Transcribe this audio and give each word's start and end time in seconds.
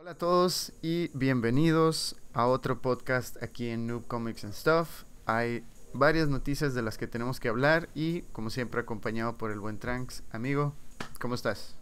Hola 0.00 0.12
a 0.12 0.14
todos 0.14 0.72
y 0.80 1.10
bienvenidos 1.12 2.14
a 2.32 2.46
otro 2.46 2.80
podcast 2.80 3.42
aquí 3.42 3.68
en 3.68 3.88
Noob 3.88 4.06
Comics 4.06 4.44
and 4.44 4.54
Stuff. 4.54 5.02
Hay 5.26 5.64
varias 5.92 6.28
noticias 6.28 6.72
de 6.72 6.82
las 6.82 6.96
que 6.96 7.08
tenemos 7.08 7.40
que 7.40 7.48
hablar 7.48 7.88
y 7.96 8.22
como 8.30 8.50
siempre 8.50 8.80
acompañado 8.80 9.36
por 9.36 9.50
el 9.50 9.58
buen 9.58 9.80
Tranks. 9.80 10.22
Amigo, 10.30 10.72
¿cómo 11.18 11.34
estás? 11.34 11.74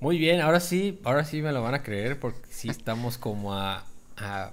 Muy 0.00 0.18
bien, 0.18 0.40
ahora 0.40 0.58
sí, 0.58 1.00
ahora 1.04 1.24
sí 1.24 1.40
me 1.40 1.52
lo 1.52 1.62
van 1.62 1.74
a 1.74 1.84
creer 1.84 2.18
porque 2.18 2.40
sí 2.50 2.68
estamos 2.68 3.16
como 3.16 3.54
a, 3.54 3.84
a 4.16 4.50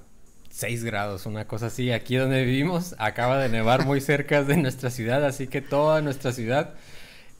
6 0.52 0.84
grados, 0.84 1.26
una 1.26 1.48
cosa 1.48 1.66
así. 1.66 1.92
Aquí 1.92 2.16
donde 2.16 2.46
vivimos 2.46 2.94
acaba 3.00 3.40
de 3.40 3.50
nevar 3.50 3.88
muy 3.88 4.02
cerca 4.02 4.44
de 4.44 4.56
nuestra 4.56 4.92
ciudad, 4.92 5.26
así 5.26 5.48
que 5.48 5.62
toda 5.62 6.04
nuestra 6.04 6.32
ciudad 6.32 6.76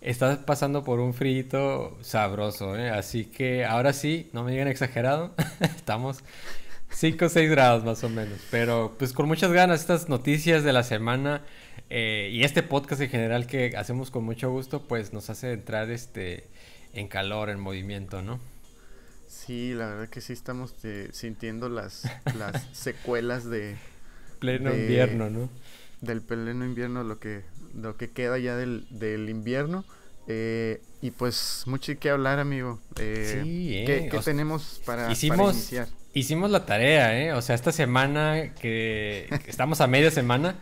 está 0.02 0.46
pasando 0.46 0.84
por 0.84 1.00
un 1.00 1.14
frío 1.14 1.98
sabroso, 2.02 2.78
¿eh? 2.78 2.90
Así 2.90 3.26
que 3.26 3.66
ahora 3.66 3.94
sí, 3.94 4.30
no 4.34 4.44
me 4.44 4.52
digan 4.52 4.68
exagerado, 4.68 5.34
estamos 5.60 6.24
5 6.90 7.26
o 7.26 7.30
6 7.30 7.50
grados 7.50 7.84
más 7.84 8.04
o 8.04 8.10
menos. 8.10 8.40
Pero 8.52 8.96
pues 8.98 9.14
con 9.14 9.28
muchas 9.28 9.52
ganas 9.52 9.82
estas 9.82 10.10
noticias 10.10 10.64
de 10.64 10.74
la 10.74 10.84
semana 10.84 11.42
eh, 11.90 12.30
y 12.32 12.44
este 12.44 12.64
podcast 12.64 13.02
en 13.02 13.10
general 13.10 13.48
que 13.48 13.74
hacemos 13.78 14.12
con 14.12 14.24
mucho 14.24 14.50
gusto, 14.52 14.82
pues 14.82 15.14
nos 15.14 15.30
hace 15.30 15.54
entrar 15.54 15.90
este 15.90 16.48
en 16.94 17.08
calor, 17.08 17.50
en 17.50 17.60
movimiento, 17.60 18.22
¿no? 18.22 18.40
Sí, 19.28 19.74
la 19.74 19.88
verdad 19.88 20.10
que 20.10 20.22
sí 20.22 20.34
estamos 20.34 20.74
eh, 20.84 21.10
sintiendo 21.12 21.70
las, 21.70 22.10
las 22.38 22.66
secuelas 22.74 23.50
de... 23.50 23.78
Pleno 24.40 24.74
invierno, 24.74 25.30
¿no? 25.30 25.50
Del 26.02 26.22
pleno 26.22 26.66
invierno, 26.66 27.04
lo 27.04 27.20
que, 27.20 27.44
lo 27.76 27.98
que 27.98 28.10
queda 28.10 28.38
ya 28.38 28.56
del, 28.56 28.86
del 28.90 29.30
invierno. 29.30 29.84
Eh, 30.28 30.82
y 31.02 31.12
pues 31.12 31.64
mucho 31.66 31.98
que 32.00 32.10
hablar, 32.10 32.40
amigo. 32.40 32.80
Eh, 33.00 33.42
sí, 33.44 33.84
¿Qué, 33.86 34.10
qué 34.12 34.20
tenemos 34.20 34.82
para, 34.86 35.12
hicimos, 35.12 35.38
para 35.38 35.52
iniciar? 35.52 35.88
Hicimos 36.14 36.50
la 36.50 36.66
tarea, 36.66 37.20
¿eh? 37.20 37.34
O 37.34 37.42
sea, 37.42 37.56
esta 37.56 37.72
semana 37.72 38.54
que, 38.60 39.28
estamos 39.46 39.82
a 39.82 39.88
media 39.88 40.12
semana, 40.12 40.56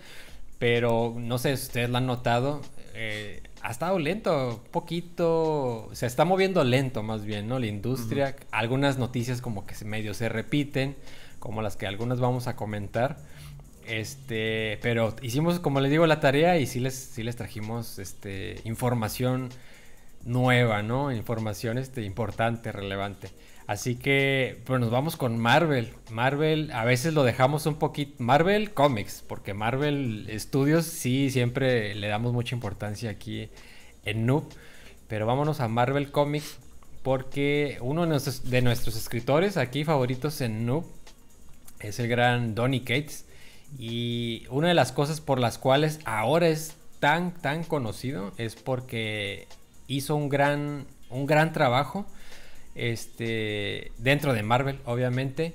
pero 0.60 1.16
no 1.18 1.38
sé 1.38 1.56
si 1.58 1.64
ustedes 1.64 1.90
lo 1.90 1.98
han 1.98 2.06
notado, 2.06 2.62
eh, 2.94 3.42
ha 3.62 3.72
estado 3.72 3.98
lento, 3.98 4.64
poquito, 4.72 5.90
se 5.94 6.06
está 6.06 6.26
moviendo 6.26 6.64
lento 6.64 7.04
más 7.04 7.24
bien, 7.24 7.48
¿no? 7.48 7.58
La 7.58 7.68
industria, 7.68 8.36
uh 8.38 8.42
-huh. 8.42 8.48
algunas 8.52 8.98
noticias 8.98 9.42
como 9.42 9.66
que 9.66 9.74
medio 9.86 10.14
se 10.14 10.30
repiten, 10.30 10.96
como 11.40 11.62
las 11.62 11.78
que 11.78 11.88
algunas 11.88 12.20
vamos 12.20 12.48
a 12.48 12.56
comentar. 12.56 13.18
Este, 13.88 14.80
pero 14.82 15.16
hicimos, 15.22 15.60
como 15.60 15.80
les 15.80 15.92
digo, 15.92 16.08
la 16.08 16.20
tarea 16.20 16.58
y 16.58 16.66
sí 16.66 16.80
les, 16.80 16.96
sí 16.96 17.24
les 17.24 17.36
trajimos 17.36 18.00
este, 18.00 18.62
información 18.64 19.50
nueva, 20.24 20.82
¿no? 20.82 21.12
Información 21.12 21.78
este, 21.78 22.02
importante, 22.02 22.72
relevante. 22.72 23.30
Así 23.68 23.96
que, 23.96 24.62
pues 24.66 24.80
nos 24.80 24.92
vamos 24.92 25.18
con 25.18 25.38
Marvel. 25.40 25.94
Marvel, 26.12 26.72
a 26.72 26.86
veces 26.86 27.14
lo 27.14 27.24
dejamos 27.24 27.66
un 27.66 27.76
poquito. 27.76 28.16
Marvel 28.20 28.72
Comics, 28.74 29.24
porque 29.28 29.54
Marvel 29.54 30.28
Studios 30.40 30.86
sí 30.86 31.32
siempre 31.32 31.96
le 31.96 32.08
damos 32.08 32.34
mucha 32.34 32.54
importancia 32.54 33.10
aquí 33.10 33.50
en 34.04 34.26
Noob. 34.26 34.46
Pero 35.08 35.26
vámonos 35.26 35.62
a 35.62 35.68
Marvel 35.68 36.12
Comics, 36.12 36.58
porque 37.02 37.78
uno 37.82 38.02
de 38.02 38.08
nuestros, 38.08 38.50
de 38.50 38.62
nuestros 38.62 38.96
escritores 38.96 39.58
aquí 39.58 39.84
favoritos 39.84 40.42
en 40.42 40.66
Noob 40.66 40.86
es 41.80 42.00
el 42.00 42.08
gran 42.08 42.54
Donny 42.56 42.82
Cates. 42.82 43.26
Y 43.78 44.46
una 44.50 44.70
de 44.70 44.74
las 44.74 44.92
cosas 44.92 45.22
por 45.22 45.40
las 45.40 45.58
cuales 45.58 46.00
ahora 46.06 46.48
es 46.48 46.76
tan, 47.00 47.34
tan 47.34 47.64
conocido 47.64 48.32
es 48.38 48.56
porque 48.56 49.48
hizo 49.88 50.16
un 50.16 50.30
gran, 50.30 50.88
un 51.10 51.26
gran 51.26 51.54
trabajo 51.54 52.06
este, 52.76 53.92
dentro 53.98 54.34
de 54.34 54.44
Marvel, 54.44 54.80
obviamente, 54.86 55.54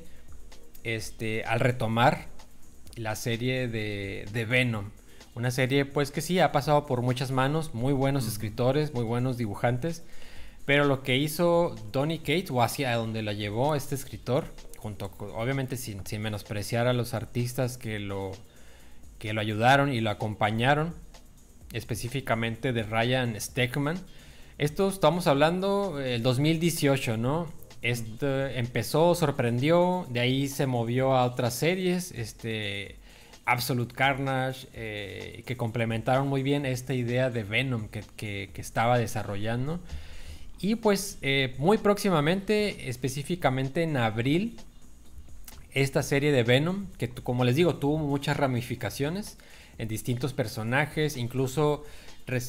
este, 0.84 1.44
al 1.44 1.60
retomar 1.60 2.26
la 2.96 3.14
serie 3.16 3.68
de, 3.68 4.26
de, 4.32 4.44
Venom. 4.44 4.90
Una 5.34 5.50
serie, 5.50 5.84
pues 5.84 6.10
que 6.10 6.20
sí, 6.20 6.40
ha 6.40 6.52
pasado 6.52 6.86
por 6.86 7.02
muchas 7.02 7.30
manos, 7.30 7.74
muy 7.74 7.92
buenos 7.92 8.26
escritores, 8.26 8.94
muy 8.94 9.04
buenos 9.04 9.36
dibujantes, 9.36 10.02
pero 10.66 10.84
lo 10.84 11.02
que 11.02 11.16
hizo 11.16 11.74
Donny 11.92 12.18
Cates, 12.18 12.50
o 12.50 12.62
hacia 12.62 12.94
donde 12.96 13.22
la 13.22 13.32
llevó 13.32 13.74
este 13.74 13.94
escritor, 13.94 14.46
junto 14.80 15.10
con, 15.10 15.30
obviamente 15.32 15.76
sin, 15.76 16.06
sin, 16.06 16.22
menospreciar 16.22 16.86
a 16.86 16.94
los 16.94 17.12
artistas 17.12 17.76
que 17.76 17.98
lo, 17.98 18.32
que 19.18 19.34
lo 19.34 19.42
ayudaron 19.42 19.92
y 19.92 20.00
lo 20.00 20.08
acompañaron, 20.08 20.94
específicamente 21.72 22.72
de 22.72 22.82
Ryan 22.82 23.38
Steckman, 23.38 23.98
esto 24.56 24.88
estamos 24.88 25.26
hablando 25.26 26.00
el 26.00 26.22
2018, 26.22 27.16
¿no? 27.16 27.46
Esto 27.82 28.46
empezó, 28.46 29.14
sorprendió, 29.14 30.06
de 30.10 30.20
ahí 30.20 30.48
se 30.48 30.66
movió 30.66 31.14
a 31.14 31.24
otras 31.24 31.54
series, 31.54 32.12
este 32.12 32.96
Absolute 33.44 33.94
Carnage, 33.94 34.66
eh, 34.74 35.42
que 35.46 35.56
complementaron 35.56 36.28
muy 36.28 36.42
bien 36.42 36.66
esta 36.66 36.94
idea 36.94 37.30
de 37.30 37.42
Venom 37.42 37.88
que, 37.88 38.02
que, 38.16 38.50
que 38.52 38.60
estaba 38.60 38.98
desarrollando. 38.98 39.80
Y 40.60 40.74
pues 40.74 41.18
eh, 41.22 41.54
muy 41.58 41.78
próximamente, 41.78 42.90
específicamente 42.90 43.82
en 43.82 43.96
abril, 43.96 44.60
esta 45.72 46.02
serie 46.02 46.32
de 46.32 46.42
Venom, 46.42 46.86
que 46.98 47.08
como 47.08 47.44
les 47.44 47.56
digo, 47.56 47.76
tuvo 47.76 47.98
muchas 47.98 48.36
ramificaciones 48.36 49.38
en 49.78 49.88
distintos 49.88 50.32
personajes, 50.32 51.16
incluso 51.16 51.84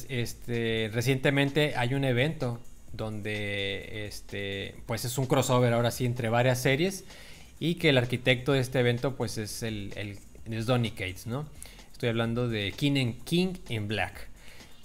este, 0.08 0.90
recientemente 0.92 1.74
hay 1.76 1.94
un 1.94 2.04
evento 2.04 2.60
donde 2.92 4.06
este, 4.06 4.74
pues 4.86 5.04
es 5.04 5.16
un 5.18 5.26
crossover 5.26 5.72
ahora 5.72 5.90
sí 5.90 6.04
entre 6.04 6.28
varias 6.28 6.60
series 6.60 7.04
y 7.58 7.76
que 7.76 7.88
el 7.88 7.98
arquitecto 7.98 8.52
de 8.52 8.60
este 8.60 8.80
evento 8.80 9.16
pues 9.16 9.38
es 9.38 9.62
el, 9.62 9.92
el 9.96 10.66
Donny 10.66 10.90
Cates, 10.90 11.26
¿no? 11.26 11.46
Estoy 12.02 12.10
hablando 12.10 12.48
de 12.48 12.72
King, 12.72 12.96
and 12.96 13.24
King 13.24 13.54
in 13.68 13.86
Black. 13.86 14.28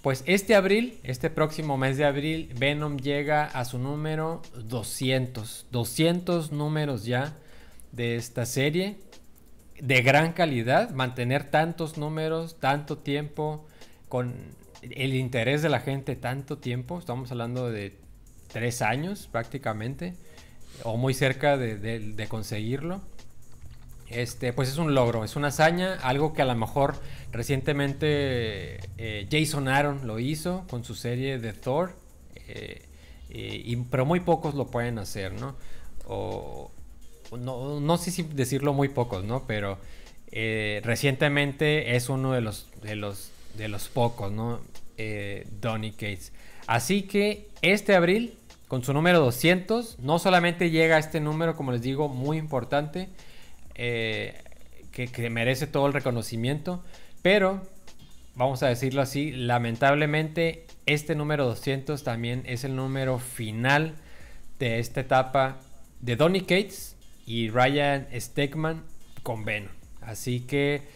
Pues 0.04 0.24
este 0.28 0.54
abril, 0.54 1.00
este 1.04 1.32
próximo 1.32 1.76
mes 1.76 1.98
de 1.98 2.06
abril, 2.06 2.52
Venom 2.56 2.98
llega 2.98 3.46
a 3.46 3.66
su 3.66 3.80
número 3.80 4.44
200. 4.56 5.66
200 5.72 6.52
números 6.52 7.06
ya 7.06 7.36
de 7.98 8.16
esta 8.16 8.46
serie. 8.46 8.96
De 9.82 10.02
gran 10.02 10.32
calidad, 10.32 10.92
mantener 10.92 11.52
tantos 11.52 11.98
números, 11.98 12.60
tanto 12.60 12.98
tiempo, 12.98 13.68
con 14.08 14.34
el 14.82 15.14
interés 15.14 15.62
de 15.62 15.70
la 15.70 15.82
gente 15.82 16.16
tanto 16.16 16.58
tiempo, 16.58 16.98
estamos 16.98 17.32
hablando 17.32 17.70
de 17.70 18.00
tres 18.48 18.82
años 18.82 19.28
prácticamente, 19.32 20.16
o 20.84 20.98
muy 20.98 21.14
cerca 21.14 21.58
de, 21.58 22.28
conseguirlo. 22.30 23.02
Este, 24.10 24.54
pues 24.54 24.70
es 24.70 24.78
un 24.78 24.96
logro, 24.96 25.26
es 25.26 25.36
una 25.36 25.50
hazaña, 25.50 25.96
algo 25.96 26.34
que 26.34 26.42
a 26.42 26.46
lo 26.46 26.56
mejor 26.56 26.96
recientemente 27.34 28.80
eh, 28.98 29.28
Jason 29.30 29.68
Aaron 29.68 30.08
lo 30.08 30.18
hizo 30.20 30.66
con 30.70 30.86
su 30.86 30.96
serie 30.96 31.40
de 31.40 31.52
Thor, 31.52 31.94
eh, 32.48 32.84
y, 33.30 33.76
pero 33.76 34.06
muy 34.06 34.22
pocos 34.22 34.56
lo 34.56 34.68
pueden 34.68 34.98
hacer, 34.98 35.34
¿no? 35.34 35.58
No, 37.32 37.80
no 37.80 37.98
sé 37.98 38.12
si 38.12 38.24
decirlo 38.24 38.74
muy 38.74 38.90
pocos, 38.90 39.24
¿no? 39.24 39.46
Pero 39.48 39.78
eh, 40.32 40.82
recientemente 40.84 41.96
es 41.96 42.10
uno 42.10 42.34
de 42.34 42.42
los, 42.42 42.68
de 42.82 42.96
los 42.96 43.32
de 43.58 43.68
los 43.68 43.90
pocos, 43.90 44.32
¿no? 44.32 44.62
Eh, 44.98 45.46
Donny 45.60 45.92
Cates. 45.92 46.32
Así 46.68 47.04
que 47.04 47.48
este 47.62 47.96
abril, 47.96 48.36
con 48.68 48.84
su 48.84 48.94
número 48.94 49.20
200, 49.20 50.00
no 50.00 50.20
solamente 50.20 50.70
llega 50.70 50.96
a 50.96 51.00
este 51.00 51.20
número, 51.20 51.56
como 51.56 51.72
les 51.72 51.82
digo, 51.82 52.08
muy 52.08 52.38
importante, 52.38 53.10
eh, 53.76 54.42
que, 54.92 55.08
que, 55.08 55.30
merece 55.30 55.68
todo 55.68 55.88
el 55.88 55.94
reconocimiento, 55.94 56.84
pero, 57.22 57.62
vamos 58.36 58.64
a 58.64 58.68
decirlo 58.68 59.02
así, 59.02 59.32
lamentablemente 59.32 60.66
este 60.86 61.16
número 61.16 61.46
200 61.46 62.04
también 62.04 62.44
es 62.46 62.64
el 62.64 62.76
número 62.76 63.20
final 63.20 63.96
de 64.60 64.80
esta 64.80 65.02
etapa 65.02 65.58
de 66.02 66.16
Donny 66.16 66.42
Cates 66.42 66.97
y 67.28 67.50
Ryan 67.50 68.08
Stegman 68.18 68.84
con 69.22 69.46
Venom. 69.46 69.70
Así 70.02 70.40
que 70.40 70.88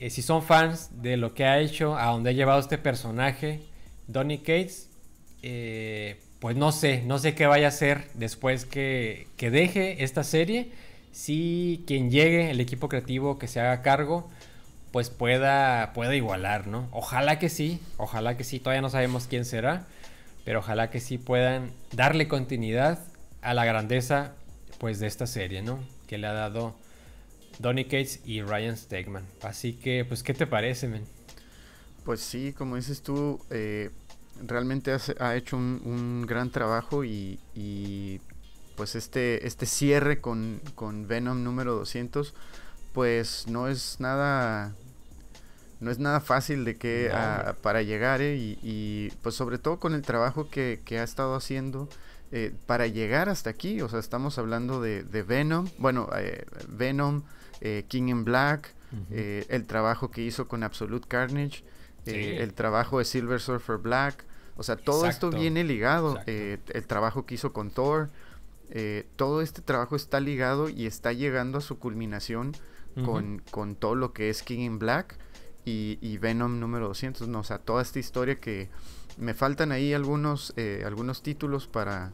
eh, 0.00 0.10
si 0.10 0.22
son 0.22 0.42
fans 0.42 1.02
de 1.02 1.16
lo 1.16 1.34
que 1.34 1.44
ha 1.44 1.60
hecho, 1.60 1.96
a 1.96 2.06
donde 2.06 2.30
ha 2.30 2.32
llevado 2.32 2.58
este 2.58 2.78
personaje, 2.78 3.60
Donny 4.08 4.38
Cates, 4.38 4.88
eh, 5.42 6.20
pues 6.40 6.56
no 6.56 6.72
sé, 6.72 7.02
no 7.04 7.18
sé 7.18 7.34
qué 7.34 7.46
vaya 7.46 7.66
a 7.66 7.68
hacer 7.68 8.08
después 8.14 8.64
que, 8.64 9.28
que, 9.36 9.50
deje 9.50 10.02
esta 10.02 10.24
serie. 10.24 10.72
Si 11.12 11.84
quien 11.86 12.10
llegue, 12.10 12.50
el 12.50 12.60
equipo 12.60 12.88
creativo 12.88 13.38
que 13.38 13.48
se 13.48 13.60
haga 13.60 13.82
cargo, 13.82 14.30
pues 14.92 15.10
pueda, 15.10 15.92
pueda 15.92 16.14
igualar, 16.14 16.66
¿no? 16.66 16.88
Ojalá 16.92 17.38
que 17.38 17.48
sí, 17.48 17.80
ojalá 17.98 18.36
que 18.36 18.44
sí, 18.44 18.58
todavía 18.58 18.82
no 18.82 18.90
sabemos 18.90 19.26
quién 19.26 19.44
será, 19.44 19.86
pero 20.44 20.60
ojalá 20.60 20.90
que 20.90 21.00
sí 21.00 21.18
puedan 21.18 21.72
darle 21.92 22.28
continuidad 22.28 23.00
a 23.42 23.52
la 23.52 23.64
grandeza, 23.64 24.34
pues, 24.78 24.98
de 25.00 25.06
esta 25.06 25.26
serie, 25.26 25.62
¿no? 25.62 25.78
Que 26.06 26.18
le 26.18 26.26
ha 26.26 26.32
dado 26.32 26.74
Donny 27.58 27.84
Cates 27.84 28.20
y 28.24 28.42
Ryan 28.42 28.76
Stegman. 28.76 29.26
Así 29.42 29.74
que, 29.74 30.04
pues, 30.04 30.22
¿qué 30.22 30.34
te 30.34 30.46
parece, 30.46 30.88
men? 30.88 31.04
Pues 32.04 32.20
sí, 32.20 32.52
como 32.52 32.76
dices 32.76 33.02
tú, 33.02 33.40
eh, 33.50 33.90
realmente 34.46 34.92
has, 34.92 35.14
ha 35.20 35.36
hecho 35.36 35.56
un, 35.56 35.82
un, 35.84 36.26
gran 36.26 36.50
trabajo 36.50 37.04
y, 37.04 37.38
y, 37.54 38.20
pues 38.76 38.94
este, 38.94 39.46
este 39.46 39.66
cierre 39.66 40.20
con, 40.20 40.60
con 40.74 41.08
Venom 41.08 41.42
número 41.42 41.74
200, 41.74 42.32
pues 42.94 43.46
no 43.48 43.68
es 43.68 44.00
nada 44.00 44.74
no 45.80 45.90
es 45.90 45.98
nada 45.98 46.20
fácil 46.20 46.64
de 46.64 46.76
que 46.76 47.10
para 47.62 47.82
llegar 47.82 48.20
¿eh? 48.20 48.36
y, 48.36 49.10
pues 49.22 49.34
sobre 49.34 49.58
todo 49.58 49.78
con 49.78 49.94
el 49.94 50.02
trabajo 50.02 50.48
que, 50.48 50.80
ha 50.90 51.02
estado 51.02 51.34
haciendo 51.34 51.88
eh, 52.32 52.54
para 52.66 52.86
llegar 52.86 53.28
hasta 53.28 53.50
aquí 53.50 53.80
o 53.80 53.88
sea 53.88 53.98
estamos 53.98 54.38
hablando 54.38 54.80
de, 54.80 55.02
Venom 55.26 55.68
bueno 55.78 56.08
eh, 56.16 56.44
Venom 56.68 57.22
King 57.88 58.08
in 58.08 58.24
Black 58.24 58.74
el 59.10 59.66
trabajo 59.66 60.10
que 60.10 60.22
hizo 60.22 60.46
con 60.48 60.62
Absolute 60.62 61.06
Carnage 61.08 61.64
el 62.06 62.54
trabajo 62.54 62.98
de 62.98 63.04
Silver 63.04 63.40
Surfer 63.40 63.78
Black 63.78 64.24
o 64.56 64.62
sea 64.62 64.76
todo 64.76 65.06
esto 65.06 65.30
viene 65.30 65.64
ligado 65.64 66.18
el 66.26 66.86
trabajo 66.86 67.26
que 67.26 67.34
hizo 67.34 67.52
con 67.52 67.70
Thor 67.70 68.10
todo 69.16 69.42
este 69.42 69.62
trabajo 69.62 69.96
está 69.96 70.20
ligado 70.20 70.68
y 70.68 70.86
está 70.86 71.12
llegando 71.12 71.58
a 71.58 71.60
su 71.60 71.78
culminación 71.78 72.52
con, 73.04 73.42
con 73.50 73.74
todo 73.76 73.94
lo 73.94 74.12
que 74.12 74.30
es 74.30 74.42
King 74.42 74.60
in 74.60 74.78
Black 74.78 75.18
y, 75.68 76.18
Venom 76.18 76.60
número 76.60 76.88
200, 76.88 77.28
no, 77.28 77.40
o 77.40 77.44
sea, 77.44 77.58
toda 77.58 77.82
esta 77.82 77.98
historia 77.98 78.40
que 78.40 78.68
me 79.18 79.34
faltan 79.34 79.72
ahí 79.72 79.92
algunos, 79.92 80.52
eh, 80.56 80.82
algunos 80.86 81.22
títulos 81.22 81.66
para, 81.66 82.12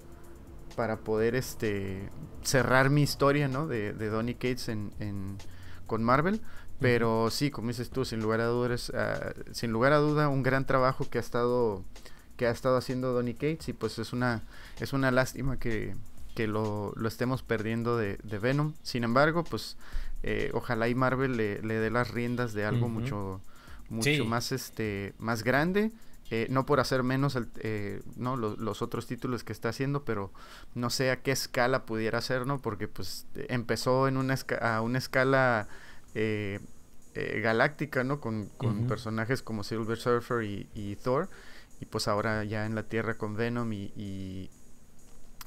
para 0.76 0.98
poder 0.98 1.34
este, 1.34 2.08
cerrar 2.42 2.90
mi 2.90 3.02
historia, 3.02 3.48
¿no? 3.48 3.66
De, 3.66 3.92
de 3.92 4.08
Donny 4.08 4.34
Cates 4.34 4.68
en, 4.68 5.38
con 5.86 6.02
Marvel. 6.02 6.40
Pero 6.80 7.30
sí, 7.30 7.50
como 7.50 7.68
dices 7.68 7.90
tú, 7.90 8.04
sin 8.04 8.20
lugar 8.20 8.40
a 8.40 8.46
dudas, 8.46 8.90
ah, 8.94 9.32
sin 9.52 9.70
lugar 9.70 9.92
a 9.92 9.98
duda, 9.98 10.28
un 10.28 10.42
gran 10.42 10.66
trabajo 10.66 11.08
que 11.08 11.18
ha 11.18 11.20
estado, 11.20 11.84
que 12.36 12.46
ha 12.46 12.50
estado 12.50 12.76
haciendo 12.76 13.12
Donny 13.12 13.34
Cates 13.34 13.68
y 13.68 13.72
pues 13.72 13.98
es 13.98 14.12
una, 14.12 14.42
es 14.80 14.92
una 14.92 15.10
lástima 15.10 15.58
que, 15.58 15.94
que 16.34 16.46
lo, 16.48 16.92
lo 16.96 17.08
estemos 17.08 17.42
perdiendo 17.42 17.96
de, 17.96 18.18
de 18.24 18.38
Venom. 18.38 18.74
Sin 18.82 19.04
embargo, 19.04 19.44
pues 19.44 19.76
eh, 20.24 20.50
ojalá 20.52 20.88
y 20.88 20.94
Marvel 20.94 21.36
le, 21.36 21.60
dé 21.60 21.90
las 21.90 22.10
riendas 22.10 22.54
de 22.54 22.64
algo 22.64 22.88
mucho 22.88 23.40
mucho 23.90 24.24
más 24.24 24.50
este 24.50 25.12
más 25.18 25.44
grande 25.44 25.92
eh, 26.42 26.46
no 26.50 26.66
por 26.66 26.80
hacer 26.80 27.02
menos 27.02 27.38
eh, 27.60 28.02
no 28.16 28.36
los, 28.36 28.82
otros 28.82 29.06
títulos 29.06 29.44
que 29.44 29.52
está 29.52 29.68
haciendo 29.68 30.04
pero 30.04 30.32
no 30.74 30.90
sé 30.90 31.10
a 31.10 31.22
qué 31.22 31.30
escala 31.30 31.84
pudiera 31.84 32.20
ser 32.20 32.46
no 32.46 32.60
porque 32.60 32.88
pues 32.88 33.26
empezó 33.34 34.08
en 34.08 34.16
una 34.16 34.36
a 34.60 34.80
una 34.80 34.98
escala 34.98 35.68
galáctica 37.42 38.04
no 38.04 38.20
con, 38.20 38.48
personajes 38.88 39.42
como 39.42 39.64
Silver 39.64 39.98
Surfer 39.98 40.42
y, 40.42 40.98
Thor 41.02 41.28
y 41.80 41.86
pues 41.86 42.08
ahora 42.08 42.44
ya 42.44 42.66
en 42.66 42.74
la 42.74 42.84
Tierra 42.84 43.18
con 43.18 43.36
Venom 43.36 43.72
y 43.72 44.50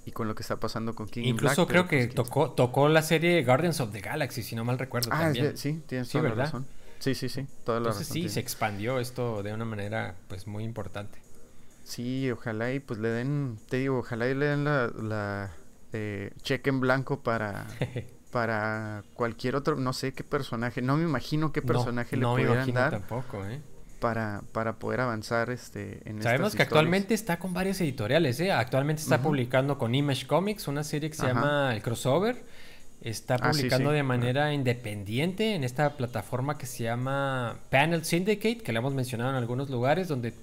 y 0.07 0.11
con 0.11 0.29
lo 0.29 0.35
que 0.35 0.41
está 0.41 0.57
pasando 0.57 0.95
con 0.95 1.09
King 1.09 1.23
Incluso 1.25 1.67
creo 1.67 1.85
que 1.85 2.05
pues, 2.05 2.15
tocó, 2.15 2.51
tocó 2.51 2.87
la 2.87 3.01
serie 3.01 3.43
Guardians 3.43 3.81
of 3.81 3.91
the 3.91 3.99
Galaxy, 3.99 4.41
si 4.41 4.55
no 4.55 4.63
mal 4.63 4.79
recuerdo. 4.79 5.09
Ah, 5.11 5.23
también. 5.23 5.57
sí, 5.57 5.83
tienes 5.85 6.07
toda 6.07 6.29
la 6.29 6.35
razón. 6.35 6.65
Sí, 6.99 7.15
sí, 7.15 7.29
sí, 7.29 7.47
toda 7.63 7.79
la 7.79 7.89
Entonces, 7.89 8.07
Sí, 8.07 8.29
se 8.29 8.39
expandió 8.39 8.99
esto 8.99 9.43
de 9.43 9.53
una 9.53 9.65
manera 9.65 10.15
pues 10.27 10.47
muy 10.47 10.63
importante. 10.63 11.19
Sí, 11.83 12.29
ojalá 12.31 12.73
y 12.73 12.79
pues 12.79 12.99
le 12.99 13.09
den, 13.09 13.59
te 13.69 13.77
digo, 13.77 13.99
ojalá 13.99 14.27
y 14.27 14.35
le 14.35 14.45
den 14.47 14.65
la, 14.65 14.87
la 14.87 15.51
eh, 15.93 16.31
cheque 16.41 16.69
en 16.69 16.81
blanco 16.81 17.21
para, 17.21 17.65
para 18.31 19.03
cualquier 19.13 19.55
otro, 19.55 19.77
no 19.77 19.93
sé 19.93 20.13
qué 20.13 20.23
personaje, 20.23 20.81
no 20.81 20.97
me 20.97 21.03
imagino 21.03 21.53
qué 21.53 21.61
personaje 21.61 22.17
le 22.17 22.25
pudieran 22.25 22.73
dar. 22.73 22.91
tampoco, 22.91 23.45
¿eh? 23.45 23.61
para, 23.99 24.41
para 24.51 24.77
poder 24.79 25.01
avanzar 25.01 25.49
este, 25.49 26.01
en 26.05 26.21
Sabemos 26.21 26.55
que 26.55 26.61
actualmente 26.61 27.13
está 27.13 27.39
con 27.39 27.53
varias 27.53 27.81
editoriales, 27.81 28.39
¿eh? 28.39 28.51
Actualmente 28.51 29.01
está 29.01 29.21
publicando 29.21 29.77
con 29.77 29.95
Image 29.95 30.27
Comics 30.27 30.67
una 30.67 30.83
serie 30.83 31.09
que 31.09 31.15
se 31.15 31.27
llama 31.27 31.73
El 31.73 31.81
Crossover. 31.81 32.43
Está 33.01 33.35
ah, 33.35 33.51
publicando 33.51 33.91
de 33.91 34.03
manera 34.03 34.53
independiente 34.53 35.53
en 35.53 35.63
esta 35.63 35.95
plataforma 35.97 36.57
que 36.57 36.65
se 36.65 36.83
llama 36.83 37.59
Panel 37.69 38.03
Syndicate, 38.03 38.57
que 38.57 38.71
le 38.71 38.79
hemos 38.79 38.93
mencionado 38.93 39.29
en 39.29 39.35
algunos 39.35 39.69
lugares, 39.69 40.07
donde 40.07 40.33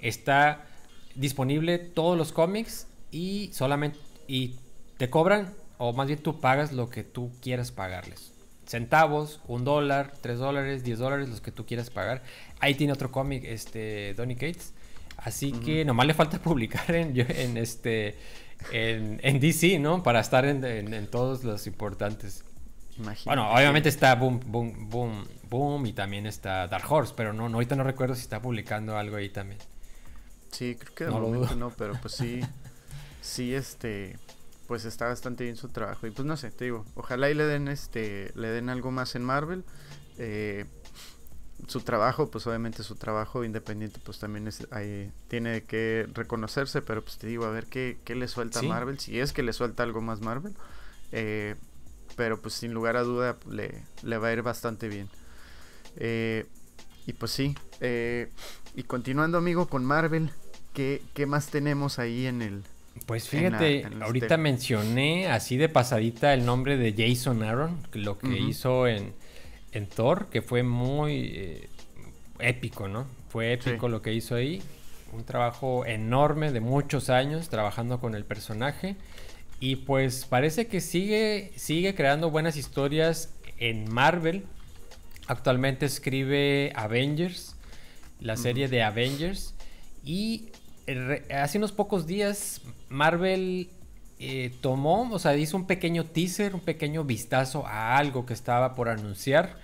está 0.00 0.66
disponible 1.14 1.78
todos 1.78 2.18
los 2.18 2.32
cómics 2.32 2.86
y 3.10 3.50
solamente 3.52 3.98
y 4.26 4.56
te 4.96 5.10
cobran, 5.10 5.52
o 5.78 5.92
más 5.92 6.06
bien 6.06 6.18
tú 6.18 6.40
pagas 6.40 6.72
lo 6.72 6.90
que 6.90 7.04
tú 7.04 7.32
quieras 7.40 7.72
pagarles. 7.72 8.32
Centavos, 8.66 9.40
un 9.46 9.64
dólar, 9.64 10.12
tres 10.20 10.38
dólares, 10.38 10.84
diez 10.84 10.98
dólares, 10.98 11.28
los 11.28 11.40
que 11.40 11.52
tú 11.52 11.66
quieras 11.66 11.90
pagar. 11.90 12.22
Ahí 12.60 12.74
tiene 12.74 12.92
otro 12.92 13.10
cómic, 13.12 13.44
este, 13.44 14.14
Donny 14.14 14.36
Cates. 14.36 14.72
Así 15.16 15.52
que 15.52 15.84
nomás 15.84 16.06
le 16.06 16.14
falta 16.14 16.38
publicar 16.42 16.94
en, 16.94 17.18
en 17.18 17.56
este, 17.56 18.16
en, 18.72 19.40
DC, 19.40 19.78
¿no? 19.78 20.02
Para 20.02 20.20
estar 20.20 20.44
en, 20.44 21.06
todos 21.08 21.44
los 21.44 21.66
importantes. 21.66 22.44
Bueno, 23.24 23.52
obviamente 23.52 23.88
está 23.88 24.14
Boom, 24.14 24.40
Boom, 24.46 24.88
Boom, 24.88 25.24
Boom 25.50 25.86
y 25.86 25.92
también 25.92 26.26
está 26.26 26.68
Dark 26.68 26.90
Horse, 26.90 27.12
pero 27.16 27.32
no, 27.32 27.48
no 27.48 27.56
ahorita 27.56 27.74
no 27.74 27.82
recuerdo 27.82 28.14
si 28.14 28.22
está 28.22 28.40
publicando 28.40 28.96
algo 28.96 29.16
ahí 29.16 29.30
también. 29.30 29.58
Sí, 30.50 30.76
creo 30.76 30.94
que 30.94 31.04
de 31.04 31.10
momento 31.10 31.56
no, 31.56 31.70
pero 31.70 31.94
pues 32.00 32.14
sí, 32.14 32.40
sí, 33.20 33.52
este, 33.54 34.16
pues 34.68 34.84
está 34.84 35.08
bastante 35.08 35.44
bien 35.44 35.56
su 35.56 35.68
trabajo. 35.68 36.06
Y 36.06 36.10
pues 36.10 36.24
no 36.24 36.36
sé, 36.36 36.50
te 36.52 36.66
digo, 36.66 36.84
ojalá 36.94 37.28
y 37.30 37.34
le 37.34 37.44
den 37.44 37.66
este, 37.68 38.32
le 38.36 38.48
den 38.48 38.68
algo 38.68 38.92
más 38.92 39.16
en 39.16 39.24
Marvel. 39.24 39.64
Eh, 40.18 40.66
su 41.68 41.80
trabajo, 41.80 42.30
pues 42.30 42.46
obviamente 42.46 42.82
su 42.82 42.96
trabajo 42.96 43.44
independiente, 43.44 44.00
pues 44.04 44.18
también 44.18 44.48
es, 44.48 44.66
ahí, 44.70 45.10
tiene 45.28 45.64
que 45.64 46.06
reconocerse, 46.12 46.82
pero 46.82 47.02
pues 47.02 47.18
te 47.18 47.26
digo, 47.26 47.44
a 47.44 47.50
ver 47.50 47.66
qué, 47.66 47.98
qué 48.04 48.14
le 48.14 48.28
suelta 48.28 48.62
Marvel, 48.62 48.98
si 48.98 49.18
es 49.18 49.32
que 49.32 49.42
le 49.42 49.52
suelta 49.52 49.82
algo 49.82 50.00
más 50.00 50.20
Marvel. 50.20 50.54
Eh, 51.12 51.54
pero 52.16 52.40
pues 52.40 52.54
sin 52.54 52.72
lugar 52.72 52.96
a 52.96 53.02
duda 53.02 53.36
le, 53.50 53.82
le 54.02 54.18
va 54.18 54.28
a 54.28 54.32
ir 54.32 54.42
bastante 54.42 54.88
bien. 54.88 55.08
Eh, 55.96 56.46
y 57.06 57.12
pues 57.12 57.32
sí, 57.32 57.54
y 58.74 58.82
continuando 58.84 59.38
amigo 59.38 59.68
con 59.68 59.84
Marvel, 59.84 60.30
¿qué, 60.72 61.02
¿qué 61.12 61.26
más 61.26 61.48
tenemos 61.48 61.98
ahí 61.98 62.26
en 62.26 62.40
el, 62.42 62.62
pues 63.06 63.28
fíjate, 63.28 63.86
ahorita 64.00 64.36
mencioné 64.36 65.28
así 65.28 65.56
de 65.56 65.68
pasadita 65.68 66.32
el 66.32 66.46
nombre 66.46 66.76
de 66.76 66.94
Jason 66.96 67.42
Aaron, 67.42 67.78
lo 67.92 68.18
que 68.18 68.38
hizo 68.38 68.86
en, 68.86 69.12
en, 69.74 69.86
Thor, 69.86 70.28
que 70.30 70.42
fue 70.42 70.62
muy 70.62 71.32
eh, 71.34 71.68
épico, 72.38 72.88
¿no? 72.88 73.06
Fue 73.28 73.52
épico 73.52 73.88
lo 73.88 74.02
que 74.02 74.14
hizo 74.14 74.34
ahí. 74.34 74.62
Un 75.12 75.24
trabajo 75.24 75.84
enorme 75.86 76.52
de 76.52 76.60
muchos 76.60 77.10
años 77.10 77.48
trabajando 77.48 78.00
con 78.00 78.14
el 78.14 78.24
personaje. 78.24 78.96
Y 79.60 79.76
pues 79.76 80.24
parece 80.24 80.66
que 80.66 80.80
sigue, 80.80 81.52
sigue 81.56 81.94
creando 81.94 82.30
buenas 82.30 82.56
historias 82.56 83.32
en 83.58 83.92
Marvel. 83.92 84.44
Actualmente 85.26 85.86
escribe 85.86 86.72
Avengers, 86.74 87.56
la 88.20 88.36
serie 88.36 88.68
de 88.68 88.82
Avengers. 88.82 89.54
Y 90.04 90.50
hace 91.30 91.58
unos 91.58 91.72
pocos 91.72 92.06
días 92.06 92.60
Marvel 92.88 93.70
eh, 94.26 94.52
tomó, 94.62 95.10
o 95.12 95.18
sea, 95.18 95.36
hizo 95.36 95.56
un 95.56 95.66
pequeño 95.66 96.04
teaser, 96.04 96.54
un 96.54 96.60
pequeño 96.60 97.04
vistazo 97.04 97.66
a 97.66 97.98
algo 97.98 98.24
que 98.24 98.32
estaba 98.32 98.74
por 98.74 98.88
anunciar. 98.88 99.56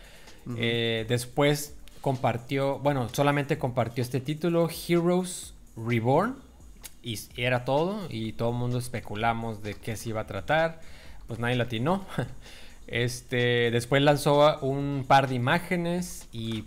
Eh, 0.58 1.06
después 1.08 1.76
compartió, 2.02 2.78
bueno, 2.78 3.08
solamente 3.10 3.56
compartió 3.56 4.02
este 4.02 4.20
título, 4.20 4.68
Heroes 4.68 5.54
Reborn, 5.76 6.36
y, 7.02 7.18
era 7.36 7.64
todo, 7.64 8.06
y 8.10 8.32
todo 8.32 8.50
el 8.50 8.56
mundo 8.56 8.78
especulamos 8.78 9.62
de 9.62 9.74
qué 9.74 9.96
se 9.96 10.10
iba 10.10 10.20
a 10.20 10.26
tratar, 10.26 10.80
pues 11.26 11.40
nadie 11.40 11.56
latinó. 11.56 12.06
Este, 12.86 13.70
después 13.70 14.02
lanzó 14.02 14.58
un 14.62 15.04
par 15.06 15.28
de 15.28 15.36
imágenes 15.36 16.26
y 16.32 16.64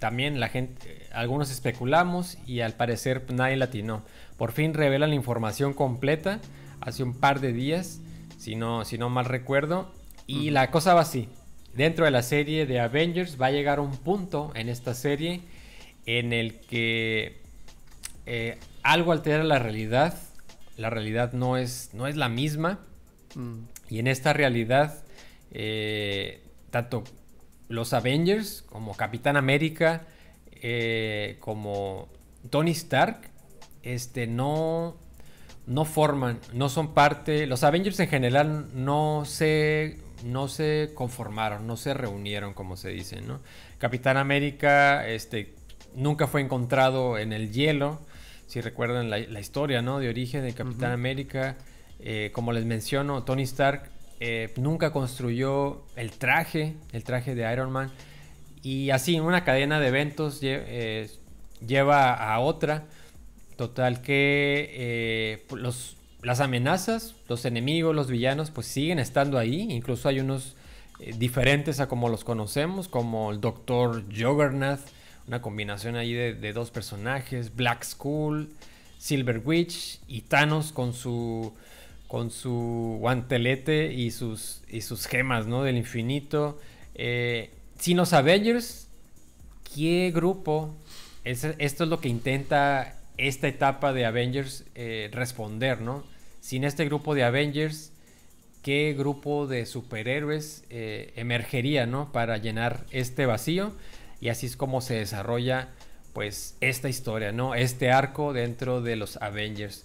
también 0.00 0.40
la 0.40 0.48
gente, 0.48 1.06
algunos 1.12 1.52
especulamos 1.52 2.36
y 2.48 2.62
al 2.62 2.72
parecer 2.72 3.24
pues, 3.24 3.38
nadie 3.38 3.56
latinó. 3.56 4.02
Por 4.36 4.50
fin 4.50 4.74
revelan 4.74 5.10
la 5.10 5.14
información 5.14 5.72
completa 5.72 6.40
hace 6.82 7.02
un 7.02 7.14
par 7.14 7.40
de 7.40 7.52
días, 7.52 8.00
si 8.38 8.56
no, 8.56 8.84
si 8.84 8.98
no 8.98 9.08
mal 9.08 9.24
recuerdo. 9.24 9.92
Y 10.26 10.50
la 10.50 10.70
cosa 10.70 10.94
va 10.94 11.02
así. 11.02 11.28
Dentro 11.74 12.04
de 12.04 12.10
la 12.10 12.22
serie 12.22 12.66
de 12.66 12.80
Avengers 12.80 13.40
va 13.40 13.46
a 13.46 13.50
llegar 13.50 13.80
un 13.80 13.96
punto 13.96 14.52
en 14.54 14.68
esta 14.68 14.94
serie 14.94 15.40
en 16.06 16.32
el 16.32 16.60
que 16.60 17.40
eh, 18.26 18.58
algo 18.82 19.12
altera 19.12 19.42
la 19.44 19.58
realidad. 19.58 20.14
La 20.76 20.90
realidad 20.90 21.32
no 21.32 21.56
es, 21.56 21.90
no 21.92 22.06
es 22.06 22.16
la 22.16 22.28
misma. 22.28 22.80
Mm. 23.34 23.60
Y 23.88 23.98
en 23.98 24.06
esta 24.06 24.32
realidad, 24.32 25.02
eh, 25.50 26.42
tanto 26.70 27.04
los 27.68 27.92
Avengers, 27.92 28.62
como 28.68 28.94
Capitán 28.96 29.36
América, 29.36 30.06
eh, 30.50 31.36
como 31.40 32.08
Tony 32.50 32.72
Stark, 32.72 33.30
este, 33.82 34.26
no, 34.26 34.96
no 35.66 35.84
forman, 35.84 36.40
no 36.52 36.68
son 36.68 36.94
parte, 36.94 37.46
los 37.46 37.62
Avengers 37.64 37.98
en 38.00 38.08
general 38.08 38.66
no 38.74 39.24
se, 39.24 39.98
no 40.24 40.48
se 40.48 40.90
conformaron, 40.94 41.66
no 41.66 41.76
se 41.76 41.94
reunieron, 41.94 42.54
como 42.54 42.76
se 42.76 42.90
dice, 42.90 43.20
¿no? 43.20 43.40
Capitán 43.78 44.16
América, 44.16 45.06
este, 45.06 45.54
nunca 45.94 46.26
fue 46.26 46.40
encontrado 46.40 47.18
en 47.18 47.32
el 47.32 47.52
hielo, 47.52 48.00
si 48.46 48.60
recuerdan 48.60 49.08
la, 49.08 49.40
historia, 49.40 49.82
¿no? 49.82 49.98
De 49.98 50.08
origen 50.08 50.44
de 50.44 50.52
Capitán 50.52 50.92
América, 50.92 51.56
Eh, 52.04 52.30
como 52.32 52.52
les 52.52 52.64
menciono, 52.64 53.22
Tony 53.22 53.44
Stark 53.44 53.88
eh, 54.18 54.52
nunca 54.56 54.90
construyó 54.92 55.84
el 55.94 56.10
traje, 56.10 56.74
el 56.92 57.04
traje 57.04 57.36
de 57.36 57.50
Iron 57.52 57.70
Man. 57.70 57.92
Y 58.62 58.90
así, 58.90 59.20
una 59.20 59.44
cadena 59.44 59.78
de 59.78 59.86
eventos 59.86 60.40
eh, 60.42 61.08
lleva 61.64 62.12
a 62.12 62.40
otra. 62.40 62.84
Total 63.62 64.02
que 64.02 65.44
los, 65.54 65.96
las 66.20 66.40
amenazas, 66.40 67.14
los 67.28 67.44
enemigos, 67.44 67.94
los 67.94 68.10
villanos, 68.10 68.50
pues 68.50 68.66
siguen 68.66 68.98
estando 68.98 69.38
ahí. 69.38 69.68
Incluso 69.70 70.08
hay 70.08 70.18
unos 70.18 70.56
diferentes 71.16 71.78
a 71.78 71.86
como 71.86 72.08
los 72.08 72.24
conocemos, 72.24 72.88
como 72.88 73.30
el 73.30 73.40
Doctor 73.40 74.02
Juggernaut, 74.08 74.80
una 75.28 75.40
combinación 75.40 75.94
ahí 75.94 76.12
de, 76.12 76.52
dos 76.52 76.72
personajes, 76.72 77.54
Black 77.54 77.84
Skull, 77.84 78.50
Silver 78.98 79.40
Witch 79.44 80.00
y 80.08 80.22
Thanos 80.22 80.72
con 80.72 80.92
su 80.92 81.52
con 82.08 82.32
su 82.32 82.96
guantelete 82.98 83.92
y 83.92 84.10
sus, 84.10 84.62
y 84.68 84.80
sus 84.80 85.06
gemas, 85.06 85.46
¿no? 85.46 85.62
Del 85.62 85.76
infinito. 85.76 86.58
Eh, 86.96 87.52
sin 87.78 87.96
los 87.96 88.12
Avengers, 88.12 88.88
¿qué 89.72 90.10
grupo? 90.12 90.74
esto 91.24 91.54
es 91.58 91.88
lo 91.88 92.00
que 92.00 92.08
intenta 92.08 92.98
esta 93.28 93.48
etapa 93.48 93.92
de 93.92 94.04
Avengers 94.04 94.64
eh, 94.74 95.08
responder, 95.12 95.80
¿no? 95.80 96.04
Sin 96.40 96.64
este 96.64 96.84
grupo 96.84 97.14
de 97.14 97.24
Avengers, 97.24 97.92
¿qué 98.62 98.94
grupo 98.98 99.46
de 99.46 99.64
superhéroes 99.66 100.64
eh, 100.70 101.12
emergería, 101.16 101.86
¿no? 101.86 102.10
Para 102.10 102.36
llenar 102.38 102.84
este 102.90 103.26
vacío. 103.26 103.72
Y 104.20 104.28
así 104.28 104.46
es 104.46 104.56
como 104.56 104.80
se 104.80 104.94
desarrolla, 104.94 105.68
pues, 106.12 106.56
esta 106.60 106.88
historia, 106.88 107.32
¿no? 107.32 107.54
Este 107.54 107.90
arco 107.90 108.32
dentro 108.32 108.82
de 108.82 108.96
los 108.96 109.16
Avengers. 109.18 109.84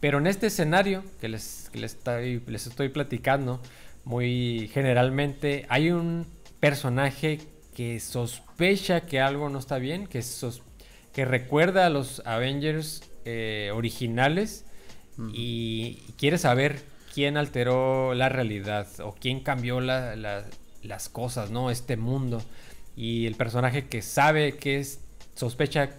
Pero 0.00 0.18
en 0.18 0.26
este 0.26 0.48
escenario 0.48 1.04
que 1.20 1.28
les, 1.28 1.70
estoy, 1.74 2.42
les 2.46 2.66
estoy 2.66 2.88
platicando, 2.88 3.60
muy 4.04 4.70
generalmente, 4.72 5.66
hay 5.68 5.90
un 5.90 6.26
personaje 6.60 7.40
que 7.74 8.00
sospecha 8.00 9.02
que 9.02 9.20
algo 9.20 9.48
no 9.48 9.58
está 9.58 9.78
bien, 9.78 10.06
que, 10.06 10.22
que 11.12 11.24
recuerda 11.24 11.86
a 11.86 11.90
los 11.90 12.22
Avengers 12.26 13.02
eh, 13.24 13.70
originales 13.74 14.64
y 15.32 15.96
quiere 16.16 16.38
saber 16.38 16.82
quién 17.14 17.36
alteró 17.36 18.14
la 18.14 18.28
realidad 18.28 18.88
o 19.00 19.14
quién 19.14 19.40
cambió 19.40 19.80
las 19.80 21.08
cosas, 21.10 21.50
¿no? 21.50 21.70
Este 21.70 21.96
mundo. 21.96 22.42
Y 22.96 23.26
el 23.26 23.34
personaje 23.34 23.86
que 23.88 24.02
sabe 24.02 24.56
que 24.56 24.78
es, 24.78 25.00
sospecha 25.34 25.90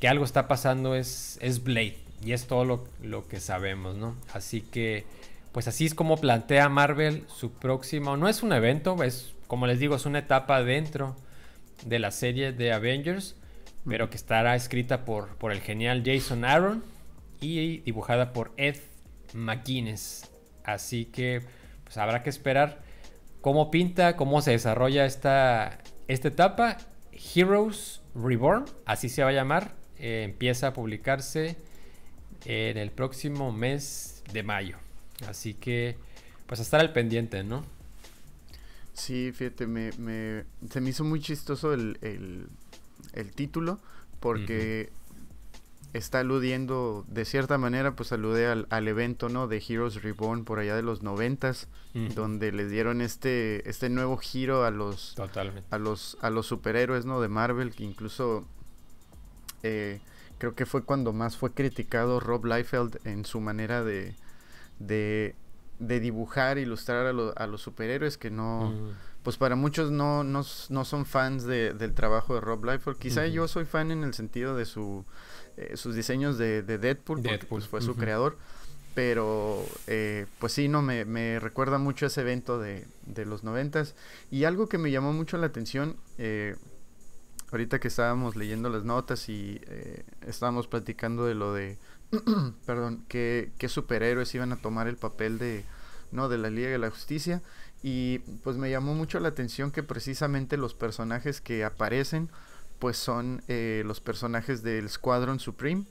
que 0.00 0.08
algo 0.08 0.24
está 0.24 0.48
pasando 0.48 0.94
es, 0.94 1.38
es 1.40 1.62
Blade. 1.62 1.98
Y 2.24 2.32
es 2.32 2.46
todo 2.46 2.64
lo, 3.02 3.28
que 3.28 3.38
sabemos, 3.38 3.96
¿no? 3.96 4.16
Así 4.32 4.60
que, 4.60 5.06
pues 5.52 5.68
así 5.68 5.86
es 5.86 5.94
como 5.94 6.16
plantea 6.16 6.68
Marvel 6.68 7.24
su 7.28 7.52
próximo. 7.52 8.16
No 8.16 8.28
es 8.28 8.42
un 8.42 8.52
evento, 8.52 9.02
es, 9.04 9.34
como 9.46 9.66
les 9.66 9.78
digo, 9.78 9.94
es 9.94 10.04
una 10.04 10.18
etapa 10.18 10.62
dentro 10.62 11.16
de 11.86 12.00
la 12.00 12.10
serie 12.10 12.52
de 12.52 12.72
Avengers, 12.72 13.36
pero 13.88 14.10
que 14.10 14.16
estará 14.16 14.54
escrita 14.54 15.04
por, 15.04 15.36
por 15.36 15.52
el 15.52 15.60
genial 15.60 16.02
Jason 16.04 16.44
Aaron 16.44 16.84
y 17.40 17.78
dibujada 17.78 18.32
por 18.32 18.52
Ed 18.56 18.76
McGuinness. 19.34 20.30
Así 20.64 21.06
que, 21.06 21.42
pues 21.84 21.96
habrá 21.96 22.22
que 22.22 22.30
esperar 22.30 22.82
cómo 23.40 23.70
pinta, 23.70 24.16
cómo 24.16 24.42
se 24.42 24.50
desarrolla 24.52 25.06
esta, 25.06 25.78
esta 26.08 26.28
etapa. 26.28 26.76
Heroes 27.34 28.00
Reborn, 28.14 28.66
así 28.84 29.08
se 29.08 29.22
va 29.22 29.30
a 29.30 29.32
llamar, 29.32 29.74
eh, 29.98 30.22
empieza 30.24 30.68
a 30.68 30.72
publicarse 30.72 31.56
en 32.44 32.76
el 32.76 32.90
próximo 32.90 33.52
mes 33.52 34.22
de 34.32 34.42
mayo. 34.42 34.76
Así 35.26 35.54
que, 35.54 35.96
pues 36.46 36.60
a 36.60 36.62
estar 36.62 36.80
al 36.80 36.92
pendiente, 36.92 37.42
¿no? 37.42 37.64
Sí, 38.92 39.32
fíjate, 39.32 39.66
me, 39.66 39.92
se 40.70 40.80
me 40.80 40.90
hizo 40.90 41.04
muy 41.04 41.20
chistoso 41.20 41.72
el, 41.72 42.48
título 43.32 43.78
porque 44.20 44.90
está 45.92 46.20
aludiendo, 46.20 47.04
de 47.08 47.24
cierta 47.24 47.58
manera, 47.58 47.94
pues 47.96 48.12
alude 48.12 48.46
al, 48.46 48.88
evento, 48.88 49.28
¿no? 49.28 49.48
De 49.48 49.62
Heroes 49.66 50.02
Reborn 50.02 50.44
por 50.44 50.58
allá 50.58 50.76
de 50.76 50.82
los 50.82 51.02
noventas, 51.02 51.68
donde 52.14 52.52
les 52.52 52.70
dieron 52.70 53.00
este, 53.00 53.68
este 53.68 53.88
nuevo 53.88 54.16
giro 54.18 54.64
a 54.64 54.70
los, 54.70 55.16
a 55.70 55.78
los, 55.78 56.16
a 56.20 56.30
los 56.30 56.46
superhéroes, 56.46 57.06
¿no? 57.06 57.20
De 57.20 57.28
Marvel, 57.28 57.74
que 57.74 57.84
incluso... 57.84 58.46
Eh, 59.64 60.00
creo 60.38 60.54
que 60.54 60.66
fue 60.66 60.84
cuando 60.84 61.12
más 61.12 61.36
fue 61.36 61.52
criticado 61.52 62.20
Rob 62.20 62.44
Liefeld 62.46 63.04
en 63.04 63.24
su 63.24 63.40
manera 63.40 63.82
de, 63.82 64.14
de, 64.78 65.34
dibujar, 65.78 66.58
ilustrar 66.58 67.06
a, 67.06 67.46
los 67.46 67.60
superhéroes, 67.60 68.18
que 68.18 68.30
no. 68.30 68.72
Pues 69.22 69.36
para 69.36 69.56
muchos 69.56 69.90
no, 69.90 70.24
no, 70.24 70.42
son 70.42 71.06
fans 71.06 71.44
del 71.44 71.94
trabajo 71.94 72.34
de 72.34 72.40
Rob 72.40 72.64
Liefeld. 72.64 72.98
Quizá 72.98 73.26
yo 73.26 73.48
soy 73.48 73.64
fan 73.64 73.90
en 73.90 74.04
el 74.04 74.14
sentido 74.14 74.56
de 74.56 74.64
su, 74.64 75.04
eh, 75.56 75.76
sus 75.76 75.94
diseños 75.94 76.38
de, 76.38 76.62
Deadpool, 76.62 77.22
porque 77.22 77.46
pues, 77.46 77.66
fue 77.66 77.80
su 77.80 77.96
creador. 77.96 78.38
Pero, 78.94 79.64
eh, 79.86 80.26
pues 80.40 80.52
sí, 80.52 80.66
no, 80.66 80.82
me, 80.82 81.04
me, 81.04 81.38
recuerda 81.38 81.78
mucho 81.78 82.06
ese 82.06 82.22
evento 82.22 82.58
de, 82.58 82.84
de 83.06 83.26
los 83.26 83.44
noventas. 83.44 83.94
Y 84.30 84.44
algo 84.44 84.68
que 84.68 84.78
me 84.78 84.90
llamó 84.90 85.12
mucho 85.12 85.36
la 85.36 85.46
atención, 85.46 85.96
eh, 86.16 86.56
ahorita 87.50 87.78
que 87.78 87.88
estábamos 87.88 88.36
leyendo 88.36 88.68
las 88.68 88.84
notas 88.84 89.28
y 89.28 89.60
eh, 89.66 90.04
estábamos 90.26 90.66
platicando 90.66 91.26
de 91.26 91.34
lo 91.34 91.52
de, 91.52 91.78
perdón, 92.66 93.04
que, 93.08 93.50
superhéroes 93.68 94.34
iban 94.34 94.52
a 94.52 94.56
tomar 94.56 94.88
el 94.88 94.96
papel 94.96 95.38
de, 95.38 95.64
no, 96.12 96.28
de 96.28 96.38
la 96.38 96.50
Liga 96.50 96.70
de 96.70 96.78
la 96.78 96.90
Justicia. 96.90 97.42
Y 97.82 98.18
pues 98.42 98.56
me 98.56 98.70
llamó 98.70 98.94
mucho 98.94 99.20
la 99.20 99.28
atención 99.28 99.70
que 99.70 99.82
precisamente 99.82 100.56
los 100.56 100.74
personajes 100.74 101.40
que 101.40 101.64
aparecen 101.64 102.28
pues 102.78 102.96
son 102.96 103.42
eh, 103.48 103.82
los 103.84 104.00
personajes 104.00 104.62
del 104.62 104.88
Squadron 104.88 105.40
Supreme, 105.40 105.84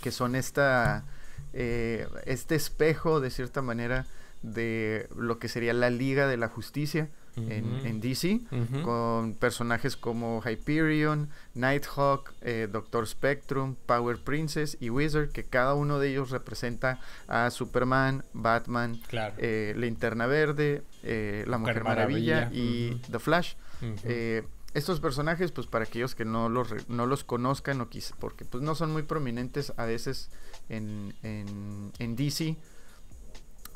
que 0.00 0.10
son 0.10 0.34
esta, 0.34 1.04
eh, 1.52 2.06
este 2.24 2.54
espejo 2.54 3.20
de 3.20 3.30
cierta 3.30 3.60
manera 3.60 4.06
de 4.42 5.08
lo 5.14 5.38
que 5.38 5.48
sería 5.48 5.74
la 5.74 5.90
Liga 5.90 6.26
de 6.26 6.38
la 6.38 6.48
Justicia 6.48 7.10
en, 7.36 8.00
DC, 8.00 8.40
con 8.82 9.34
personajes 9.34 9.96
como 9.96 10.42
Hyperion, 10.42 11.30
Nighthawk, 11.54 12.32
eh, 12.42 12.68
Doctor 12.70 13.06
Spectrum, 13.06 13.76
Power 13.86 14.18
Princess 14.18 14.76
y 14.80 14.90
Wizard, 14.90 15.30
que 15.30 15.44
cada 15.44 15.74
uno 15.74 15.98
de 15.98 16.10
ellos 16.10 16.30
representa 16.30 17.00
a 17.28 17.50
Superman, 17.50 18.24
Batman, 18.32 19.00
eh, 19.38 19.74
Linterna 19.76 20.26
Verde, 20.26 20.82
eh, 21.02 21.44
La 21.46 21.58
Mujer, 21.58 21.84
Maravilla, 21.84 22.50
y 22.52 22.96
The 23.10 23.18
Flash. 23.18 23.54
estos 24.74 25.00
personajes, 25.00 25.52
pues 25.52 25.66
para 25.66 25.84
aquellos 25.84 26.14
que 26.14 26.24
no 26.24 26.48
los, 26.48 26.88
no 26.88 27.06
los 27.06 27.24
conozcan 27.24 27.80
o 27.82 27.88
quizá, 27.88 28.14
porque 28.18 28.44
pues 28.44 28.62
no 28.62 28.74
son 28.74 28.90
muy 28.90 29.02
prominentes 29.02 29.72
a 29.76 29.84
veces 29.84 30.30
en, 30.70 31.14
en, 31.22 31.92
en 31.98 32.16
DC, 32.16 32.56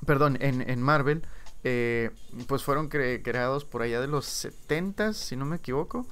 perdón, 0.07 0.39
en, 0.41 0.63
en 0.69 0.81
Marvel, 0.81 1.23
eh, 1.69 2.11
pues 2.47 2.63
fueron 2.63 2.89
creados 2.89 3.65
por 3.65 3.83
allá 3.83 4.01
de 4.01 4.07
los 4.07 4.25
70 4.27 5.15
si 5.15 5.35
no 5.35 5.45
me 5.47 5.57
equivoco, 5.57 6.07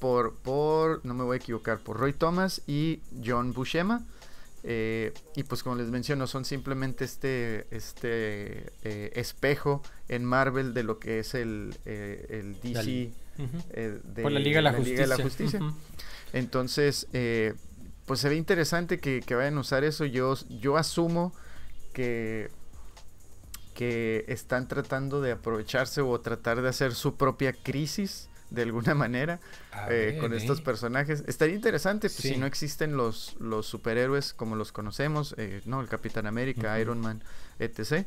por, 0.00 0.36
por, 0.36 1.04
no 1.04 1.12
me 1.12 1.24
voy 1.24 1.34
a 1.34 1.36
equivocar, 1.36 1.80
por 1.80 1.98
Roy 1.98 2.14
Thomas 2.14 2.62
y 2.66 3.02
John 3.22 3.52
Buscema. 3.52 4.02
Eh, 4.62 5.12
y 5.36 5.42
pues 5.42 5.62
como 5.62 5.76
les 5.76 5.88
menciono, 5.88 6.26
son 6.26 6.46
simplemente 6.46 7.04
este, 7.04 7.66
este 7.70 8.72
eh, 8.82 9.12
espejo 9.14 9.82
en 10.08 10.24
Marvel 10.24 10.72
de 10.72 10.84
lo 10.84 10.98
que 10.98 11.18
es 11.18 11.34
el, 11.34 11.76
el 11.84 12.58
DC 12.62 13.12
de 13.36 14.22
por 14.22 14.32
la 14.32 14.40
Liga 14.40 14.62
de 14.62 15.06
la 15.06 15.22
Justicia. 15.22 15.60
Entonces, 16.32 17.08
pues 18.06 18.20
se 18.20 18.28
ve 18.30 18.36
interesante 18.36 18.98
que, 19.00 19.20
que, 19.20 19.34
vayan 19.34 19.58
a 19.58 19.60
usar 19.60 19.84
eso. 19.84 20.06
Yo, 20.06 20.34
yo 20.48 20.78
asumo 20.78 21.34
que 21.92 22.48
que 23.74 24.24
están 24.28 24.68
tratando 24.68 25.20
de 25.20 25.32
aprovecharse 25.32 26.00
o 26.00 26.20
tratar 26.20 26.62
de 26.62 26.68
hacer 26.68 26.94
su 26.94 27.16
propia 27.16 27.52
crisis 27.52 28.28
de 28.50 28.62
alguna 28.62 28.94
manera 28.94 29.40
eh, 29.90 30.16
con 30.20 30.32
estos 30.32 30.60
personajes. 30.60 31.24
Estaría 31.26 31.54
interesante 31.54 32.08
pues, 32.08 32.22
si 32.22 32.36
no 32.36 32.46
existen 32.46 32.96
los, 32.96 33.36
los 33.40 33.66
superhéroes 33.66 34.32
como 34.32 34.56
los 34.56 34.72
conocemos, 34.72 35.34
eh, 35.38 35.60
¿no? 35.66 35.80
El 35.80 35.88
Capitán 35.88 36.26
América, 36.26 36.78
Iron 36.78 37.00
Man, 37.00 37.22
etc. 37.58 38.06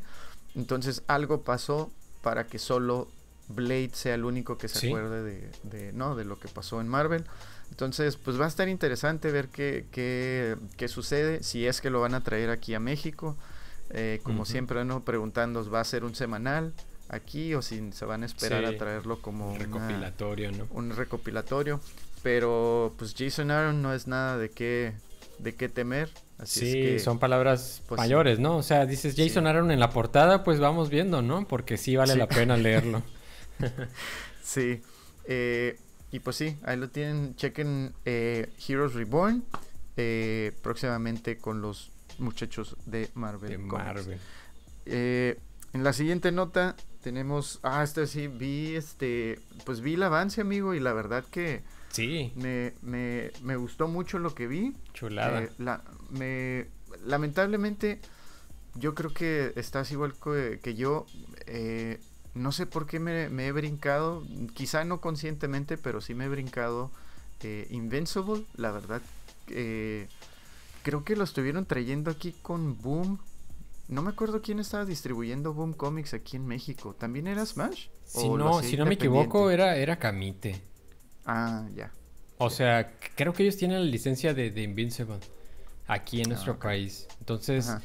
Entonces 0.54 1.02
algo 1.06 1.42
pasó 1.42 1.90
para 2.22 2.44
que 2.44 2.58
solo 2.58 3.08
Blade 3.48 3.90
sea 3.92 4.14
el 4.14 4.24
único 4.24 4.58
que 4.58 4.68
se 4.68 4.88
acuerde 4.88 5.22
de, 5.22 5.50
de, 5.62 5.92
¿no? 5.92 6.16
de 6.16 6.24
lo 6.24 6.38
que 6.38 6.48
pasó 6.48 6.80
en 6.80 6.88
Marvel. 6.88 7.24
Entonces, 7.70 8.16
pues 8.16 8.40
va 8.40 8.44
a 8.44 8.48
estar 8.48 8.68
interesante 8.68 9.30
ver 9.30 9.48
qué, 9.48 9.86
qué, 9.90 10.56
qué 10.76 10.88
sucede, 10.88 11.42
si 11.42 11.66
es 11.66 11.80
que 11.80 11.90
lo 11.90 12.00
van 12.00 12.14
a 12.14 12.22
traer 12.22 12.50
aquí 12.50 12.74
a 12.74 12.80
México. 12.80 13.36
Eh, 13.90 14.20
como 14.22 14.44
siempre, 14.44 14.84
¿no? 14.84 15.02
Preguntando, 15.04 15.68
¿va 15.70 15.80
a 15.80 15.84
ser 15.84 16.04
un 16.04 16.14
semanal 16.14 16.74
aquí 17.08 17.54
o 17.54 17.62
si 17.62 17.90
se 17.92 18.04
van 18.04 18.22
a 18.22 18.26
esperar 18.26 18.64
a 18.66 18.76
traerlo 18.76 19.22
como 19.22 19.52
un 19.52 19.58
recopilatorio, 19.58 20.52
¿no? 20.52 20.66
Un 20.70 20.90
recopilatorio. 20.94 21.80
Pero 22.22 22.94
pues 22.98 23.14
Jason 23.16 23.50
Aaron 23.50 23.80
no 23.80 23.94
es 23.94 24.06
nada 24.06 24.36
de 24.36 24.50
qué, 24.50 24.92
de 25.38 25.54
qué 25.54 25.68
temer. 25.68 26.10
Así 26.38 26.60
sí, 26.60 26.66
es 26.66 26.74
que, 26.74 26.98
son 27.00 27.18
palabras 27.18 27.82
pues, 27.88 27.98
mayores, 27.98 28.38
¿no? 28.38 28.56
O 28.58 28.62
sea, 28.62 28.86
dices 28.86 29.14
Jason 29.16 29.44
Sí. 29.44 29.48
Aaron 29.48 29.70
en 29.70 29.80
la 29.80 29.90
portada, 29.90 30.44
pues 30.44 30.60
vamos 30.60 30.90
viendo, 30.90 31.22
¿no? 31.22 31.46
Porque 31.48 31.76
sí 31.76 31.96
vale 31.96 32.12
Sí. 32.12 32.18
la 32.18 32.28
pena 32.28 32.56
leerlo. 32.58 33.02
Sí. 34.42 34.82
eh, 35.26 35.78
y 36.10 36.20
pues 36.20 36.36
sí, 36.36 36.56
ahí 36.64 36.76
lo 36.76 36.88
tienen. 36.90 37.34
Chequen 37.36 37.92
eh, 38.04 38.48
Heroes 38.68 38.94
Reborn. 38.94 39.44
eh, 39.96 40.52
próximamente 40.62 41.38
con 41.38 41.60
los 41.60 41.90
muchachos 42.18 42.76
de 42.86 43.08
Marvel. 43.14 43.50
de 43.50 43.56
Comics. 43.56 43.72
Marvel. 43.84 44.18
Eh, 44.86 45.38
en 45.72 45.84
la 45.84 45.92
siguiente 45.92 46.32
nota 46.32 46.76
tenemos. 47.02 47.60
Ah, 47.62 47.82
este 47.82 48.06
sí, 48.06 48.26
vi 48.26 48.74
este. 48.74 49.38
Pues 49.64 49.80
vi 49.80 49.94
el 49.94 50.02
avance, 50.02 50.40
amigo, 50.40 50.74
y 50.74 50.80
la 50.80 50.92
verdad 50.92 51.24
que 51.30 51.62
Sí, 51.90 52.32
me, 52.36 52.74
me, 52.82 53.30
me 53.42 53.56
gustó 53.56 53.88
mucho 53.88 54.18
lo 54.18 54.34
que 54.34 54.46
vi. 54.46 54.74
chulada. 54.94 55.42
Eh, 55.44 55.50
la, 55.58 55.82
me, 56.10 56.66
lamentablemente, 57.04 58.00
yo 58.74 58.94
creo 58.94 59.12
que 59.12 59.52
estás 59.56 59.90
igual 59.92 60.14
que, 60.22 60.60
que 60.62 60.74
yo. 60.74 61.06
eh, 61.46 62.00
no 62.34 62.52
sé 62.52 62.66
por 62.66 62.86
qué 62.86 63.00
me, 63.00 63.28
me 63.30 63.46
he 63.48 63.52
brincado, 63.52 64.22
quizá 64.54 64.84
no 64.84 65.00
conscientemente, 65.00 65.76
pero 65.76 66.00
sí 66.00 66.14
me 66.14 66.26
he 66.26 66.28
brincado 66.28 66.90
eh, 67.42 67.66
Invincible. 67.70 68.44
La 68.54 68.70
verdad, 68.70 69.02
eh, 69.48 70.06
creo 70.88 71.04
que 71.04 71.16
lo 71.16 71.24
estuvieron 71.24 71.66
trayendo 71.66 72.10
aquí 72.10 72.32
con 72.40 72.80
Boom. 72.80 73.18
No 73.88 74.00
me 74.02 74.08
acuerdo 74.10 74.40
quién 74.40 74.58
estaba 74.58 74.86
distribuyendo 74.86 75.52
Boom 75.52 75.74
Comics 75.74 76.14
aquí 76.14 76.36
en 76.36 76.46
México. 76.46 76.94
¿También 76.94 77.26
era 77.26 77.44
Smash? 77.44 77.88
si 78.06 78.26
¿O 78.26 78.36
lo 78.38 78.38
no, 78.38 78.58
hacía 78.58 78.70
si 78.70 78.76
no 78.78 78.86
me 78.86 78.94
equivoco, 78.94 79.50
era, 79.50 79.76
era 79.76 79.98
Camite. 79.98 80.62
Ah, 81.26 81.68
ya. 81.74 81.92
O 82.38 82.50
sea, 82.50 82.92
creo 83.16 83.32
que 83.34 83.42
ellos 83.42 83.56
tienen 83.56 83.80
la 83.80 83.84
licencia 83.90 84.32
de, 84.32 84.50
de 84.50 84.62
Invincible 84.62 85.18
aquí 85.86 86.20
en 86.22 86.26
Ah, 86.26 86.28
nuestro 86.28 86.58
país. 86.58 87.06
Entonces, 87.20 87.68
Ajá. 87.68 87.82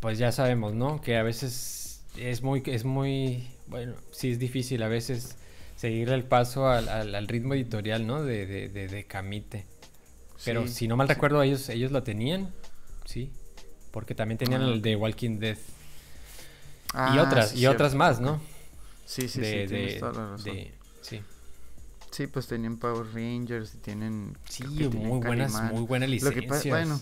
pues 0.00 0.18
ya 0.18 0.32
sabemos, 0.32 0.74
¿no? 0.74 1.00
Que 1.00 1.16
a 1.16 1.22
veces 1.22 2.02
es 2.16 2.42
muy, 2.42 2.62
es 2.66 2.84
muy, 2.84 3.48
bueno, 3.66 3.94
sí 4.10 4.30
es 4.32 4.38
difícil 4.38 4.82
a 4.82 4.88
veces 4.88 5.36
seguirle 5.76 6.14
el 6.14 6.24
paso 6.24 6.68
al, 6.68 6.88
al- 6.88 7.14
al 7.14 7.28
ritmo 7.28 7.54
editorial, 7.54 8.06
¿no? 8.06 8.22
De, 8.22 8.46
de, 8.46 8.68
de, 8.68 8.88
de 8.88 9.04
Camite. 9.06 9.66
Pero 10.46 10.66
Sí, 10.66 10.72
si 10.72 10.88
no 10.88 10.96
mal 10.96 11.06
sí. 11.08 11.12
recuerdo, 11.14 11.42
ellos, 11.42 11.68
ellos 11.68 11.92
lo 11.92 12.02
tenían, 12.02 12.50
sí. 13.04 13.30
Porque 13.90 14.14
también 14.14 14.38
tenían 14.38 14.62
Ah, 14.62 14.68
el 14.68 14.80
de 14.80 14.96
Walking 14.96 15.38
Dead. 15.38 15.56
y 15.58 15.58
Ah, 16.94 17.22
otras, 17.26 17.50
sí, 17.50 17.58
y 17.58 17.66
otras 17.66 17.90
cierto. 17.92 17.98
más, 17.98 18.20
¿no? 18.20 18.40
Sí, 19.04 19.28
sí, 19.28 19.40
de, 19.40 19.62
sí, 19.64 19.68
tienes 19.74 19.94
de- 19.94 20.00
toda 20.00 20.12
la 20.12 20.30
razón. 20.30 20.44
de- 20.54 20.74
sí. 21.02 21.20
Sí, 22.10 22.26
pues 22.28 22.46
tenían 22.46 22.78
Power 22.78 23.06
Rangers 23.12 23.74
y 23.74 23.78
tienen. 23.78 24.36
Sí, 24.48 24.64
muy 24.64 25.18
buenas, 25.20 25.52
Calimán. 25.52 25.74
muy 25.74 25.86
buenas 25.86 26.08
Lo 26.08 26.30
que 26.30 26.40
licencias. 26.40 26.48
pasa, 26.62 26.68
bueno, 26.70 27.00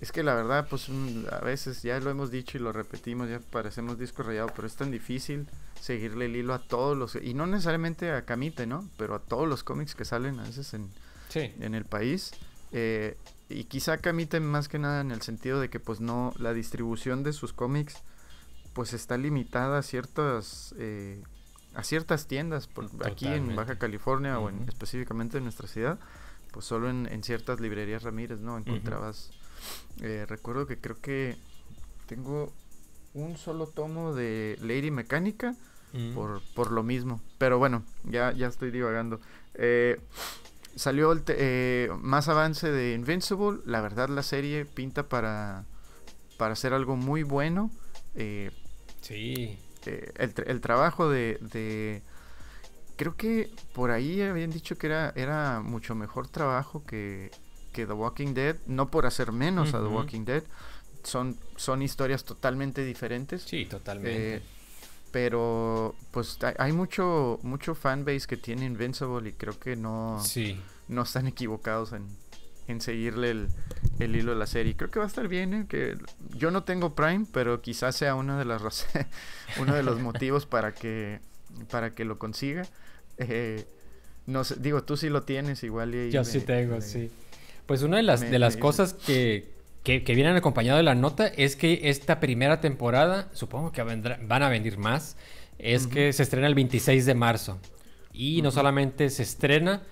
es 0.00 0.10
que 0.10 0.22
la 0.24 0.34
verdad, 0.34 0.66
pues 0.68 0.88
un- 0.88 1.26
a 1.30 1.38
veces 1.38 1.82
ya 1.82 2.00
lo 2.00 2.10
hemos 2.10 2.30
dicho 2.32 2.58
y 2.58 2.60
lo 2.60 2.72
repetimos, 2.72 3.28
ya 3.28 3.38
parecemos 3.38 3.98
disco 3.98 4.22
rayado, 4.24 4.48
pero 4.56 4.66
es 4.66 4.74
tan 4.74 4.90
difícil 4.90 5.46
seguirle 5.80 6.24
el 6.24 6.34
hilo 6.36 6.52
a 6.54 6.58
todos 6.58 6.96
los. 6.96 7.14
Y 7.14 7.34
no 7.34 7.46
necesariamente 7.46 8.10
a 8.10 8.24
Camite, 8.24 8.66
¿no? 8.66 8.88
Pero 8.96 9.14
a 9.14 9.20
todos 9.20 9.46
los 9.46 9.62
cómics 9.62 9.94
que 9.94 10.04
salen 10.04 10.40
a 10.40 10.44
veces 10.44 10.74
en, 10.74 10.90
Sí. 11.28 11.52
en 11.60 11.74
el 11.74 11.84
país. 11.84 12.32
Eh, 12.72 13.16
y 13.48 13.64
quizá 13.64 13.98
Camite 13.98 14.40
más 14.40 14.68
que 14.68 14.78
nada 14.78 15.00
en 15.00 15.10
el 15.10 15.22
sentido 15.22 15.60
de 15.60 15.70
que, 15.70 15.80
pues 15.80 16.00
no, 16.00 16.32
la 16.38 16.52
distribución 16.52 17.22
de 17.22 17.32
sus 17.32 17.52
cómics, 17.52 18.02
pues 18.72 18.92
está 18.92 19.16
limitada 19.16 19.78
a 19.78 19.82
ciertas. 19.82 20.74
eh, 20.78 21.22
a 21.74 21.84
ciertas 21.84 22.26
tiendas, 22.26 22.66
por, 22.66 22.88
aquí 23.04 23.26
en. 23.26 23.54
Baja 23.54 23.78
California 23.78 24.38
o 24.38 24.48
en, 24.48 24.66
específicamente 24.66 25.36
en 25.36 25.44
nuestra 25.44 25.68
ciudad, 25.68 25.98
pues 26.50 26.64
solo 26.64 26.88
en, 26.88 27.06
en 27.12 27.22
ciertas 27.22 27.60
librerías 27.60 28.02
Ramírez, 28.02 28.40
¿no? 28.40 28.56
Encontrabas, 28.56 29.30
eh, 30.00 30.24
recuerdo 30.26 30.66
que 30.66 30.78
creo 30.78 30.98
que 31.02 31.36
tengo 32.06 32.54
un 33.12 33.36
solo 33.36 33.66
tomo 33.66 34.14
de 34.14 34.58
Lady 34.62 34.90
Mecánica 34.90 35.54
Mm. 35.92 36.14
por, 36.14 36.42
por 36.54 36.72
lo 36.72 36.82
mismo, 36.82 37.20
pero 37.38 37.58
bueno, 37.58 37.82
ya, 38.04 38.32
ya 38.32 38.48
estoy 38.48 38.70
divagando. 38.70 39.20
Eh, 39.54 39.98
salió 40.76 41.12
el 41.12 41.22
eh, 41.28 41.90
más 42.00 42.28
avance 42.28 42.70
de 42.70 42.94
Invincible, 42.94 43.60
la 43.66 43.80
verdad 43.80 44.08
la 44.08 44.22
serie 44.22 44.64
pinta 44.64 45.08
para, 45.08 45.64
para 46.38 46.52
hacer 46.52 46.72
algo 46.72 46.96
muy 46.96 47.22
bueno. 47.22 47.70
eh, 48.14 48.50
Sí. 49.00 49.58
eh, 49.86 50.12
el, 50.16 50.34
el 50.46 50.60
trabajo 50.60 51.08
de, 51.10 51.38
de- 51.40 52.02
creo 52.96 53.16
que 53.16 53.50
por 53.74 53.90
ahí 53.90 54.20
habían 54.22 54.50
dicho 54.50 54.76
que 54.78 54.86
era 54.88 55.12
era 55.16 55.60
mucho 55.60 55.94
mejor 55.94 56.28
trabajo 56.28 56.84
que, 56.86 57.30
que 57.72 57.86
The 57.86 57.92
Walking 57.92 58.34
Dead 58.34 58.56
no 58.66 58.90
por 58.90 59.06
hacer 59.06 59.32
menos 59.32 59.74
a 59.74 59.80
The. 59.80 59.86
Walking 59.86 60.24
Dead 60.24 60.42
son 61.04 61.36
son 61.56 61.82
historias 61.82 62.24
totalmente 62.24 62.84
diferentes 62.84 63.42
Sí, 63.42 63.66
totalmente. 63.66 64.42
Pero 65.16 65.94
pues 66.10 66.36
hay, 66.58 66.72
mucho 66.72 67.40
mucho 67.42 67.74
fanbase 67.74 68.26
que 68.26 68.36
tiene 68.36 68.66
Invincible 68.66 69.30
y 69.30 69.32
creo 69.32 69.58
que 69.58 69.74
no 69.74 70.22
sí. 70.22 70.60
no 70.88 71.04
están 71.04 71.26
equivocados 71.26 71.92
en, 71.94 72.06
en 72.68 72.82
seguirle 72.82 73.30
el, 73.30 73.48
el 73.98 74.14
hilo 74.14 74.32
de 74.32 74.38
la 74.38 74.46
serie. 74.46 74.76
Creo 74.76 74.90
que 74.90 74.98
va 74.98 75.06
a 75.06 75.08
estar 75.08 75.26
bien, 75.26 75.54
¿eh? 75.54 75.66
que 75.70 75.96
yo 76.36 76.50
no 76.50 76.64
tengo 76.64 76.94
Prime, 76.94 77.24
pero 77.32 77.62
quizás 77.62 77.96
sea 77.96 78.14
una 78.14 78.38
de 78.38 78.44
las 78.44 78.60
uno 79.58 79.74
de 79.74 79.82
los 79.82 80.00
motivos 80.00 80.44
para 80.44 80.74
que 80.74 81.20
para 81.70 81.94
que 81.94 82.04
lo 82.04 82.18
consiga. 82.18 82.66
Eh, 83.16 83.66
no 84.26 84.44
sé, 84.44 84.56
digo, 84.58 84.82
tú 84.84 84.98
sí 84.98 85.08
lo 85.08 85.22
tienes 85.22 85.62
igual 85.62 85.94
y 85.94 86.10
Yo 86.10 86.20
me- 86.20 86.24
sí 86.26 86.40
tengo, 86.40 86.74
me- 86.74 86.82
sí. 86.82 87.10
Pues 87.64 87.80
una 87.82 87.96
de 87.96 88.02
las, 88.02 88.20
me- 88.20 88.28
de 88.28 88.38
las 88.38 88.58
cosas 88.58 88.92
que, 88.92 89.50
que, 89.86 90.02
que 90.02 90.16
vienen 90.16 90.34
acompañado 90.34 90.78
de 90.78 90.82
la 90.82 90.96
nota 90.96 91.28
es 91.28 91.54
que 91.54 91.82
esta 91.84 92.18
primera 92.18 92.60
temporada, 92.60 93.28
supongo 93.32 93.70
que 93.70 93.84
vendrá- 93.84 94.18
van 94.20 94.42
a 94.42 94.48
venir 94.48 94.78
más, 94.78 95.16
es 95.60 95.86
que 95.86 96.12
se 96.12 96.24
estrena 96.24 96.48
el 96.48 96.56
26 96.56 97.06
de 97.06 97.14
marzo. 97.14 97.60
Y 98.12 98.42
no 98.42 98.50
solamente 98.50 99.08
se 99.10 99.22
estrena, 99.22 99.82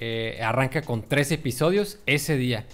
eh, 0.00 0.40
arranca 0.42 0.82
con 0.82 1.08
tres 1.08 1.30
episodios 1.30 2.00
ese 2.06 2.36
día, 2.36 2.66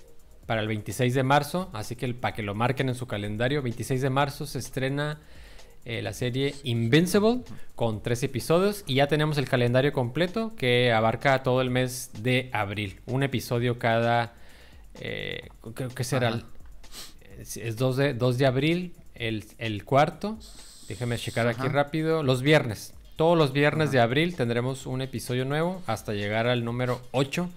para 0.47 0.63
el 0.63 0.69
26 0.69 1.13
de 1.13 1.23
marzo, 1.25 1.69
así 1.75 1.95
que 1.95 2.07
el- 2.07 2.15
para 2.15 2.35
que 2.35 2.43
lo 2.43 2.55
marquen 2.55 2.89
en 2.89 2.95
su 2.95 3.07
calendario, 3.07 3.61
26 3.61 4.01
de 4.01 4.09
marzo 4.09 4.47
se 4.47 4.59
estrena 4.59 5.21
eh, 5.85 6.01
la 6.03 6.13
serie 6.15 6.55
Invincible 6.65 7.43
con 7.75 8.03
tres 8.03 8.23
episodios 8.23 8.83
y 8.87 8.95
ya 8.95 9.07
tenemos 9.09 9.37
el 9.39 9.47
calendario 9.49 9.93
completo 9.93 10.55
que 10.57 10.91
abarca 10.91 11.43
todo 11.43 11.61
el 11.61 11.69
mes 11.71 12.11
de 12.23 12.49
abril. 12.53 13.01
Un 13.07 13.23
episodio 13.23 13.79
cada, 13.79 14.35
eh, 15.01 15.49
creo 15.75 15.89
que 15.91 16.05
será, 16.05 16.43
es, 17.39 17.57
es 17.57 17.77
2, 17.77 17.97
de, 17.97 18.15
2 18.15 18.39
de 18.39 18.47
abril, 18.47 18.95
el, 19.15 19.45
el 19.59 19.85
cuarto. 19.85 20.39
Déjeme 20.89 21.19
checar 21.19 21.49
aquí 21.49 21.67
rápido. 21.69 22.23
Los 22.23 22.43
viernes. 22.43 22.95
Todos 23.17 23.37
los 23.37 23.53
viernes 23.53 23.89
Ajá. 23.89 23.93
de 23.93 24.01
abril 24.01 24.37
tendremos 24.37 24.87
un 24.87 25.01
episodio 25.01 25.45
nuevo 25.45 25.83
hasta 25.87 26.13
llegar 26.13 26.47
al 26.47 26.65
número 26.65 27.01
8. 27.13 27.51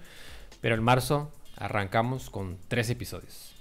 Pero 0.62 0.76
en 0.76 0.84
marzo 0.84 1.32
arrancamos 1.58 2.30
con 2.30 2.58
tres 2.68 2.90
episodios. 2.90 3.54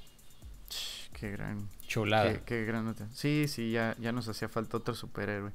Qué 1.13 1.33
gran, 1.33 1.69
Chulada. 1.87 2.33
qué, 2.33 2.41
qué 2.45 2.65
gran 2.65 2.85
nota. 2.85 3.09
Sí, 3.13 3.47
sí, 3.49 3.73
ya, 3.73 3.97
ya 3.99 4.13
nos 4.13 4.29
hacía 4.29 4.49
falta 4.49 4.77
otro 4.77 4.95
superhéroe. 4.95 5.51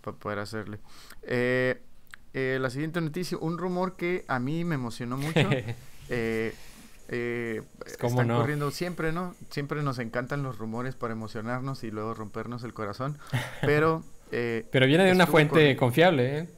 Para 0.00 0.16
poder 0.16 0.38
hacerle. 0.38 0.78
Eh, 1.22 1.80
eh, 2.32 2.58
la 2.60 2.70
siguiente 2.70 3.00
noticia, 3.00 3.38
un 3.38 3.58
rumor 3.58 3.96
que 3.96 4.24
a 4.26 4.38
mí 4.38 4.64
me 4.64 4.74
emocionó 4.74 5.16
mucho. 5.16 5.48
eh, 6.08 6.54
eh, 7.08 7.62
¿Cómo 8.00 8.22
están 8.22 8.28
no? 8.28 8.38
corriendo 8.38 8.70
siempre, 8.70 9.12
¿no? 9.12 9.34
Siempre 9.50 9.82
nos 9.82 9.98
encantan 9.98 10.42
los 10.42 10.58
rumores 10.58 10.94
para 10.94 11.12
emocionarnos 11.12 11.84
y 11.84 11.90
luego 11.90 12.14
rompernos 12.14 12.64
el 12.64 12.72
corazón. 12.74 13.18
Pero. 13.60 14.02
eh, 14.32 14.66
Pero 14.70 14.86
viene 14.86 15.04
de 15.04 15.12
una 15.12 15.26
fuente 15.26 15.76
confiable, 15.76 16.38
¿eh? 16.38 16.48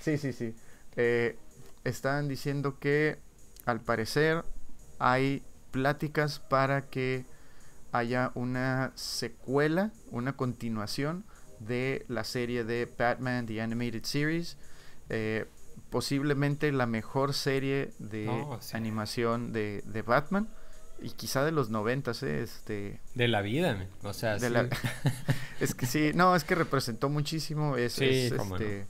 Sí, 0.00 0.18
sí, 0.18 0.32
sí. 0.32 0.54
Eh, 0.96 1.36
están 1.84 2.28
diciendo 2.28 2.78
que 2.78 3.18
al 3.66 3.80
parecer 3.80 4.44
hay 4.98 5.42
pláticas 5.70 6.38
para 6.40 6.82
que 6.82 7.24
haya 7.92 8.32
una 8.34 8.92
secuela, 8.94 9.92
una 10.10 10.34
continuación 10.34 11.24
de 11.60 12.04
la 12.08 12.24
serie 12.24 12.64
de 12.64 12.88
Batman 12.98 13.46
The 13.46 13.60
Animated 13.62 14.04
Series. 14.04 14.56
Eh, 15.08 15.46
posiblemente 15.94 16.72
la 16.72 16.86
mejor 16.86 17.34
serie 17.34 17.92
de 18.00 18.28
Oh, 18.28 18.58
sí. 18.60 18.76
animación 18.76 19.52
de, 19.52 19.80
de 19.86 20.02
Batman. 20.02 20.48
Y 21.00 21.10
quizá 21.10 21.44
de 21.44 21.52
los 21.52 21.70
noventas, 21.70 22.22
¿eh? 22.24 22.42
Este, 22.42 23.00
De 23.14 23.28
la 23.28 23.42
vida, 23.42 23.74
men. 23.74 23.88
o 24.02 24.12
sea, 24.12 24.34
de 24.38 24.48
sí. 24.48 24.52
la- 24.52 24.68
es 25.60 25.74
que 25.74 25.86
sí, 25.86 26.10
no, 26.14 26.34
es 26.34 26.42
que 26.42 26.56
representó 26.56 27.08
muchísimo. 27.08 27.76
Es, 27.76 27.92
Sí, 27.92 28.04
es, 28.06 28.32
cómo 28.34 28.58
no. 28.58 28.64
este, 28.64 28.86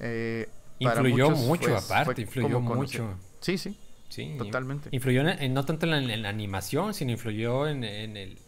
eh, 0.00 0.48
influyó 0.78 1.30
muchos 1.30 1.46
mucho 1.46 1.76
aparte, 1.76 2.22
influyó 2.22 2.58
mucho. 2.60 3.18
Sí, 3.40 3.58
sí, 3.58 3.76
Sí, 4.08 4.34
totalmente. 4.38 4.88
Influyó 4.92 5.20
en, 5.22 5.28
en- 5.28 5.52
no 5.54 5.64
tanto 5.66 5.84
en 5.86 5.90
la, 5.90 6.14
en 6.14 6.22
la 6.22 6.28
animación, 6.30 6.94
sino 6.94 7.12
influyó 7.12 7.66
en, 7.68 7.84
en 7.84 8.16
el, 8.16 8.38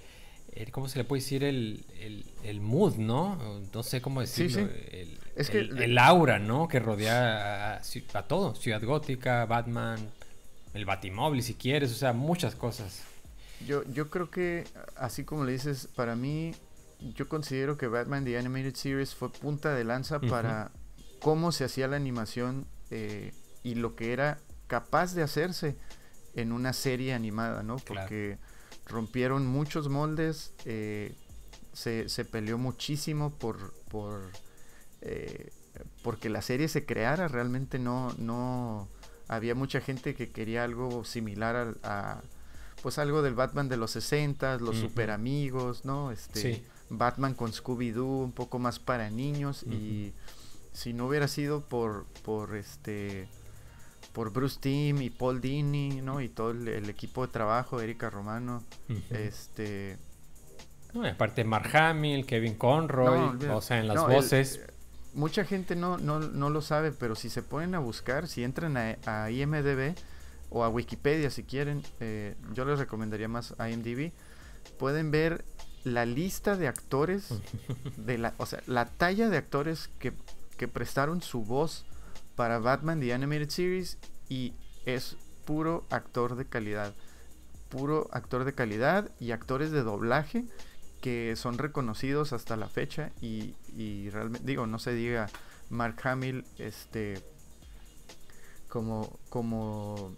el- 0.54 0.70
¿Cómo 0.70 0.88
se 0.88 0.98
le 0.98 1.04
puede 1.04 1.20
decir? 1.22 1.44
El, 1.44 1.84
el, 2.00 2.24
el 2.42 2.60
mood, 2.62 2.96
¿no? 2.96 3.36
No 3.74 3.82
sé 3.82 4.00
cómo 4.00 4.24
Sí, 4.24 4.44
decirlo. 4.44 4.68
sí. 4.68 4.80
El, 4.92 5.18
Es 5.36 5.50
que 5.50 5.58
el- 5.60 5.98
aura, 5.98 6.38
¿no? 6.38 6.66
Que 6.68 6.80
rodea 6.80 7.74
a, 7.74 7.76
a 7.76 7.80
ci- 7.82 8.04
a 8.14 8.22
todo. 8.22 8.54
Ciudad 8.54 8.82
Gótica, 8.82 9.44
Batman, 9.46 9.98
el 10.74 10.84
Batimóvil, 10.84 11.42
si 11.42 11.54
quieres. 11.54 11.92
O 11.92 11.94
sea, 11.94 12.12
muchas 12.12 12.54
cosas. 12.54 13.02
Yo, 13.66 13.82
yo 13.84 14.10
creo 14.10 14.30
que, 14.30 14.64
así 14.96 15.24
como 15.24 15.44
le 15.44 15.52
dices, 15.52 15.88
para 15.94 16.16
mí, 16.16 16.54
yo 17.14 17.28
considero 17.28 17.76
que 17.76 17.86
Batman 17.86 18.24
The 18.24 18.38
Animated 18.38 18.74
Series 18.74 19.14
fue 19.14 19.30
punta 19.30 19.74
de 19.74 19.84
lanza 19.84 20.20
para 20.20 20.70
cómo 21.20 21.52
se 21.52 21.64
hacía 21.64 21.88
la 21.88 21.96
animación 21.96 22.66
eh, 22.90 23.32
y 23.62 23.74
lo 23.74 23.94
que 23.96 24.12
era 24.12 24.38
capaz 24.66 25.14
de 25.14 25.22
hacerse 25.22 25.76
en 26.34 26.52
una 26.52 26.72
serie 26.72 27.14
animada, 27.14 27.62
¿no? 27.62 27.76
Porque 27.76 28.38
rompieron 28.86 29.46
muchos 29.46 29.88
moldes, 29.88 30.52
eh, 30.64 31.14
se, 31.72 32.08
se, 32.08 32.24
peleó 32.24 32.58
muchísimo 32.58 33.30
por, 33.30 33.72
por 33.88 34.20
eh, 35.06 35.50
porque 36.02 36.28
la 36.28 36.42
serie 36.42 36.68
se 36.68 36.84
creara, 36.84 37.28
realmente 37.28 37.78
no, 37.78 38.12
no 38.18 38.88
había 39.28 39.54
mucha 39.54 39.80
gente 39.80 40.14
que 40.14 40.30
quería 40.30 40.64
algo 40.64 41.04
similar 41.04 41.76
a, 41.82 42.22
pues 42.82 42.98
algo 42.98 43.22
del 43.22 43.34
Batman 43.34 43.68
de 43.68 43.76
los 43.76 43.92
60, 43.92 44.58
los 44.58 44.76
super 44.76 45.10
amigos, 45.10 45.84
¿no? 45.84 46.10
Este 46.12 46.64
Batman 46.88 47.34
con 47.34 47.52
Scooby 47.52 47.90
Doo, 47.90 48.22
un 48.22 48.32
poco 48.32 48.58
más 48.58 48.78
para 48.78 49.10
niños 49.10 49.64
y 49.64 50.12
si 50.72 50.92
no 50.92 51.06
hubiera 51.06 51.28
sido 51.28 51.62
por 51.62 52.04
por 52.22 52.56
este 52.56 53.28
por 54.12 54.32
Bruce 54.32 54.58
Timm 54.60 55.02
y 55.02 55.10
Paul 55.10 55.40
Dini, 55.40 56.00
¿no? 56.00 56.20
Y 56.20 56.28
todo 56.28 56.50
el, 56.50 56.88
equipo 56.88 57.26
de 57.26 57.32
trabajo, 57.32 57.80
Erika 57.82 58.08
Romano, 58.08 58.64
este... 59.10 59.98
aparte 61.04 61.44
Mark 61.44 61.76
Hamill, 61.76 62.24
Kevin 62.24 62.54
Conroy, 62.54 63.46
o 63.50 63.60
sea, 63.60 63.78
en 63.78 63.88
las 63.88 64.06
voces... 64.06 64.60
mucha 65.16 65.44
gente 65.44 65.74
no, 65.74 65.96
no, 65.96 66.20
no, 66.20 66.50
lo 66.50 66.60
sabe, 66.60 66.92
pero 66.92 67.16
si 67.16 67.30
se 67.30 67.42
ponen 67.42 67.74
a 67.74 67.78
buscar, 67.78 68.28
si 68.28 68.44
entran 68.44 68.76
a, 68.76 69.30
IMDB 69.30 69.94
o 70.50 70.62
a 70.62 70.68
Wikipedia 70.68 71.30
si 71.30 71.42
quieren, 71.42 71.82
eh, 72.00 72.36
yo 72.52 72.64
les 72.66 72.78
recomendaría 72.78 73.26
más 73.26 73.54
IMDB, 73.58 74.12
pueden 74.78 75.10
ver 75.10 75.44
la 75.84 76.04
lista 76.04 76.56
de 76.56 76.68
actores, 76.68 77.30
de 77.96 78.18
la, 78.18 78.34
o 78.36 78.46
sea, 78.46 78.62
la 78.66 78.84
talla 78.84 79.30
de 79.30 79.38
actores 79.38 79.88
que, 79.98 80.12
que 80.58 80.68
prestaron 80.68 81.22
su 81.22 81.42
voz 81.42 81.86
para 82.34 82.58
Batman 82.58 83.00
The 83.00 83.14
Animated 83.14 83.48
Series 83.48 83.98
y 84.28 84.52
es 84.84 85.16
puro 85.46 85.86
actor 85.90 86.36
de 86.36 86.44
calidad. 86.44 86.94
Puro 87.70 88.08
actor 88.12 88.44
de 88.44 88.52
calidad 88.52 89.10
y 89.18 89.30
actores 89.30 89.70
de 89.70 89.82
doblaje 89.82 90.44
que 91.06 91.36
son 91.36 91.56
reconocidos 91.56 92.32
hasta 92.32 92.56
la 92.56 92.68
fecha 92.68 93.12
y, 93.20 93.54
realmente 94.10 94.44
digo 94.44 94.66
no 94.66 94.80
se 94.80 94.92
diga 94.92 95.28
Mark 95.70 96.00
Hamill 96.02 96.44
este 96.58 97.22
como 98.68 99.16
como 99.28 100.16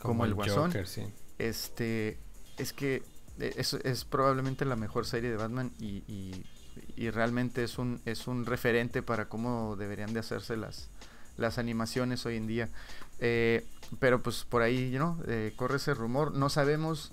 como, 0.00 0.24
el, 0.24 0.32
guasón 0.32 0.72
este 1.36 2.16
es 2.56 2.72
que 2.72 3.02
es, 3.38 3.74
es, 3.74 4.06
probablemente 4.06 4.64
la 4.64 4.76
mejor 4.76 5.04
serie 5.04 5.28
de 5.28 5.36
Batman 5.36 5.70
y, 5.78 6.04
y, 6.08 6.42
y, 6.96 7.10
realmente 7.10 7.62
es 7.62 7.76
un 7.76 8.00
es 8.06 8.26
un 8.26 8.46
referente 8.46 9.02
para 9.02 9.28
cómo 9.28 9.76
deberían 9.76 10.14
de 10.14 10.20
hacerse 10.20 10.56
las 10.56 10.88
las 11.36 11.58
animaciones 11.58 12.24
hoy 12.24 12.36
en 12.36 12.46
día. 12.46 12.68
Eh, 13.18 13.66
pero 13.98 14.22
pues 14.22 14.44
por 14.44 14.62
ahí, 14.62 14.94
¿no? 14.98 15.18
Eh, 15.26 15.54
corre 15.56 15.76
ese 15.76 15.94
rumor. 15.94 16.32
No 16.34 16.50
sabemos 16.50 17.12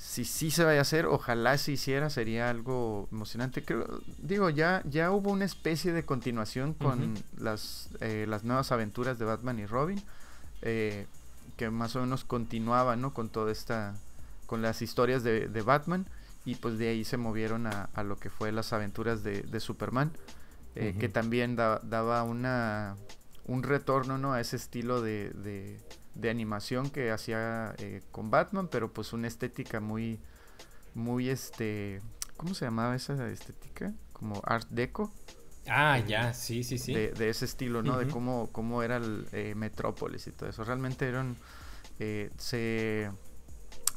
si 0.00 0.24
sí 0.24 0.50
se 0.50 0.64
vaya 0.64 0.78
a 0.78 0.82
hacer. 0.82 1.04
Ojalá 1.04 1.58
se 1.58 1.72
hiciera, 1.72 2.08
sería 2.08 2.48
algo 2.48 3.06
emocionante. 3.12 3.62
Creo, 3.62 3.86
digo, 4.18 4.48
ya, 4.48 4.82
ya 4.86 5.12
hubo 5.12 5.30
una 5.30 5.44
especie 5.44 5.92
de 5.92 6.04
continuación 6.04 6.72
con 6.72 7.14
las, 7.36 7.90
eh, 8.00 8.24
las 8.26 8.42
nuevas 8.42 8.72
aventuras 8.72 9.18
de 9.18 9.26
Batman 9.26 9.58
y 9.58 9.66
Robin. 9.66 10.02
que 10.62 11.06
más 11.70 11.94
o 11.96 12.00
menos 12.00 12.24
continuaba, 12.24 12.96
¿no? 12.96 13.12
Con 13.12 13.28
toda 13.28 13.52
esta. 13.52 13.94
con 14.46 14.62
las 14.62 14.80
historias 14.80 15.22
de, 15.22 15.62
Batman. 15.62 16.06
Y 16.46 16.54
pues 16.54 16.78
de 16.78 16.88
ahí 16.88 17.04
se 17.04 17.18
movieron 17.18 17.66
a, 17.66 18.02
lo 18.02 18.18
que 18.18 18.30
fue 18.30 18.52
las 18.52 18.72
aventuras 18.72 19.22
de, 19.22 19.60
Superman. 19.60 20.12
que 20.74 21.10
también 21.10 21.56
daba 21.56 22.22
una 22.22 22.96
un 23.50 23.64
retorno 23.64 24.16
¿no? 24.16 24.32
a 24.32 24.40
ese 24.40 24.56
estilo 24.56 25.02
de, 25.02 25.30
de, 25.30 25.78
animación 26.24 26.90
que 26.90 27.10
hacía 27.10 27.74
eh, 27.78 28.02
con 28.10 28.30
Batman, 28.30 28.68
pero 28.68 28.92
pues 28.92 29.12
una 29.12 29.28
estética 29.28 29.80
muy, 29.80 30.18
muy 30.94 31.28
este, 31.28 32.00
¿cómo 32.36 32.54
se 32.54 32.64
llamaba 32.64 32.94
esa 32.94 33.28
estética? 33.28 33.92
Como 34.12 34.40
Art 34.44 34.68
Deco. 34.70 35.12
Ah, 35.68 35.98
ya, 36.06 36.34
sí, 36.34 36.64
sí, 36.64 36.78
sí. 36.78 36.94
De, 36.94 37.28
ese 37.28 37.44
estilo, 37.44 37.82
¿no? 37.82 37.98
De 37.98 38.06
cómo, 38.08 38.48
cómo 38.52 38.82
era 38.82 38.96
el 38.96 39.26
eh, 39.32 39.54
Metrópolis 39.54 40.26
y 40.26 40.32
todo 40.32 40.48
eso. 40.48 40.64
Realmente 40.64 41.06
eran, 41.06 41.36
eh, 41.98 42.30
se, 42.38 43.10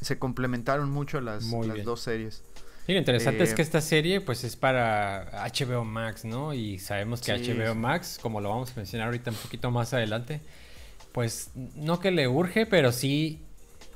se 0.01 0.19
complementaron 0.19 0.91
mucho 0.91 1.19
las, 1.21 1.45
las 1.45 1.83
dos 1.83 2.01
series. 2.01 2.43
Sí, 2.85 2.91
lo 2.91 2.99
interesante 2.99 3.43
es 3.43 3.53
eh, 3.53 3.55
que 3.55 3.61
esta 3.61 3.79
serie 3.79 4.19
pues 4.19 4.43
es 4.43 4.57
para 4.57 5.47
HBO 5.47 5.85
Max, 5.85 6.25
¿no? 6.25 6.53
Y 6.53 6.79
sabemos 6.79 7.21
que 7.21 7.31
HBO 7.31 7.75
Max, 7.75 8.19
como 8.21 8.41
lo 8.41 8.49
vamos 8.49 8.71
a 8.71 8.75
mencionar 8.75 9.07
ahorita 9.07 9.31
un 9.31 9.37
poquito 9.37 9.71
más 9.71 9.93
adelante, 9.93 10.41
pues 11.13 11.51
no 11.55 11.99
que 11.99 12.11
le 12.11 12.27
urge, 12.27 12.65
pero 12.65 12.91
sí 12.91 13.39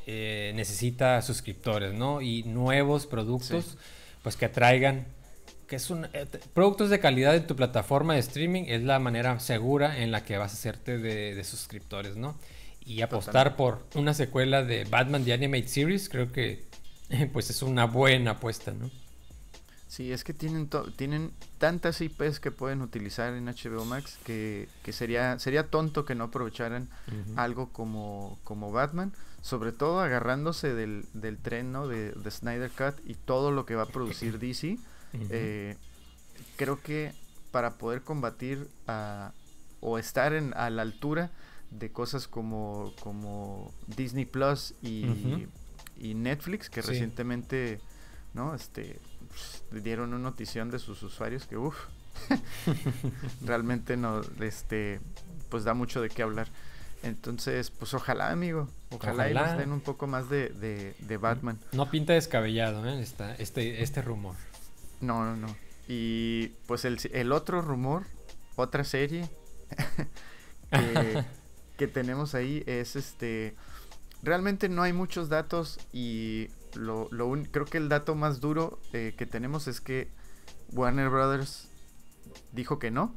eh, 0.06 0.54
necesita 0.56 1.22
suscriptores, 1.22 1.94
¿no? 1.94 2.22
Y 2.22 2.44
nuevos 2.44 3.08
productos, 3.08 3.78
pues 4.24 4.38
que 4.38 4.46
atraigan, 4.46 5.06
que 5.68 5.76
es 5.76 5.90
un... 5.90 6.06
Eh, 6.14 6.26
productos 6.54 6.90
de 6.90 7.00
calidad 7.00 7.36
en 7.36 7.46
tu 7.46 7.56
plataforma 7.56 8.14
de 8.14 8.20
streaming 8.20 8.64
es 8.68 8.84
la 8.84 9.00
manera 9.00 9.40
segura 9.40 10.02
en 10.02 10.12
la 10.12 10.24
que 10.24 10.38
vas 10.38 10.54
a 10.54 10.56
hacerte 10.56 10.98
de, 10.98 11.44
suscriptores, 11.44 12.16
¿no? 12.16 12.38
Y 12.86 13.02
apostar 13.02 13.58
por 13.58 13.86
una 13.96 14.14
secuela 14.14 14.64
de 14.64 14.86
Batman 14.86 15.26
The 15.26 15.34
Animated 15.34 15.68
Series, 15.68 16.08
creo 16.08 16.32
que 16.32 16.68
pues 17.34 17.50
es 17.50 17.62
una 17.64 17.86
buena 17.86 18.32
apuesta, 18.32 18.72
¿no? 18.72 18.90
Sí, 19.88 20.12
es 20.12 20.24
que 20.24 20.34
tienen, 20.34 20.70
tienen 20.96 21.32
tantas 21.60 22.02
IPs 22.02 22.40
que 22.40 22.52
pueden 22.52 22.82
utilizar 22.82 23.34
en 23.34 23.46
HBO 23.46 23.86
Max 23.86 24.20
que, 24.26 24.68
sería, 24.92 25.40
sería 25.40 25.70
tonto 25.70 26.04
que 26.04 26.14
no 26.14 26.26
aprovecharan 26.26 26.90
algo 27.36 27.70
como, 27.72 28.38
como 28.44 28.72
Batman, 28.72 29.14
sobre 29.42 29.72
todo 29.72 30.02
agarrándose 30.02 30.74
del, 30.74 31.06
del 31.14 31.38
tren 31.38 31.74
de, 31.74 32.14
Snyder 32.30 32.70
Cut 32.72 33.00
y 33.06 33.16
todo 33.16 33.52
lo 33.52 33.66
que 33.66 33.76
va 33.76 33.84
a 33.84 33.88
producir 33.88 34.40
DC. 34.40 34.78
Eh, 35.14 35.78
creo 36.58 36.82
que 36.82 37.14
para 37.52 37.78
poder 37.78 38.02
combatir 38.02 38.68
o 39.80 39.98
estar 39.98 40.34
en, 40.34 40.54
a 40.56 40.70
la 40.70 40.82
altura 40.82 41.32
de 41.72 41.92
cosas 41.92 42.28
como, 42.28 42.94
como 43.00 43.74
Disney 43.88 44.26
Plus 44.26 44.74
y 44.82 45.48
y 46.00 46.14
Netflix, 46.14 46.70
que 46.70 46.82
recientemente, 46.82 47.80
¿no? 48.34 48.56
Este, 48.56 49.00
pues, 49.70 49.84
dieron 49.84 50.14
una 50.14 50.20
notición 50.20 50.72
de 50.72 50.80
sus 50.80 51.02
usuarios 51.04 51.46
que, 51.46 51.58
uff, 51.58 51.76
realmente 53.46 53.98
no, 53.98 54.22
este, 54.40 55.00
pues 55.50 55.64
da 55.64 55.74
mucho 55.74 56.02
de 56.02 56.10
qué 56.10 56.24
hablar. 56.24 56.48
Entonces, 57.04 57.70
pues 57.70 57.94
ojalá, 57.94 58.32
amigo, 58.32 58.68
ojalá, 58.90 59.30
y 59.30 59.34
nos 59.34 59.58
den 59.58 59.72
un 59.72 59.82
poco 59.82 60.08
más 60.08 60.30
de, 60.30 60.50
de, 61.00 61.18
Batman. 61.18 61.60
No 61.72 61.90
pinta 61.90 62.14
descabellado, 62.14 62.88
¿eh? 62.88 63.06
este, 63.38 63.84
este 63.84 64.02
rumor. 64.02 64.36
No, 65.00 65.24
no, 65.24 65.36
no. 65.36 65.56
Y 65.88 66.48
pues 66.66 66.86
el, 66.86 66.98
el 67.14 67.32
otro 67.32 67.62
rumor, 67.62 68.08
otra 68.56 68.84
serie 68.84 69.30
que, 70.72 71.24
que 71.78 71.88
tenemos 71.88 72.34
ahí 72.34 72.64
es 72.66 72.96
este 72.96 73.56
realmente 74.24 74.70
no 74.70 74.82
hay 74.82 74.94
muchos 74.94 75.30
datos 75.30 75.80
y 75.94 76.50
lo, 76.78 77.08
lo 77.12 77.32
creo 77.52 77.66
que 77.66 77.78
el 77.78 77.90
dato 77.90 78.16
más 78.16 78.40
duro 78.40 78.80
eh, 78.94 79.14
que 79.18 79.26
tenemos 79.26 79.68
es 79.68 79.82
que 79.82 80.10
Warner 80.72 81.10
Brothers 81.10 81.70
dijo 82.52 82.80
que 82.80 82.92
no. 82.92 83.16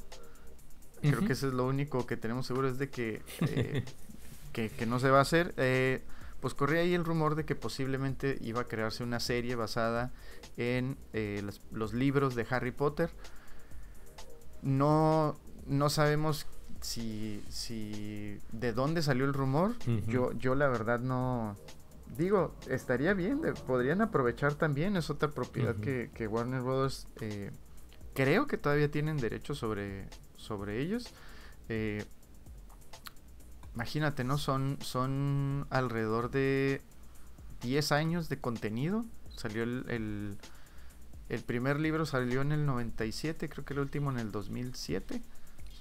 Creo 1.02 1.20
que 1.20 1.32
eso 1.32 1.48
es 1.48 1.54
lo 1.54 1.66
único 1.66 2.06
que 2.06 2.18
tenemos 2.18 2.46
seguro 2.46 2.68
es 2.68 2.76
de 2.76 2.90
que, 2.90 3.22
eh, 3.40 3.84
que, 4.52 4.86
no 4.86 5.00
se 5.00 5.08
va 5.10 5.18
a 5.18 5.22
hacer. 5.22 5.54
Eh, 5.56 6.02
pues 6.40 6.52
corría 6.52 6.80
ahí 6.82 6.92
el 6.92 7.06
rumor 7.06 7.36
de 7.36 7.46
que 7.46 7.54
posiblemente 7.54 8.36
iba 8.42 8.60
a 8.60 8.64
crearse 8.64 9.02
una 9.02 9.18
serie 9.18 9.54
basada 9.54 10.12
en 10.58 10.98
los, 11.14 11.62
los, 11.72 11.94
libros 11.94 12.34
de 12.34 12.46
Harry 12.50 12.70
Potter. 12.70 13.10
No, 14.62 15.38
no 15.66 15.88
sabemos 15.88 16.46
si, 16.82 17.42
si 17.48 18.38
de 18.52 18.72
dónde 18.72 19.02
salió 19.02 19.24
el 19.24 19.32
rumor, 19.32 19.74
yo, 20.06 20.32
yo 20.32 20.54
la 20.54 20.68
verdad 20.68 21.00
no 21.00 21.56
digo, 22.16 22.54
estaría 22.68 23.14
bien, 23.14 23.40
podrían 23.66 24.00
aprovechar 24.00 24.54
también, 24.54 24.96
es 24.96 25.10
otra 25.10 25.30
propiedad 25.30 25.76
que, 25.76 26.10
que, 26.14 26.26
Warner 26.26 26.62
Bros. 26.62 27.06
Eh, 27.20 27.50
creo 28.14 28.46
que 28.46 28.58
todavía 28.58 28.90
tienen 28.90 29.16
derechos 29.16 29.58
sobre, 29.58 30.08
sobre 30.36 30.80
ellos. 30.80 31.12
Eh, 31.68 32.04
imagínate, 33.74 34.24
¿no? 34.24 34.38
Son, 34.38 34.78
son 34.80 35.66
alrededor 35.70 36.30
de 36.30 36.82
10 37.62 37.92
años 37.92 38.28
de 38.28 38.38
contenido. 38.38 39.04
Salió 39.36 39.62
el, 39.62 39.84
el, 39.88 40.38
el 41.28 41.40
primer 41.42 41.78
libro 41.78 42.06
salió 42.06 42.42
en 42.42 42.52
el 42.52 42.66
97, 42.66 43.48
creo 43.48 43.64
que 43.64 43.74
el 43.74 43.80
último 43.80 44.10
en 44.10 44.18
el 44.18 44.32
2007. 44.32 45.22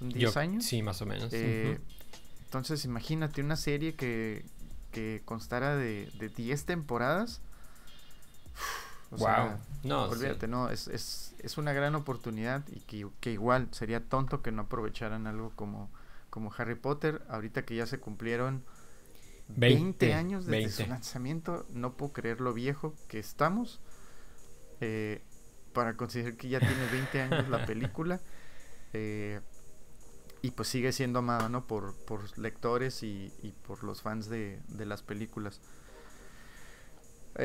10 0.00 0.36
años. 0.36 0.64
Sí, 0.64 0.82
más 0.82 1.02
o 1.02 1.06
menos. 1.06 1.30
Eh, 1.32 1.78
entonces, 2.44 2.84
imagínate 2.84 3.42
una 3.42 3.56
serie 3.56 3.94
que, 3.94 4.44
que 4.90 5.22
constara 5.24 5.76
de, 5.76 6.10
de 6.18 6.28
10 6.28 6.64
temporadas. 6.64 7.40
O 9.10 9.18
sea, 9.18 9.58
no, 9.82 10.04
olvídate, 10.04 10.46
no, 10.46 10.70
es, 10.70 10.86
es, 10.86 11.34
es, 11.40 11.58
una 11.58 11.72
gran 11.72 11.96
oportunidad 11.96 12.62
y 12.68 12.80
que, 12.80 13.08
que, 13.20 13.32
igual 13.32 13.66
sería 13.72 14.00
tonto 14.04 14.40
que 14.40 14.52
no 14.52 14.62
aprovecharan 14.62 15.26
algo 15.26 15.50
como, 15.56 15.90
como 16.30 16.52
Harry 16.56 16.76
Potter. 16.76 17.22
Ahorita 17.28 17.64
que 17.64 17.74
ya 17.74 17.86
se 17.86 17.98
cumplieron 17.98 18.62
20, 19.48 20.14
años 20.14 20.46
desde 20.46 20.84
su 20.84 20.88
lanzamiento, 20.88 21.66
no 21.70 21.94
puedo 21.94 22.12
creer 22.12 22.40
lo 22.40 22.54
viejo 22.54 22.94
que 23.08 23.18
estamos. 23.18 23.80
Eh, 24.80 25.22
para 25.72 25.96
considerar 25.96 26.34
que 26.34 26.48
ya 26.48 26.58
tiene 26.58 26.86
20 26.92 27.20
años 27.20 27.48
la 27.48 27.66
película. 27.66 28.20
Eh, 28.92 29.40
y 30.42 30.52
pues 30.52 30.68
sigue 30.68 30.92
siendo 30.92 31.20
amado, 31.20 31.48
¿no? 31.48 31.66
Por, 31.66 31.94
por 32.06 32.38
lectores 32.38 33.02
y, 33.02 33.32
y 33.42 33.52
por 33.66 33.84
los 33.84 34.02
fans 34.02 34.28
de, 34.28 34.58
de 34.68 34.86
las 34.86 35.02
películas. 35.02 35.60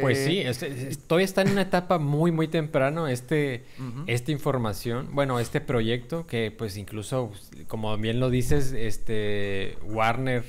Pues 0.01 0.25
sí, 0.25 0.39
eh, 0.39 0.97
todavía 1.08 1.25
está 1.25 1.43
en 1.43 1.51
una 1.51 1.62
etapa 1.62 1.99
muy, 1.99 2.31
muy 2.31 2.47
temprano 2.47 3.08
este, 3.08 3.65
esta 4.08 4.31
información, 4.31 5.10
bueno, 5.13 5.39
este 5.39 5.62
proyecto 5.62 6.25
que 6.25 6.51
pues 6.51 6.75
incluso, 6.75 7.31
como 7.67 7.95
bien 7.97 8.19
lo 8.19 8.29
dices, 8.29 8.73
este 8.73 9.77
Warner, 9.84 10.43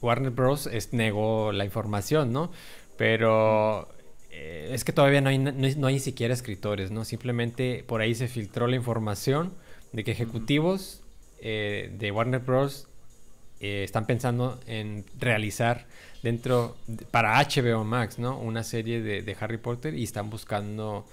Warner 0.00 0.30
Bros. 0.30 0.68
negó 0.92 1.50
la 1.52 1.64
información, 1.64 2.32
¿no? 2.32 2.52
Pero 2.98 3.88
eh, 4.30 4.70
es 4.72 4.84
que 4.84 4.92
todavía 4.92 5.22
no 5.22 5.30
hay, 5.30 5.38
no, 5.38 5.86
hay 5.86 5.94
ni 5.94 6.00
siquiera 6.00 6.34
escritores, 6.34 6.90
¿no? 6.90 7.04
Simplemente 7.04 7.84
por 7.88 8.02
ahí 8.02 8.14
se 8.14 8.28
filtró 8.28 8.66
la 8.66 8.76
información 8.76 9.54
de 9.92 10.04
que 10.04 10.12
ejecutivos 10.12 11.01
eh, 11.42 11.90
de 11.98 12.10
Warner 12.10 12.40
Bros. 12.40 12.88
están 13.60 14.06
pensando 14.06 14.58
en 14.66 15.04
realizar 15.18 15.86
dentro 16.22 16.76
para 17.10 17.38
HBO 17.42 17.84
Max, 17.84 18.18
¿no? 18.18 18.38
Una 18.38 18.64
serie 18.64 19.02
de, 19.02 19.36
Harry 19.40 19.58
Potter 19.58 19.94
y 19.94 20.04
están 20.04 20.30
buscando 20.30 21.06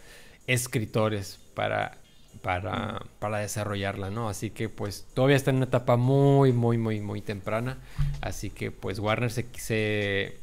escritores 0.48 1.40
para, 1.54 1.98
para, 2.42 3.02
para 3.20 3.40
desarrollarla, 3.40 4.10
¿no? 4.10 4.30
Así 4.30 4.52
que 4.52 4.70
pues 4.70 5.06
todavía 5.14 5.36
está 5.36 5.50
en 5.52 5.58
una 5.58 5.66
etapa 5.66 5.98
muy, 5.98 6.54
muy, 6.54 6.78
muy, 6.78 7.02
muy 7.02 7.22
temprana. 7.22 7.78
Así 8.22 8.50
que 8.50 8.72
pues 8.72 9.00
Warner 9.00 9.32
se, 9.32 9.46
se 9.58 10.38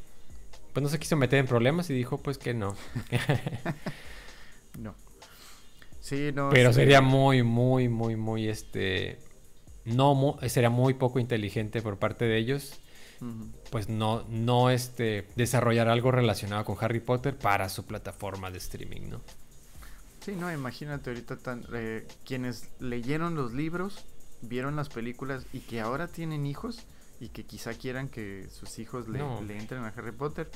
pues 0.73 0.83
no 0.83 0.89
se 0.89 0.99
quiso 0.99 1.15
meter 1.15 1.39
en 1.39 1.47
problemas 1.47 1.89
y 1.89 1.93
dijo 1.93 2.17
pues 2.19 2.37
que 2.37 2.53
no. 2.53 2.75
no. 4.77 4.93
Sí, 6.01 6.31
no. 6.33 6.49
Pero 6.51 6.71
sería 6.71 7.01
muy, 7.01 7.43
muy, 7.43 7.89
muy, 7.89 8.15
muy, 8.15 8.47
este... 8.47 9.17
No, 9.87 10.37
sería 10.47 10.69
muy 10.69 10.93
poco 10.93 11.19
inteligente 11.19 11.81
por 11.81 11.97
parte 11.97 12.25
de 12.25 12.37
ellos 12.37 12.79
pues 13.71 13.89
no, 13.89 14.23
no 14.29 14.69
este, 14.69 15.27
desarrollar 15.35 15.87
algo 15.87 16.11
relacionado 16.11 16.65
con 16.65 16.77
Harry 16.79 16.99
Potter 16.99 17.37
para 17.37 17.69
su 17.69 17.85
plataforma 17.85 18.51
de 18.51 18.59
streaming, 18.59 19.09
¿no? 19.09 19.21
Sí, 20.21 20.35
no, 20.35 20.51
imagínate 20.51 21.09
ahorita 21.09 21.37
tan, 21.37 21.65
eh, 21.73 22.07
quienes 22.25 22.69
leyeron 22.79 23.35
los 23.35 23.53
libros, 23.53 24.05
vieron 24.41 24.75
las 24.75 24.89
películas 24.89 25.45
y 25.53 25.61
que 25.61 25.79
ahora 25.79 26.07
tienen 26.07 26.45
hijos 26.45 26.83
y 27.19 27.29
que 27.29 27.43
quizá 27.43 27.73
quieran 27.73 28.09
que 28.09 28.47
sus 28.51 28.77
hijos 28.77 29.07
le, 29.07 29.19
entren 29.57 29.83
a 29.83 29.87
Harry 29.87 30.11
Potter, 30.11 30.49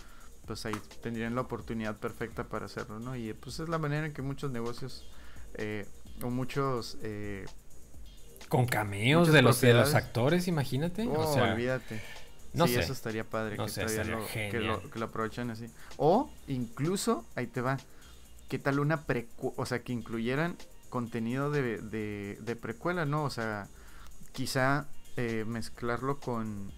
pues 0.46 0.66
ahí 0.66 0.76
tendrían 1.02 1.34
la 1.34 1.42
oportunidad 1.42 1.98
perfecta 1.98 2.44
para 2.44 2.66
hacerlo, 2.66 3.00
¿no? 3.00 3.16
Y 3.16 3.34
pues 3.34 3.60
es 3.60 3.70
la 3.70 3.78
manera 3.78 4.06
en 4.06 4.14
que 4.14 4.22
muchos 4.22 4.52
negocios 4.52 5.10
eh, 5.56 5.88
o 6.22 6.30
muchos... 6.30 6.98
Eh, 7.02 7.46
con 8.52 8.66
cameos 8.66 9.32
de 9.32 9.42
los, 9.42 9.62
de 9.62 9.74
los 9.74 9.96
actores, 9.96 10.50
imagínate. 10.50 11.08
o 11.08 11.22
oh, 11.22 11.34
sea, 11.34 11.54
olvídate. 11.54 12.02
No 12.52 12.68
sí, 12.68 12.76
eso 12.76 12.92
estaría 12.92 13.24
padre 13.24 13.56
que, 13.56 14.60
lo, 14.60 14.90
que, 14.90 15.00
lo, 15.00 15.06
aprovechan 15.06 15.52
así. 15.52 15.68
O 15.96 16.30
incluso, 16.50 17.26
ahí 17.36 17.48
te 17.48 17.62
va, 17.62 17.78
¿qué 18.50 18.60
tal 18.60 18.82
una 18.82 19.06
precuela? 19.06 19.56
O 19.56 19.66
sea, 19.66 19.84
que 19.84 19.94
incluyeran 19.94 20.58
contenido 20.90 21.50
de, 21.50 21.78
de, 21.80 22.56
precuela, 22.58 23.06
¿no? 23.06 23.24
O 23.24 23.30
sea, 23.30 23.70
quizá 24.34 24.90
eh, 25.16 25.46
mezclarlo 25.48 26.20
con... 26.20 26.74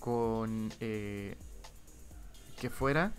con... 0.00 0.72
Eh, 0.80 1.36
que 2.60 2.70
fuera 2.70 3.12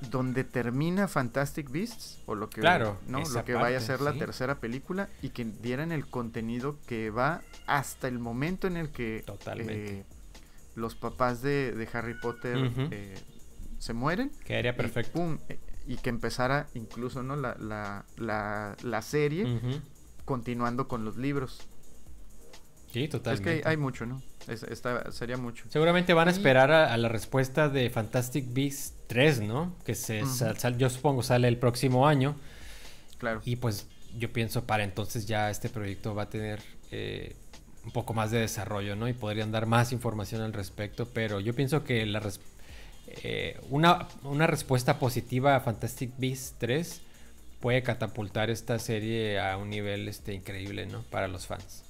donde 0.00 0.44
termina 0.44 1.08
Fantastic 1.08 1.70
Beasts 1.70 2.20
o 2.26 2.34
lo 2.34 2.50
que 2.50 2.60
claro, 2.60 2.98
no 3.06 3.20
lo 3.20 3.44
que 3.44 3.54
vaya 3.54 3.78
a 3.78 3.80
ser 3.80 4.00
la 4.00 4.12
tercera 4.12 4.60
película 4.60 5.08
y 5.22 5.30
que 5.30 5.44
dieran 5.44 5.92
el 5.92 6.06
contenido 6.06 6.78
que 6.86 7.10
va 7.10 7.42
hasta 7.66 8.08
el 8.08 8.18
momento 8.18 8.66
en 8.66 8.76
el 8.76 8.90
que 8.90 9.24
eh, 9.58 10.04
los 10.74 10.94
papás 10.94 11.42
de, 11.42 11.88
Harry 11.92 12.14
Potter 12.20 12.72
eh, 12.90 13.14
se 13.78 13.94
mueren 13.94 14.30
quedaría 14.44 14.76
perfecto. 14.76 15.38
eh, 15.48 15.58
y, 15.86 15.96
que 15.96 16.10
empezara 16.10 16.66
incluso 16.74 17.22
no 17.22 17.36
la, 17.36 17.56
la, 17.58 18.04
la, 18.16 18.76
la 18.82 19.02
serie 19.02 19.60
continuando 20.24 20.88
con 20.88 21.04
los 21.04 21.16
libros 21.16 21.66
sí 23.00 23.08
totalmente 23.08 23.56
es 23.56 23.62
que 23.62 23.68
hay 23.68 23.76
mucho 23.76 24.06
no 24.06 24.22
sería 25.10 25.36
mucho. 25.36 25.64
Seguramente 25.68 26.14
van 26.14 26.28
a 26.28 26.30
esperar 26.30 26.70
a, 26.70 26.96
la 26.96 27.08
respuesta 27.08 27.68
de 27.68 27.90
Fantastic 27.90 28.46
Beasts 28.52 28.94
3, 29.08 29.40
¿no? 29.42 29.74
Que 29.84 29.94
se 29.94 30.22
yo 30.78 30.90
supongo 30.90 31.22
sale 31.22 31.48
el 31.48 31.58
próximo 31.58 32.06
año. 32.06 32.36
Claro. 33.18 33.40
Y 33.44 33.56
pues 33.56 33.86
yo 34.16 34.32
pienso 34.32 34.64
para 34.64 34.84
entonces 34.84 35.26
ya 35.26 35.50
este 35.50 35.68
proyecto 35.68 36.14
va 36.14 36.24
a 36.24 36.30
tener 36.30 36.60
eh, 36.90 37.34
un 37.84 37.90
poco 37.90 38.14
más 38.14 38.30
de 38.30 38.38
desarrollo, 38.38 38.94
¿no? 38.94 39.08
Y 39.08 39.14
podrían 39.14 39.50
dar 39.50 39.66
más 39.66 39.92
información 39.92 40.42
al 40.42 40.52
respecto. 40.52 41.06
Pero 41.06 41.40
yo 41.40 41.54
pienso 41.54 41.82
que 41.82 42.06
la 42.06 42.22
eh, 43.22 43.58
una, 43.70 44.06
una 44.22 44.46
respuesta 44.46 44.98
positiva 44.98 45.56
a 45.56 45.60
Fantastic 45.60 46.12
Beasts 46.18 46.54
3 46.58 47.00
puede 47.60 47.82
catapultar 47.82 48.50
esta 48.50 48.78
serie 48.78 49.40
a 49.40 49.56
un 49.56 49.70
nivel 49.70 50.06
este, 50.08 50.34
increíble, 50.34 50.86
¿no? 50.86 51.02
Para 51.02 51.26
los 51.26 51.46
fans. 51.46 51.85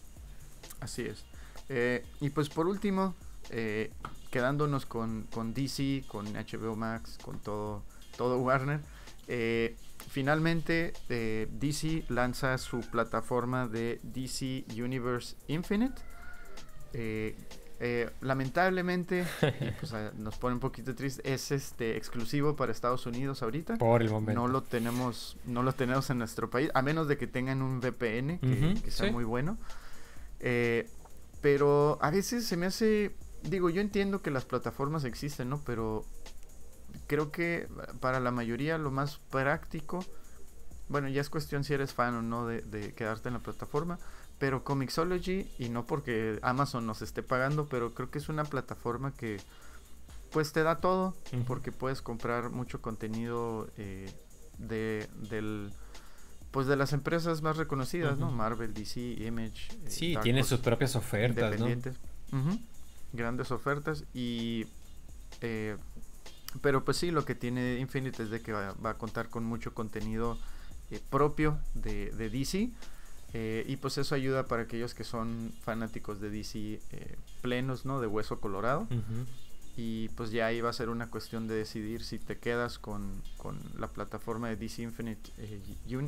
Así 0.81 1.03
es. 1.03 1.25
Eh, 1.69 2.05
y 2.21 2.31
pues 2.31 2.49
por 2.49 2.67
último, 2.67 3.15
eh, 3.51 3.91
quedándonos 4.31 4.87
con, 4.87 5.27
DC, 5.55 6.05
con 6.09 6.27
HBO 6.27 6.77
Max, 6.77 7.19
con 7.23 7.39
todo, 7.41 7.83
todo 8.17 8.39
Warner, 8.39 8.81
eh, 9.29 9.77
finalmente 10.09 10.93
DC 11.09 12.05
lanza 12.09 12.59
su 12.59 12.81
plataforma 12.81 13.67
de 13.67 14.01
DC 14.03 14.65
Universe 14.77 15.37
Infinite. 15.49 16.01
lamentablemente, 18.21 19.27
pues, 19.81 19.93
nos 20.15 20.39
pone 20.39 20.55
un 20.55 20.61
poquito 20.61 20.95
triste, 20.95 21.21
es 21.31 21.51
este 21.51 21.97
exclusivo 21.97 22.55
para 22.55 22.71
Estados 22.71 23.07
Unidos 23.07 23.43
ahorita. 23.43 23.77
Por 23.77 24.03
el 24.03 24.11
momento. 24.11 24.41
No 24.41 24.47
lo 24.47 24.63
tenemos, 24.63 25.37
no 25.45 25.63
lo 25.65 25.73
tenemos 25.73 26.09
en 26.11 26.19
nuestro 26.19 26.49
país, 26.49 26.71
a 26.75 26.83
menos 26.83 27.09
de 27.09 27.19
que 27.19 27.27
tengan 27.27 27.61
un 27.63 27.81
VPN 27.81 28.39
que, 28.39 28.91
sea 28.91 29.11
muy 29.11 29.25
bueno. 29.25 29.59
Eh, 30.41 30.89
pero 31.41 31.99
a 32.01 32.11
veces 32.11 32.47
se 32.47 32.57
me 32.57 32.67
hace, 32.67 33.15
digo, 33.43 33.71
yo 33.71 33.81
entiendo 33.81 34.23
que 34.23 34.31
las 34.31 34.45
plataformas 34.45 35.05
existen, 35.05 35.49
¿no? 35.49 35.63
Pero 35.65 36.05
creo 37.07 37.31
que 37.31 37.69
para 38.01 38.21
la 38.21 38.31
mayoría 38.31 38.79
lo 38.79 38.91
más 38.91 39.19
práctico, 39.31 40.05
bueno, 40.89 41.09
ya 41.09 41.21
es 41.21 41.31
cuestión 41.31 41.65
si 41.65 41.75
eres 41.75 41.95
fan 41.95 42.15
o 42.15 42.23
no 42.23 42.47
de, 42.47 42.95
quedarte 42.95 43.29
en 43.29 43.35
la 43.35 43.41
plataforma, 43.41 43.99
pero 44.39 44.65
Comixology, 44.65 45.51
y 45.59 45.69
no 45.69 45.87
porque 45.87 46.39
Amazon 46.43 46.87
nos 46.87 47.03
esté 47.03 47.23
pagando, 47.23 47.67
pero 47.67 47.95
creo 47.95 48.11
que 48.11 48.19
es 48.19 48.29
una 48.29 48.45
plataforma 48.45 49.13
que 49.15 49.41
pues 50.31 50.53
te 50.53 50.63
da 50.63 50.81
todo, 50.81 51.15
porque 51.47 51.73
puedes 51.73 52.03
comprar 52.03 52.51
mucho 52.51 52.83
contenido 52.83 53.69
eh, 53.79 54.13
de, 54.59 55.09
del 55.31 55.73
pues 56.51 56.67
de 56.67 56.77
las 56.77 56.93
empresas 56.93 57.43
más 57.43 57.57
reconocidas, 57.57 58.19
¿no? 58.19 58.31
Marvel, 58.31 58.73
DC, 58.73 59.01
Image. 59.01 59.73
Eh, 59.73 59.79
sí, 59.89 60.17
tiene 60.23 60.43
sus 60.43 60.61
propias 60.61 60.97
ofertas, 60.97 61.53
independientes. 61.53 61.97
Grandes 63.13 63.51
ofertas 63.51 64.05
y... 64.15 64.67
Eh, 65.41 65.77
pero 66.63 66.85
pues 66.85 66.97
sí, 66.97 67.11
lo 67.11 67.25
que 67.25 67.35
tiene 67.35 67.79
Infinite 67.79 68.23
es 68.23 68.31
de 68.31 68.41
que 68.41 68.53
va, 68.53 68.75
a 68.83 68.95
contar 68.95 69.29
con 69.29 69.45
mucho 69.45 69.75
contenido 69.75 70.39
eh, 70.91 71.01
propio 71.11 71.59
de, 71.75 72.11
de 72.13 72.31
DC. 72.31 72.71
y 73.69 73.77
pues 73.77 73.99
eso 73.99 74.15
ayuda 74.15 74.47
para 74.47 74.63
aquellos 74.63 74.95
que 74.95 75.05
son 75.05 75.53
fanáticos 75.61 76.21
de 76.21 76.31
DC 76.31 76.81
plenos, 77.43 77.85
¿no? 77.85 78.01
De 78.01 78.07
hueso 78.07 78.41
colorado 78.41 78.89
y 79.77 80.09
pues 80.11 80.31
ya 80.31 80.47
ahí 80.47 80.63
va 80.63 80.71
a 80.71 80.73
ser 80.73 80.89
una 80.89 81.11
cuestión 81.11 81.47
de 81.47 81.55
decidir 81.55 82.03
si 82.03 82.19
te 82.19 82.39
quedas 82.39 82.79
con, 82.79 83.23
la 83.79 83.89
plataforma 83.89 84.49
de 84.49 84.57
DC 84.57 84.83
Infinite, 84.83 85.31
eh, 85.39 85.61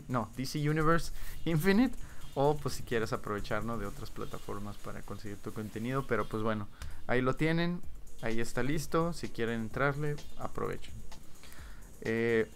no, 0.09 0.31
DC 0.37 0.59
Universe 0.69 1.13
Infinite, 1.45 1.95
o 2.35 2.57
pues 2.57 2.75
si 2.75 2.83
quieres 2.83 3.13
aprovechar 3.13 3.63
de 3.65 3.87
otras 3.87 4.11
plataformas 4.11 4.77
para 4.79 5.03
conseguir 5.03 5.37
tu 5.39 5.53
contenido, 5.53 6.07
pero 6.07 6.27
pues 6.27 6.43
bueno, 6.43 6.67
ahí 7.07 7.21
lo 7.21 7.37
tienen, 7.37 7.83
ahí 8.23 8.41
está 8.41 8.63
listo, 8.63 9.13
si 9.13 9.29
quieren 9.29 9.61
entrarle, 9.61 10.17
aprovechen. 10.39 10.95
Eh, 12.01 12.47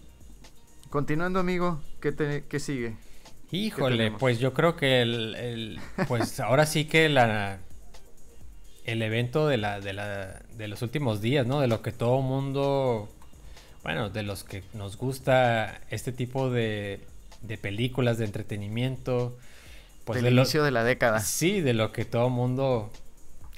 continuando 0.89 1.39
amigo, 1.39 1.79
¿qué, 2.01 2.11
te, 2.11 2.45
qué 2.45 2.59
sigue? 2.59 2.97
Híjole, 3.51 4.09
pues 4.11 4.39
yo 4.39 4.51
creo 4.53 4.75
que 4.75 5.03
el, 5.03 5.79
pues 6.07 6.39
ahora 6.39 6.65
sí 6.65 6.85
que 6.85 7.07
la 7.07 7.59
el 8.85 9.01
evento 9.01 9.47
de, 9.47 9.57
la, 9.57 9.79
de, 9.79 9.93
la, 9.93 10.41
de 10.55 10.67
los 10.67 10.81
últimos 10.81 11.21
días, 11.21 11.45
¿no? 11.47 11.59
De 11.59 11.67
lo 11.67 11.81
que 11.81 11.91
todo 11.91 12.21
mundo 12.21 13.09
bueno, 13.83 14.09
de 14.09 14.23
los 14.23 14.43
que 14.43 14.63
nos 14.73 14.97
gusta 14.97 15.81
este 15.89 16.13
tipo 16.13 16.49
de, 16.49 17.01
de 17.41 17.57
películas 17.57 18.17
de 18.17 18.25
entretenimiento. 18.25 19.37
Pues 20.05 20.21
Del 20.21 20.33
inicio 20.33 20.63
de 20.63 20.71
la 20.71 20.83
década. 20.83 21.19
Sí, 21.19 21.61
de 21.61 21.73
lo 21.73 21.91
que 21.91 22.05
todo 22.05 22.29
mundo 22.29 22.91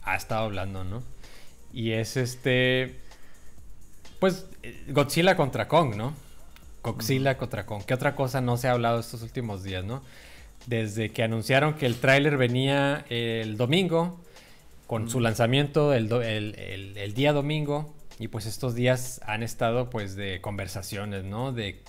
ha 0.02 0.16
estado 0.16 0.46
hablando, 0.46 0.84
¿no? 0.84 1.04
Y 1.72 1.92
es 1.92 2.18
este. 2.18 3.00
Pues 4.20 4.48
Godzilla 4.88 5.36
contra 5.36 5.68
Kong, 5.68 5.96
¿no? 5.96 6.14
Godzilla 6.82 7.38
contra 7.38 7.66
Kong. 7.66 7.84
¿Qué 7.86 7.94
otra 7.94 8.16
cosa 8.16 8.42
no 8.42 8.58
se 8.58 8.68
ha 8.68 8.72
hablado 8.72 9.00
estos 9.00 9.22
últimos 9.22 9.64
días, 9.64 9.84
no? 9.84 10.02
Desde 10.66 11.12
que 11.12 11.22
anunciaron 11.22 11.76
que 11.76 11.86
el 11.86 12.00
tráiler 12.00 12.38
venía 12.38 13.06
el 13.10 13.58
domingo, 13.58 14.20
con 14.88 15.10
su 15.10 15.20
lanzamiento 15.20 15.94
el, 15.94 16.12
el, 16.14 17.14
día 17.14 17.34
domingo, 17.34 17.94
y 18.20 18.28
pues 18.28 18.46
estos 18.46 18.76
días 18.76 19.20
han 19.26 19.44
estado 19.44 19.90
pues 19.90 20.16
de 20.16 20.42
conversaciones, 20.42 21.24
¿no? 21.24 21.52
De 21.52 21.82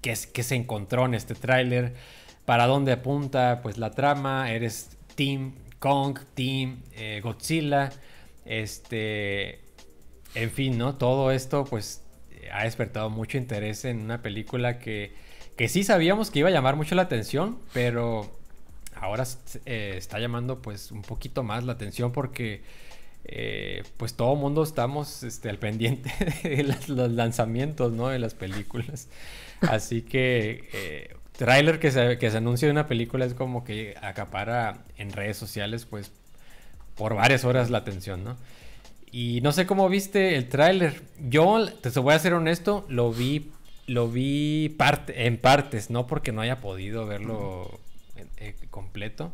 qué, 0.00 0.14
qué 0.32 0.42
se 0.42 0.54
encontró 0.54 1.04
en 1.06 1.14
este 1.14 1.34
tráiler, 1.34 1.94
para 2.44 2.66
dónde 2.66 2.92
apunta 2.92 3.60
pues 3.62 3.78
la 3.78 3.90
trama, 3.90 4.50
eres 4.52 4.96
Team 5.16 5.54
Kong, 5.78 6.18
Team 6.34 6.82
eh, 6.92 7.20
Godzilla, 7.22 7.90
este, 8.44 9.60
en 10.34 10.50
fin, 10.50 10.78
¿no? 10.78 10.94
Todo 10.94 11.30
esto 11.32 11.64
pues 11.64 12.02
ha 12.52 12.64
despertado 12.64 13.10
mucho 13.10 13.38
interés 13.38 13.84
en 13.84 14.00
una 14.00 14.22
película 14.22 14.78
que, 14.78 15.12
que 15.56 15.68
sí 15.68 15.82
sabíamos 15.84 16.30
que 16.30 16.40
iba 16.40 16.48
a 16.48 16.52
llamar 16.52 16.76
mucho 16.76 16.94
la 16.94 17.02
atención, 17.02 17.58
pero 17.72 18.30
ahora 19.00 19.24
eh, 19.64 19.94
está 19.96 20.18
llamando 20.18 20.60
pues 20.62 20.90
un 20.90 21.02
poquito 21.02 21.42
más 21.42 21.64
la 21.64 21.72
atención 21.72 22.12
porque 22.12 22.62
eh, 23.24 23.82
pues 23.96 24.14
todo 24.14 24.36
mundo 24.36 24.62
estamos 24.62 25.22
este, 25.22 25.50
al 25.50 25.58
pendiente 25.58 26.10
de 26.42 26.62
los 26.62 26.88
lanzamientos, 26.88 27.92
¿no? 27.92 28.08
De 28.08 28.18
las 28.18 28.34
películas. 28.34 29.08
Así 29.60 30.02
que 30.02 30.68
eh, 30.72 31.16
trailer 31.32 31.80
que 31.80 31.90
se, 31.90 32.18
que 32.18 32.30
se 32.30 32.36
anuncia 32.36 32.68
de 32.68 32.72
una 32.72 32.86
película 32.86 33.24
es 33.24 33.34
como 33.34 33.64
que 33.64 33.94
acapara 34.00 34.84
en 34.96 35.12
redes 35.12 35.36
sociales 35.36 35.86
pues 35.86 36.12
por 36.94 37.14
varias 37.14 37.44
horas 37.44 37.70
la 37.70 37.78
atención, 37.78 38.24
¿no? 38.24 38.36
Y 39.10 39.40
no 39.42 39.52
sé 39.52 39.66
cómo 39.66 39.88
viste 39.88 40.36
el 40.36 40.48
tráiler. 40.48 41.02
Yo, 41.28 41.66
te 41.80 41.90
voy 42.00 42.14
a 42.14 42.18
ser 42.18 42.34
honesto, 42.34 42.84
lo 42.88 43.12
vi, 43.12 43.50
lo 43.86 44.08
vi 44.08 44.68
parte, 44.76 45.26
en 45.26 45.38
partes, 45.38 45.90
no 45.90 46.06
porque 46.06 46.32
no 46.32 46.42
haya 46.42 46.60
podido 46.60 47.06
verlo 47.06 47.80
eh, 48.36 48.54
completo. 48.70 49.32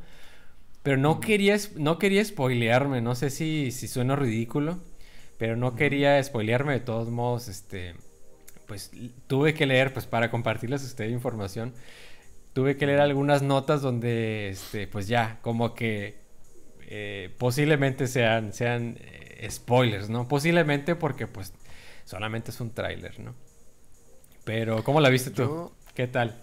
Pero 0.83 0.97
no 0.97 1.21
quería, 1.21 1.57
no 1.77 1.99
quería 1.99 2.25
spoilearme, 2.25 3.01
no 3.01 3.15
sé 3.15 3.31
si, 3.31 3.71
si 3.71 3.87
suena 3.87 4.17
ridículo, 4.17 4.79
pero 5.39 5.57
no 5.57 5.77
quería 5.77 6.23
spoilearme 6.23 6.73
de 6.73 6.81
todos 6.81 7.09
modos, 7.09 7.49
este, 7.49 7.95
pues 8.67 8.91
tuve 9.29 9.55
que 9.55 9.67
leer, 9.67 9.93
pues 9.93 10.07
para 10.07 10.31
compartirles 10.31 10.83
a 10.83 10.87
usted 10.87 11.09
información, 11.09 11.73
tuve 12.53 12.77
que 12.77 12.87
leer 12.87 13.01
algunas 13.01 13.43
notas 13.43 13.81
donde, 13.81 14.49
este, 14.49 14.89
pues 14.89 15.07
ya, 15.07 15.39
como 15.43 15.75
que 15.75 16.21
eh, 16.81 17.35
posiblemente 17.39 18.07
sean, 18.09 18.53
sean 18.53 18.99
eh, 19.01 19.49
spoilers, 19.51 20.11
¿no? 20.11 20.29
Posiblemente 20.29 20.95
porque 20.97 21.27
pues 21.27 21.53
solamente 22.05 22.51
es 22.51 22.61
un 22.61 22.71
tráiler, 22.73 23.21
¿no? 23.21 23.35
Pero, 24.45 24.83
¿cómo 24.85 25.01
la 25.01 25.09
viste 25.09 25.31
tú? 25.31 25.73
¿Qué 25.95 26.07
tal? 26.09 26.37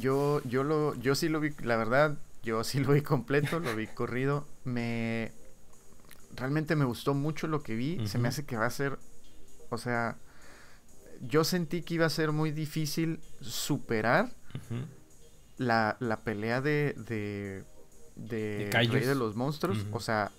Yo, 0.00 0.42
yo 0.44 0.64
lo, 0.64 0.94
yo 0.96 1.14
sí 1.14 1.28
lo 1.28 1.40
vi, 1.40 1.50
la 1.62 1.76
verdad, 1.76 2.18
yo 2.42 2.64
sí 2.64 2.80
lo 2.80 2.92
vi 2.92 3.02
completo, 3.02 3.60
lo 3.60 3.74
vi 3.76 3.86
corrido. 3.86 4.46
Me. 4.64 5.32
Realmente 6.36 6.76
me 6.76 6.84
gustó 6.84 7.14
mucho 7.14 7.46
lo 7.46 7.62
que 7.62 7.74
vi. 7.74 8.06
Se 8.08 8.18
me 8.18 8.28
hace 8.28 8.44
que 8.44 8.56
va 8.56 8.66
a 8.66 8.70
ser. 8.70 8.98
O 9.68 9.78
sea. 9.78 10.16
Yo 11.22 11.44
sentí 11.44 11.82
que 11.82 11.94
iba 11.94 12.06
a 12.06 12.10
ser 12.10 12.32
muy 12.32 12.50
difícil 12.50 13.20
superar 13.42 14.32
la, 15.58 15.96
la, 16.00 16.22
pelea 16.22 16.60
de. 16.62 16.94
de. 16.96 17.64
de, 18.16 18.70
Rey 18.72 18.88
de 18.88 19.14
los 19.14 19.36
monstruos. 19.36 19.84
O 19.92 20.00
sea. 20.00 20.32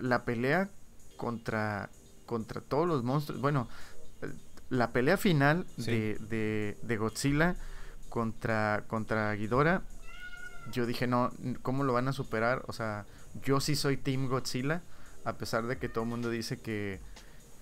La 0.00 0.24
pelea 0.24 0.70
contra. 1.16 1.90
contra 2.24 2.60
todos 2.60 2.86
los 2.86 3.02
monstruos. 3.02 3.40
Bueno. 3.40 3.68
La 4.68 4.92
pelea 4.92 5.16
final 5.16 5.64
de, 5.76 6.18
de, 6.18 6.76
de 6.82 6.96
Godzilla 6.96 7.56
contra, 8.16 8.84
contra 8.88 9.34
Ghidorah 9.34 9.82
yo 10.72 10.86
dije, 10.86 11.06
no, 11.06 11.30
¿cómo 11.60 11.84
lo 11.84 11.92
van 11.92 12.08
a 12.08 12.14
superar? 12.14 12.64
O 12.66 12.72
sea, 12.72 13.04
yo 13.44 13.60
sí 13.60 13.76
soy 13.76 13.98
Team 13.98 14.26
Godzilla, 14.26 14.80
a 15.26 15.34
pesar 15.34 15.66
de 15.66 15.76
que 15.76 15.90
todo 15.90 16.04
el 16.04 16.10
mundo 16.10 16.30
dice 16.30 16.58
que, 16.58 16.98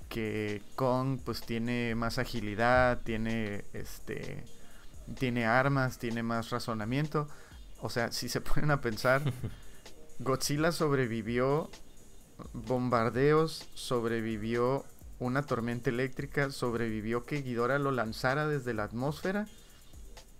que 0.09 0.63
Kong 0.77 1.19
pues 1.25 1.41
tiene 1.41 1.97
más 1.97 2.19
agilidad, 2.19 3.01
tiene 3.03 3.65
este 3.73 4.45
tiene 5.19 5.45
armas, 5.45 5.99
tiene 5.99 6.23
más 6.23 6.51
razonamiento. 6.51 7.29
O 7.81 7.91
sea, 7.91 8.13
si 8.13 8.29
se 8.29 8.41
ponen 8.41 8.71
a 8.71 8.81
pensar, 8.81 9.23
Godzilla 10.21 10.71
sobrevivió 10.71 11.69
bombardeos, 12.53 13.69
sobrevivió 13.75 14.85
una 15.19 15.43
tormenta 15.43 15.91
eléctrica, 15.91 16.53
sobrevivió 16.53 17.25
que 17.25 17.43
Ghidorah 17.43 17.81
lo 17.81 17.91
lanzara 17.91 18.47
desde 18.47 18.73
la 18.73 18.85
atmósfera 18.85 19.49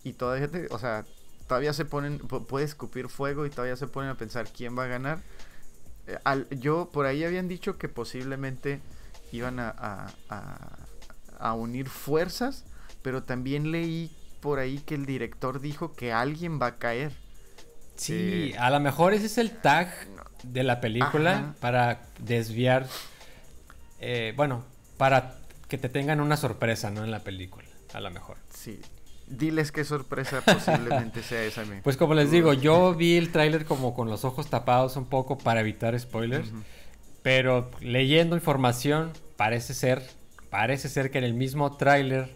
y 0.05 0.13
todavía, 0.13 0.49
o 0.71 0.79
sea, 0.79 1.05
todavía 1.49 1.73
se 1.73 1.85
ponen, 1.85 2.19
puede 2.19 2.65
escupir 2.65 3.09
fuego 3.09 3.47
y 3.47 3.51
todavía 3.51 3.77
se 3.77 3.87
ponen 3.87 4.11
a 4.11 4.17
pensar 4.17 4.47
quién 4.55 4.79
va 4.79 4.85
a 4.85 4.89
ganar. 4.89 5.19
Eh, 6.07 6.19
al, 6.25 6.49
yo 6.51 6.91
por 6.93 7.07
ahí 7.07 7.25
habían 7.25 7.49
dicho 7.49 7.79
que 7.79 7.89
posiblemente 7.89 8.81
iban 9.33 9.59
a, 9.59 10.13
a, 11.39 11.55
unir 11.55 11.89
fuerzas, 11.89 12.65
pero 13.03 13.25
también 13.25 13.73
leí 13.73 14.11
por 14.41 14.59
ahí 14.59 14.79
que 14.79 14.95
el 14.95 15.07
director 15.07 15.61
dijo 15.61 15.95
que 15.95 16.13
alguien 16.13 16.61
va 16.61 16.67
a 16.67 16.77
caer. 16.77 17.13
Sí, 17.97 18.53
eh, 18.53 18.59
a 18.59 18.71
lo 18.71 18.81
mejor 18.81 19.15
ese 19.15 19.27
es 19.27 19.39
el 19.39 19.51
tag 19.51 19.89
de 20.43 20.63
la 20.63 20.81
película 20.81 21.55
para 21.61 22.03
desviar, 22.19 22.87
eh, 24.01 24.33
bueno, 24.37 24.65
para 24.97 25.35
que 25.69 25.79
te 25.79 25.89
tengan 25.89 26.21
una 26.21 26.37
sorpresa, 26.37 26.91
¿no? 26.91 27.05
En 27.05 27.11
la 27.11 27.21
película, 27.21 27.67
a 27.93 28.01
lo 28.01 28.11
mejor. 28.11 28.37
Sí, 28.53 28.81
Diles 29.27 29.73
qué 29.73 29.85
sorpresa 29.85 30.43
posiblemente 30.43 31.23
sea 31.23 31.43
esa. 31.45 31.65
Pues 31.83 31.97
como 31.97 32.15
les 32.15 32.31
digo, 32.31 32.53
yo 32.53 32.95
vi 32.95 33.17
el 33.17 33.33
tráiler 33.33 33.65
como 33.65 33.95
con 33.95 34.09
los 34.11 34.25
ojos 34.25 34.51
tapados 34.51 34.97
un 34.97 35.07
poco 35.07 35.39
para 35.39 35.61
evitar 35.61 35.99
spoilers. 35.99 36.51
Pero 37.23 37.71
leyendo 37.81 38.37
información, 38.37 39.13
parece 39.37 39.73
ser, 39.73 40.03
parece 40.51 40.89
ser 40.89 41.11
que 41.11 41.19
en 41.19 41.25
el 41.25 41.35
mismo 41.35 41.77
tráiler 41.77 42.29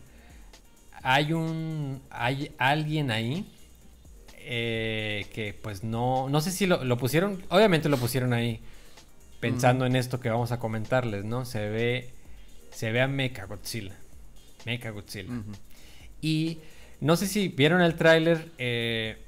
hay 1.03 1.35
un, 1.35 2.01
hay 2.11 2.53
alguien 2.59 3.11
ahí 3.11 3.47
eh, 4.39 5.27
que 5.35 5.53
pues 5.53 5.85
no, 5.85 6.29
no 6.31 6.41
sé 6.41 6.53
si 6.53 6.67
lo, 6.67 6.97
pusieron, 6.97 7.43
obviamente 7.51 7.91
lo 7.91 7.99
pusieron 7.99 8.33
ahí 8.33 8.61
pensando 9.41 9.85
en 9.85 9.95
esto 9.95 10.21
que 10.21 10.31
vamos 10.31 10.53
a 10.53 10.59
comentarles, 10.59 11.25
¿no? 11.27 11.45
Se 11.45 11.69
ve, 11.69 12.11
se 12.71 12.91
ve 12.91 13.03
a 13.03 13.09
Mecha 13.09 13.45
Godzilla, 13.45 13.95
Mecha 14.65 14.89
Godzilla. 14.89 15.35
Y 16.23 16.61
no 17.01 17.17
sé 17.17 17.27
si 17.27 17.49
vieron 17.49 17.81
el 17.81 17.95
tráiler. 17.95 18.51
Eh, 18.59 19.19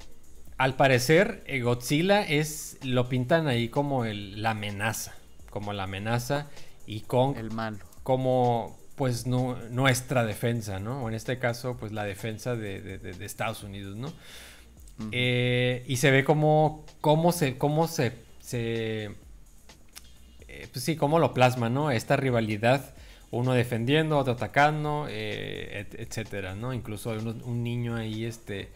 al 0.58 0.76
parecer, 0.76 1.42
eh, 1.46 1.60
Godzilla 1.60 2.22
es. 2.22 2.78
Lo 2.82 3.08
pintan 3.08 3.46
ahí 3.46 3.68
como 3.68 4.04
la 4.04 4.50
amenaza. 4.50 5.14
Como 5.50 5.72
la 5.72 5.84
amenaza. 5.84 6.48
Y 6.86 7.00
con. 7.00 7.36
El 7.36 7.50
malo. 7.50 7.78
Como. 8.02 8.78
Pues 8.96 9.26
nuestra 9.26 10.26
defensa, 10.26 10.78
¿no? 10.78 11.04
O 11.04 11.08
en 11.08 11.14
este 11.14 11.38
caso, 11.38 11.78
pues 11.78 11.90
la 11.90 12.04
defensa 12.04 12.54
de, 12.54 13.00
Estados 13.20 13.62
Unidos, 13.62 13.96
¿no? 13.96 14.12
Eh, 15.12 15.84
y 15.86 15.96
se 15.96 16.10
ve 16.10 16.24
como. 16.24 16.84
Cómo 17.00 17.32
se. 17.32 17.56
Cómo 17.56 17.88
se. 17.88 18.12
se 18.40 19.14
pues 20.72 20.84
sí, 20.84 20.96
cómo 20.96 21.18
lo 21.18 21.32
plasma, 21.32 21.70
¿no? 21.70 21.90
Esta 21.90 22.16
rivalidad 22.16 22.92
uno 23.30 23.52
defendiendo, 23.52 24.18
otro 24.18 24.32
atacando, 24.34 25.06
eh, 25.08 25.86
etcétera, 25.92 26.54
¿no? 26.54 26.72
Incluso 26.72 27.12
hay 27.12 27.18
un, 27.18 27.62
niño 27.62 27.96
ahí, 27.96 28.24
este, 28.24 28.70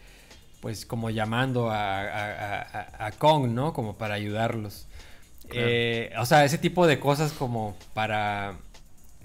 pues 0.60 0.86
como 0.86 1.10
llamando 1.10 1.68
a, 1.70 3.10
Kong, 3.18 3.48
¿no? 3.48 3.72
Como 3.72 3.96
para 3.96 4.14
ayudarlos. 4.14 4.86
Eh, 5.52 6.12
o 6.18 6.24
sea, 6.24 6.44
ese 6.44 6.58
tipo 6.58 6.86
de 6.86 6.98
cosas 7.00 7.32
como 7.32 7.76
para, 7.92 8.56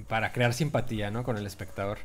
para 0.08 0.32
crear 0.32 0.54
simpatía, 0.54 1.12
¿no? 1.12 1.24
Con 1.24 1.38
el 1.38 1.46
espectador. 1.46 2.00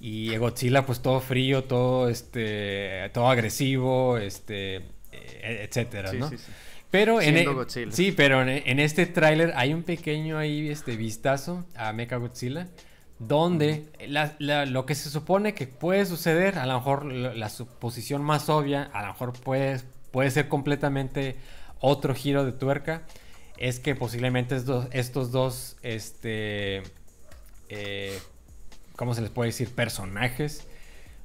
Y 0.00 0.36
Godzilla, 0.36 0.84
pues 0.86 1.00
todo 1.00 1.20
frío, 1.20 1.64
todo, 1.64 2.08
este, 2.08 3.10
todo 3.12 3.28
agresivo, 3.28 4.18
este, 4.18 4.76
e, 5.12 5.64
etcétera, 5.68 6.12
¿no? 6.12 6.30
Sí, 6.30 6.38
sí. 6.38 6.50
Pero 6.94 7.20
en 7.20 7.36
e- 7.36 7.46
sí, 7.90 8.12
pero 8.12 8.40
en, 8.40 8.78
este 8.78 9.06
tráiler 9.06 9.52
hay 9.56 9.74
un 9.74 9.82
pequeño 9.82 10.38
ahí 10.38 10.68
este 10.68 10.94
vistazo 10.94 11.66
a 11.74 11.92
Mecha 11.92 12.18
Godzilla 12.18 12.68
donde 13.18 13.88
lo 14.38 14.86
que 14.86 14.94
se 14.94 15.10
supone 15.10 15.54
que 15.54 15.66
puede 15.66 16.06
suceder, 16.06 16.56
a 16.56 16.66
lo 16.66 16.74
mejor 16.74 17.04
la, 17.04 17.48
suposición 17.48 18.22
más 18.22 18.48
obvia, 18.48 18.90
a 18.92 19.02
lo 19.02 19.08
mejor 19.08 19.32
puede, 19.32 19.80
puede 20.12 20.30
ser 20.30 20.46
completamente 20.46 21.34
otro 21.80 22.14
giro 22.14 22.44
de 22.44 22.52
tuerca, 22.52 23.02
es 23.58 23.80
que 23.80 23.96
posiblemente 23.96 24.54
estos, 24.54 24.86
estos 24.92 25.32
dos 25.32 25.76
este, 25.82 26.84
eh, 27.70 28.16
¿cómo 28.94 29.14
se 29.14 29.22
les 29.22 29.30
puede 29.30 29.48
decir? 29.48 29.68
Personajes, 29.74 30.68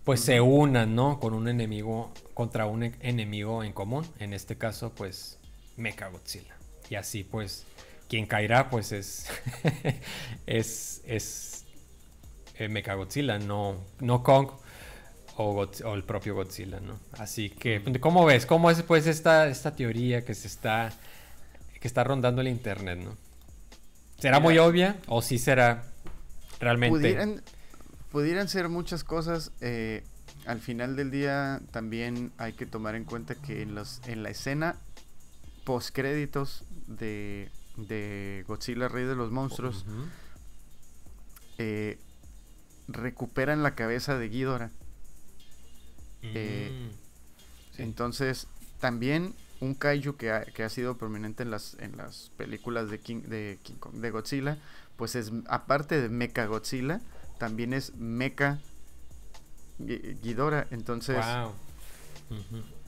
pues 0.04 0.20
se 0.22 0.42
unan, 0.42 0.96
¿no? 0.96 1.20
Con 1.20 1.36
un 1.36 1.48
enemigo, 1.48 2.12
contra 2.34 2.66
un 2.66 2.86
e-, 2.86 2.94
enemigo 3.02 3.64
en 3.64 3.72
común. 3.72 4.08
En 4.18 4.34
este 4.34 4.58
caso, 4.58 4.94
pues, 4.96 5.39
Mechagodzilla. 5.80 6.56
Y 6.90 6.96
así, 6.96 7.24
pues, 7.24 7.66
quien 8.08 8.26
caerá, 8.26 8.70
pues, 8.70 8.92
es, 8.92 9.28
es, 10.46 11.02
es 11.06 11.66
eh, 12.56 12.68
Mechagodzilla, 12.68 13.40
no, 13.40 13.78
no 14.00 14.24
Kong 14.24 14.50
o, 15.38 15.64
el 15.94 16.04
propio 16.04 16.36
Godzilla, 16.36 16.80
¿no? 16.82 17.00
Así 17.14 17.50
que, 17.50 17.82
¿cómo 18.02 18.26
ves? 18.26 18.46
¿Cómo 18.46 18.70
es, 18.70 18.82
pues, 18.84 19.08
esta, 19.08 19.48
esta 19.48 19.76
teoría 19.76 20.26
que 20.26 20.36
se 20.36 20.48
está, 20.48 20.92
que 21.80 21.88
está 21.88 22.04
rondando 22.04 22.42
el 22.42 22.50
internet, 22.50 23.00
¿no? 23.00 23.18
¿Será 24.18 24.42
muy 24.42 24.58
obvia 24.58 24.98
o 25.08 25.22
sí 25.22 25.38
será 25.38 25.84
realmente? 26.60 27.18
Pudieran, 28.12 28.50
ser 28.50 28.68
muchas 28.68 29.06
cosas. 29.06 29.52
Eh, 29.62 30.04
al 30.46 30.60
final 30.60 30.96
del 30.96 31.10
día 31.10 31.62
también 31.72 32.34
hay 32.38 32.54
que 32.54 32.66
tomar 32.66 32.96
en 32.96 33.06
cuenta 33.06 33.36
que 33.36 33.62
en, 33.62 33.76
los, 33.76 34.02
en 34.08 34.24
la 34.24 34.30
escena 34.30 34.76
post 35.70 35.94
créditos 35.94 36.64
de, 36.88 37.52
de 37.78 38.44
Godzilla 38.48 38.88
Rey 38.88 39.06
de 39.06 39.14
los 39.14 39.30
Monstruos 39.30 39.86
eh, 41.60 42.00
recuperan 42.88 43.62
la 43.62 43.76
cabeza 43.76 44.18
de 44.18 44.30
Ghidorah. 44.30 44.72
Eh, 46.24 46.72
mm, 46.72 47.82
entonces, 47.82 48.48
también 48.80 49.36
un 49.60 49.76
kaiju 49.76 50.16
que 50.18 50.32
ha, 50.32 50.44
que 50.44 50.64
ha 50.64 50.70
sido 50.70 50.98
prominente 50.98 51.44
en 51.44 51.52
las, 51.52 51.78
en 51.80 51.98
las 51.98 52.32
películas 52.36 52.90
de 52.90 53.00
King, 53.00 53.22
de 53.28 53.60
King 53.62 53.76
Kong, 53.76 53.94
de 53.98 54.10
Godzilla, 54.10 54.58
pues 54.98 55.14
es, 55.14 55.32
aparte 55.46 56.02
de 56.02 56.10
Mecha 56.10 56.48
Godzilla, 56.48 57.00
también 57.38 57.74
es 57.74 57.94
Mecha 57.94 58.58
Ghidorah. 59.78 60.66
Entonces, 60.72 61.24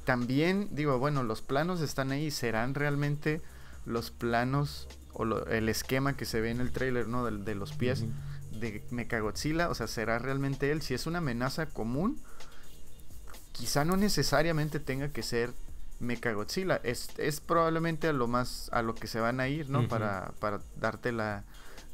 también 0.06 0.70
digo, 0.72 0.98
bueno, 1.00 1.24
los 1.24 1.42
planos 1.42 1.82
están 1.82 2.12
ahí, 2.12 2.32
serán 2.32 2.74
realmente 2.74 3.42
los 3.86 4.12
planos 4.12 4.88
o 5.14 5.24
el 5.48 5.70
esquema 5.70 6.16
que 6.16 6.26
se 6.26 6.42
ve 6.42 6.52
en 6.52 6.62
el 6.62 6.72
trailer, 6.72 7.08
¿no? 7.08 7.26
De, 7.26 7.56
los 7.56 7.74
pies 7.74 8.06
de 8.52 8.84
Mecha 8.92 9.20
Godzilla, 9.20 9.70
o 9.70 9.76
sea, 9.76 9.88
será 9.88 10.20
realmente 10.20 10.72
él. 10.72 10.82
Si 10.82 10.94
es 10.94 11.06
una 11.06 11.20
amenaza 11.20 11.68
común, 11.68 12.20
quizá 13.52 13.86
no 13.86 13.98
necesariamente 13.98 14.80
tenga 14.80 15.10
que 15.10 15.24
ser 15.24 15.54
Mechagodzilla. 16.00 16.82
Es, 16.84 17.10
es 17.18 17.40
probablemente 17.40 18.08
a 18.08 18.14
lo 18.14 18.28
más 18.28 18.70
a 18.72 18.82
lo 18.82 18.96
que 18.96 19.08
se 19.08 19.20
van 19.20 19.40
a 19.40 19.48
ir, 19.48 19.70
¿no? 19.70 19.88
para, 19.88 20.34
para 20.40 20.62
darte 20.80 21.12
la, 21.12 21.44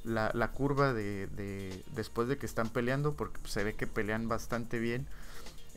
la, 0.03 0.51
curva 0.51 0.93
de, 0.93 1.27
de, 1.27 1.83
después 1.93 2.27
de 2.27 2.37
que 2.37 2.45
están 2.45 2.69
peleando, 2.69 3.15
porque 3.15 3.39
se 3.45 3.63
ve 3.63 3.73
que 3.73 3.87
pelean 3.87 4.27
bastante 4.27 4.79
bien 4.79 5.07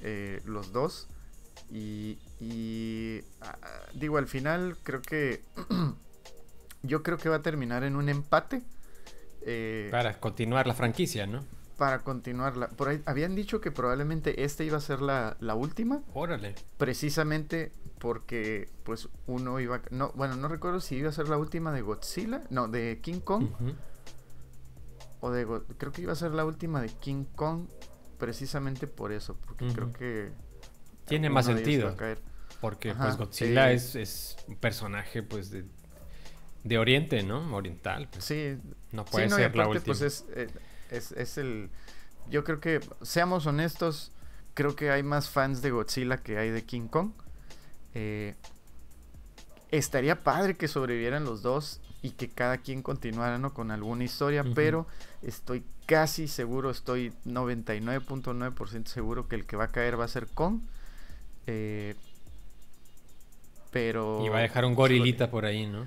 eh, 0.02 0.40
los 0.44 0.72
dos. 0.72 1.08
Y, 1.70 2.18
y 2.40 3.20
ah, 3.40 3.56
digo, 3.94 4.18
al 4.18 4.26
final 4.26 4.76
creo 4.82 5.02
que 5.02 5.42
yo 6.82 7.02
creo 7.02 7.18
que 7.18 7.28
va 7.28 7.36
a 7.36 7.42
terminar 7.42 7.84
en 7.84 7.96
un 7.96 8.08
empate. 8.08 8.62
Eh, 9.42 9.88
para 9.90 10.18
continuar 10.18 10.66
la 10.66 10.74
franquicia, 10.74 11.26
¿no? 11.26 11.44
para 11.80 12.00
continuarla. 12.00 12.68
Por 12.68 12.90
ahí 12.90 13.00
habían 13.06 13.34
dicho 13.34 13.62
que 13.62 13.70
probablemente 13.70 14.44
esta 14.44 14.62
iba 14.64 14.76
a 14.76 14.82
ser 14.82 15.00
la, 15.00 15.34
última. 15.54 16.02
Órale. 16.12 16.54
Precisamente 16.76 17.72
porque 17.98 18.68
pues 18.84 19.08
uno 19.26 19.60
iba 19.60 19.80
no 19.90 20.12
bueno 20.14 20.36
no 20.36 20.48
recuerdo 20.48 20.80
si 20.80 20.96
iba 20.96 21.08
a 21.08 21.12
ser 21.12 21.28
la 21.28 21.38
última 21.38 21.72
de 21.72 21.80
Godzilla 21.82 22.42
no 22.50 22.68
de 22.68 22.98
King 23.02 23.20
Kong 23.20 23.48
o 25.20 25.30
de 25.30 25.46
creo 25.76 25.92
que 25.92 26.02
iba 26.02 26.12
a 26.12 26.16
ser 26.16 26.32
la 26.32 26.46
última 26.46 26.80
de 26.80 26.88
King 26.88 27.24
Kong 27.34 27.66
precisamente 28.18 28.86
por 28.86 29.12
eso 29.12 29.36
porque 29.46 29.68
creo 29.74 29.92
que 29.92 30.32
tiene 31.10 31.28
más 31.28 31.44
sentido 31.44 31.94
porque 32.62 32.94
pues 32.94 33.16
Godzilla 33.16 33.70
es, 33.70 33.94
es, 33.94 34.36
un 34.48 34.56
personaje 34.56 35.22
pues 35.22 35.50
de, 35.50 35.64
de 36.64 36.78
Oriente 36.78 37.22
no 37.22 37.54
oriental 37.54 38.08
pues. 38.10 38.24
sí 38.24 38.58
no 38.92 39.04
puede 39.04 39.28
ser 39.28 39.54
la 39.54 39.68
última 39.68 39.84
pues 39.84 40.00
es, 40.00 40.24
es, 40.90 41.38
el... 41.38 41.70
Yo 42.28 42.44
creo 42.44 42.60
que, 42.60 42.80
seamos 43.02 43.46
honestos, 43.46 44.12
creo 44.54 44.76
que 44.76 44.90
hay 44.90 45.02
más 45.02 45.28
fans 45.28 45.62
de 45.62 45.70
Godzilla 45.70 46.18
que 46.18 46.38
hay 46.38 46.50
de 46.50 46.64
King 46.64 46.88
Kong. 46.88 47.12
Eh, 47.94 48.34
estaría 49.70 50.22
padre 50.22 50.54
que 50.54 50.68
sobrevivieran 50.68 51.24
los 51.24 51.42
dos 51.42 51.80
y 52.02 52.10
que 52.10 52.28
cada 52.28 52.58
quien 52.58 52.82
continuara 52.82 53.38
¿no? 53.38 53.52
con 53.52 53.70
alguna 53.70 54.04
historia, 54.04 54.44
pero 54.54 54.86
estoy 55.22 55.64
casi 55.86 56.28
seguro, 56.28 56.70
estoy 56.70 57.12
99.9% 57.26 58.86
seguro 58.86 59.28
que 59.28 59.36
el 59.36 59.46
que 59.46 59.56
va 59.56 59.64
a 59.64 59.68
caer 59.68 59.98
va 59.98 60.04
a 60.04 60.08
ser 60.08 60.26
Kong. 60.28 60.60
Eh, 61.50 61.94
pero... 63.70 64.22
Y 64.24 64.28
va 64.28 64.38
a 64.38 64.42
dejar 64.42 64.64
un 64.64 64.74
gorilita 64.74 65.30
por 65.30 65.44
ahí, 65.44 65.66
¿no? 65.66 65.86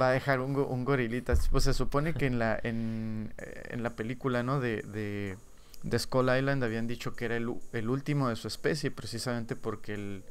va 0.00 0.08
a 0.08 0.12
dejar 0.12 0.40
un, 0.40 0.56
un 0.56 0.84
gorilita. 0.84 1.34
Pues 1.50 1.64
se 1.64 1.74
supone 1.74 2.14
que 2.14 2.26
en 2.26 2.38
la, 2.38 2.58
en, 2.62 3.32
en 3.70 3.82
la 3.82 3.90
película, 3.90 4.42
¿no? 4.42 4.60
De, 4.60 4.82
de, 4.82 5.36
de, 5.82 5.98
Skull 5.98 6.36
Island 6.36 6.64
habían 6.64 6.86
dicho 6.86 7.14
que 7.14 7.26
era 7.26 7.36
el, 7.36 7.54
el 7.72 7.88
último 7.88 8.28
de 8.28 8.36
su 8.36 8.48
especie, 8.48 8.90
precisamente 8.90 9.56
porque 9.56 9.94
el, 9.94 10.24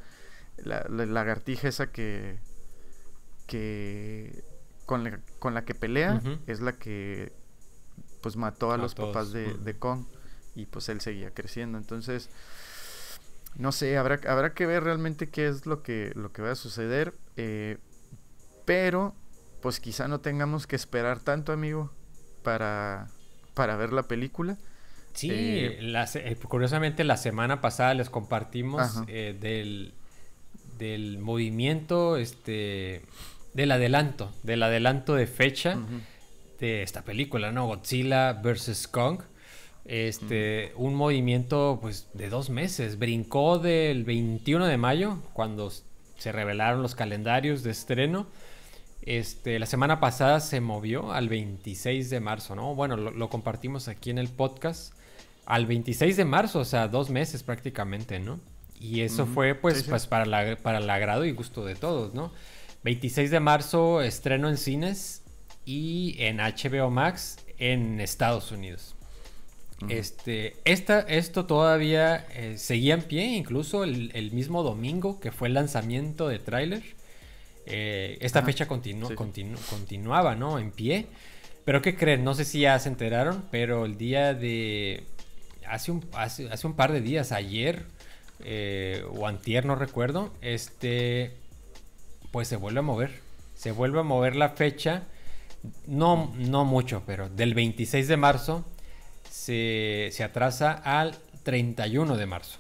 la, 0.58 0.86
lagartija 0.90 1.68
esa 1.68 1.92
que, 1.92 2.38
que 3.48 4.44
con, 4.86 5.04
la, 5.04 5.20
con 5.40 5.54
la 5.54 5.64
que 5.64 5.76
pelea 5.76 6.22
es 6.48 6.60
la 6.60 6.74
que 6.74 7.32
pues 8.22 8.36
mató 8.38 8.72
a, 8.72 8.78
los 8.78 8.96
papás 8.96 9.34
de, 9.34 9.54
de 9.54 9.78
Kong 9.78 10.06
y 10.56 10.66
pues 10.66 10.90
él 10.90 11.02
seguía 11.02 11.32
creciendo. 11.32 11.78
Entonces, 11.78 12.30
no 13.56 13.72
sé, 13.72 13.98
habrá, 13.98 14.20
habrá 14.28 14.54
que 14.54 14.66
ver 14.66 14.84
realmente 14.84 15.30
qué 15.30 15.48
es 15.48 15.66
lo 15.66 15.84
que, 15.84 16.12
lo 16.16 16.32
que 16.32 16.42
va 16.42 16.52
a 16.52 16.56
suceder. 16.56 17.14
Eh, 17.38 17.78
pero 18.66 19.16
pues 19.62 19.80
quizá 19.80 20.08
no 20.08 20.20
tengamos 20.20 20.68
que 20.68 20.76
esperar 20.76 21.20
tanto, 21.20 21.52
amigo, 21.52 21.92
para, 22.44 23.08
para 23.54 23.76
ver 23.78 23.94
la 23.94 24.04
película. 24.04 24.58
Sí, 25.14 25.30
eh, 25.32 25.80
eh, 26.16 26.36
curiosamente 26.48 27.04
la 27.04 27.18
semana 27.18 27.62
pasada 27.62 27.94
les 27.94 28.10
compartimos 28.10 29.04
eh, 29.08 29.38
del, 29.40 29.94
del 30.78 31.20
movimiento, 31.20 32.18
este, 32.18 33.04
del 33.54 33.72
adelanto, 33.72 34.34
del 34.44 34.64
adelanto 34.64 35.14
de 35.16 35.28
fecha 35.28 35.78
de 36.60 36.82
esta 36.82 37.04
película, 37.04 37.52
¿no? 37.52 37.68
Godzilla 37.68 38.34
vs. 38.34 38.88
Kong. 38.88 39.22
Este, 39.86 40.72
un 40.76 40.96
movimiento 40.96 41.80
pues 41.82 42.10
de 42.14 42.30
dos 42.30 42.50
meses. 42.50 42.98
Brincó 42.98 43.60
del 43.60 44.04
21 44.04 44.66
de 44.66 44.78
mayo, 44.78 45.18
cuando 45.34 45.72
se 46.18 46.32
revelaron 46.32 46.82
los 46.82 46.96
calendarios 46.96 47.64
de 47.64 47.72
estreno 47.72 48.28
este, 49.06 49.60
la 49.60 49.66
semana 49.66 50.00
pasada 50.00 50.40
se 50.40 50.62
movió 50.62 51.12
al 51.12 51.28
26 51.28 52.10
de 52.10 52.20
marzo, 52.22 52.56
¿no? 52.56 52.74
Bueno, 52.74 52.96
lo, 52.96 53.30
compartimos 53.30 53.88
aquí 53.88 54.10
en 54.10 54.18
el 54.18 54.30
podcast. 54.30 54.94
Al 55.46 55.66
26 55.66 56.16
de 56.16 56.24
marzo, 56.24 56.60
o 56.60 56.66
sea, 56.66 56.88
dos 56.88 57.10
meses 57.10 57.44
prácticamente, 57.44 58.20
¿no? 58.20 58.40
Y 58.80 59.02
eso 59.02 59.26
fue 59.26 59.56
pues, 59.56 59.84
pues 59.84 60.08
para, 60.08 60.26
la, 60.26 60.58
para 60.58 60.78
el 60.78 60.90
agrado 60.90 61.26
y 61.26 61.32
gusto 61.32 61.66
de 61.66 61.76
todos, 61.76 62.14
¿no? 62.14 62.32
26 62.84 63.30
de 63.30 63.40
marzo 63.42 64.02
estreno 64.02 64.48
en 64.48 64.58
cines 64.58 65.24
y 65.66 66.16
en 66.20 66.38
HBO 66.38 66.90
Max 66.90 67.38
en 67.58 68.00
Estados 68.00 68.52
Unidos. 68.54 68.96
Este, 69.90 70.56
esta, 70.66 71.02
esto 71.02 71.46
todavía 71.46 72.26
eh, 72.32 72.58
seguía 72.58 72.94
en 72.94 73.02
pie, 73.02 73.26
incluso 73.26 73.84
el, 73.84 74.12
el, 74.14 74.32
mismo 74.32 74.64
domingo 74.64 75.20
que 75.20 75.32
fue 75.32 75.48
el 75.50 75.56
lanzamiento 75.56 76.28
de 76.28 76.40
tráiler. 76.40 76.84
Eh, 77.66 78.18
esta 78.22 78.44
fecha 78.44 78.68
continuaba, 78.68 80.36
¿no? 80.36 80.60
En 80.60 80.72
pie. 80.72 81.08
Pero 81.66 81.82
¿qué 81.82 81.96
creen? 81.96 82.24
No 82.24 82.34
sé 82.34 82.46
si 82.46 82.62
ya 82.62 82.78
se 82.80 82.90
enteraron, 82.90 83.46
pero 83.52 83.86
el 83.86 83.98
día 83.98 84.34
de... 84.34 85.04
Hace 85.68 85.92
un, 85.92 86.06
hace, 86.14 86.68
un 86.68 86.76
par 86.76 86.92
de 86.92 87.00
días, 87.00 87.32
ayer 87.32 87.86
eh, 88.44 89.06
o 89.16 89.28
antier, 89.28 89.66
no 89.66 89.76
recuerdo, 89.76 90.32
este... 90.42 91.38
Pues 92.32 92.48
se 92.48 92.58
vuelve 92.58 92.80
a 92.80 92.84
mover. 92.84 93.22
Se 93.56 93.72
vuelve 93.72 94.00
a 94.00 94.04
mover 94.04 94.36
la 94.36 94.50
fecha. 94.50 95.04
No, 95.88 96.34
no 96.38 96.66
mucho, 96.66 97.04
pero 97.06 97.30
del 97.30 97.54
26 97.54 98.08
de 98.08 98.18
marzo 98.18 98.66
se, 99.44 100.24
atrasa 100.24 100.72
al 100.72 101.18
31 101.44 102.16
de 102.16 102.26
marzo. 102.26 102.60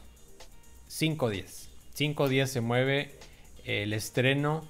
Cinco 0.87 1.29
días. 1.29 1.69
Cinco 1.93 2.27
días 2.27 2.49
se 2.49 2.59
mueve 2.59 3.15
el 3.63 3.93
estreno 3.93 4.65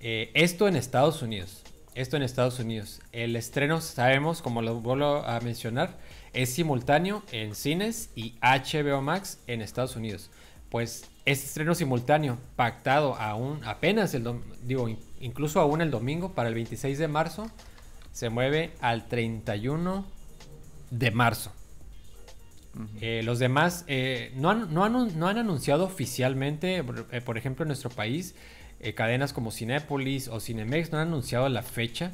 eh, 0.00 0.30
esto 0.34 0.66
en 0.66 0.76
Estados 0.76 1.20
Unidos. 1.20 1.62
Esto 1.94 2.16
en 2.16 2.22
Estados 2.22 2.58
Unidos. 2.58 3.02
El 3.12 3.36
estreno, 3.36 3.82
sabemos, 3.82 4.40
como 4.40 4.62
lo 4.62 4.80
vuelvo 4.80 5.16
a 5.26 5.40
mencionar, 5.40 5.98
es 6.32 6.54
simultáneo 6.54 7.22
en 7.32 7.54
cines 7.54 8.08
y 8.16 8.34
HBO 8.40 9.02
Max 9.02 9.38
en 9.46 9.60
Estados 9.60 9.94
Unidos. 9.94 10.30
Pues 10.70 11.04
este 11.26 11.46
estreno 11.46 11.74
simultáneo, 11.74 12.38
pactado 12.56 13.14
aún 13.16 13.62
apenas 13.64 14.14
el 14.14 14.26
digo, 14.62 14.88
incluso 15.20 15.60
aún 15.60 15.82
el 15.82 15.90
domingo 15.90 16.32
para 16.32 16.48
el 16.48 16.54
26 16.54 16.98
de 16.98 17.08
marzo, 17.08 17.50
se 18.10 18.30
mueve 18.30 18.72
al 18.80 19.06
31 19.06 20.06
de 20.92 21.10
marzo. 21.10 21.52
Eh, 23.00 23.22
los 23.24 23.38
demás 23.38 23.84
eh, 23.86 24.32
no, 24.36 24.50
han, 24.50 24.72
no, 24.72 24.84
han, 24.84 25.38
anunciado 25.38 25.84
oficialmente, 25.84 26.82
por, 27.24 27.36
ejemplo, 27.36 27.64
en 27.64 27.68
nuestro 27.68 27.90
país, 27.90 28.34
cadenas 28.94 29.32
como 29.32 29.52
Cinépolis 29.52 30.28
o 30.28 30.40
Cinemex 30.40 30.90
no 30.90 30.98
han 30.98 31.08
anunciado 31.08 31.48
la 31.48 31.62
fecha, 31.62 32.12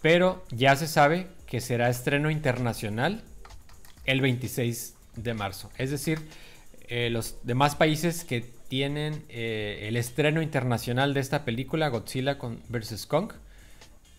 pero 0.00 0.44
ya 0.50 0.76
se 0.76 0.86
sabe 0.86 1.28
que 1.46 1.60
será 1.60 1.88
estreno 1.88 2.30
internacional 2.30 3.22
el 4.04 4.20
26 4.20 4.94
de 5.16 5.34
marzo. 5.34 5.70
Es 5.76 5.90
decir, 5.90 6.20
los 7.10 7.38
demás 7.42 7.74
países 7.74 8.24
que 8.24 8.42
tienen 8.68 9.24
el 9.28 9.96
estreno 9.96 10.40
internacional 10.40 11.14
de 11.14 11.20
esta 11.20 11.44
película, 11.44 11.88
Godzilla 11.88 12.38
vs. 12.68 13.06
Kong, 13.06 13.32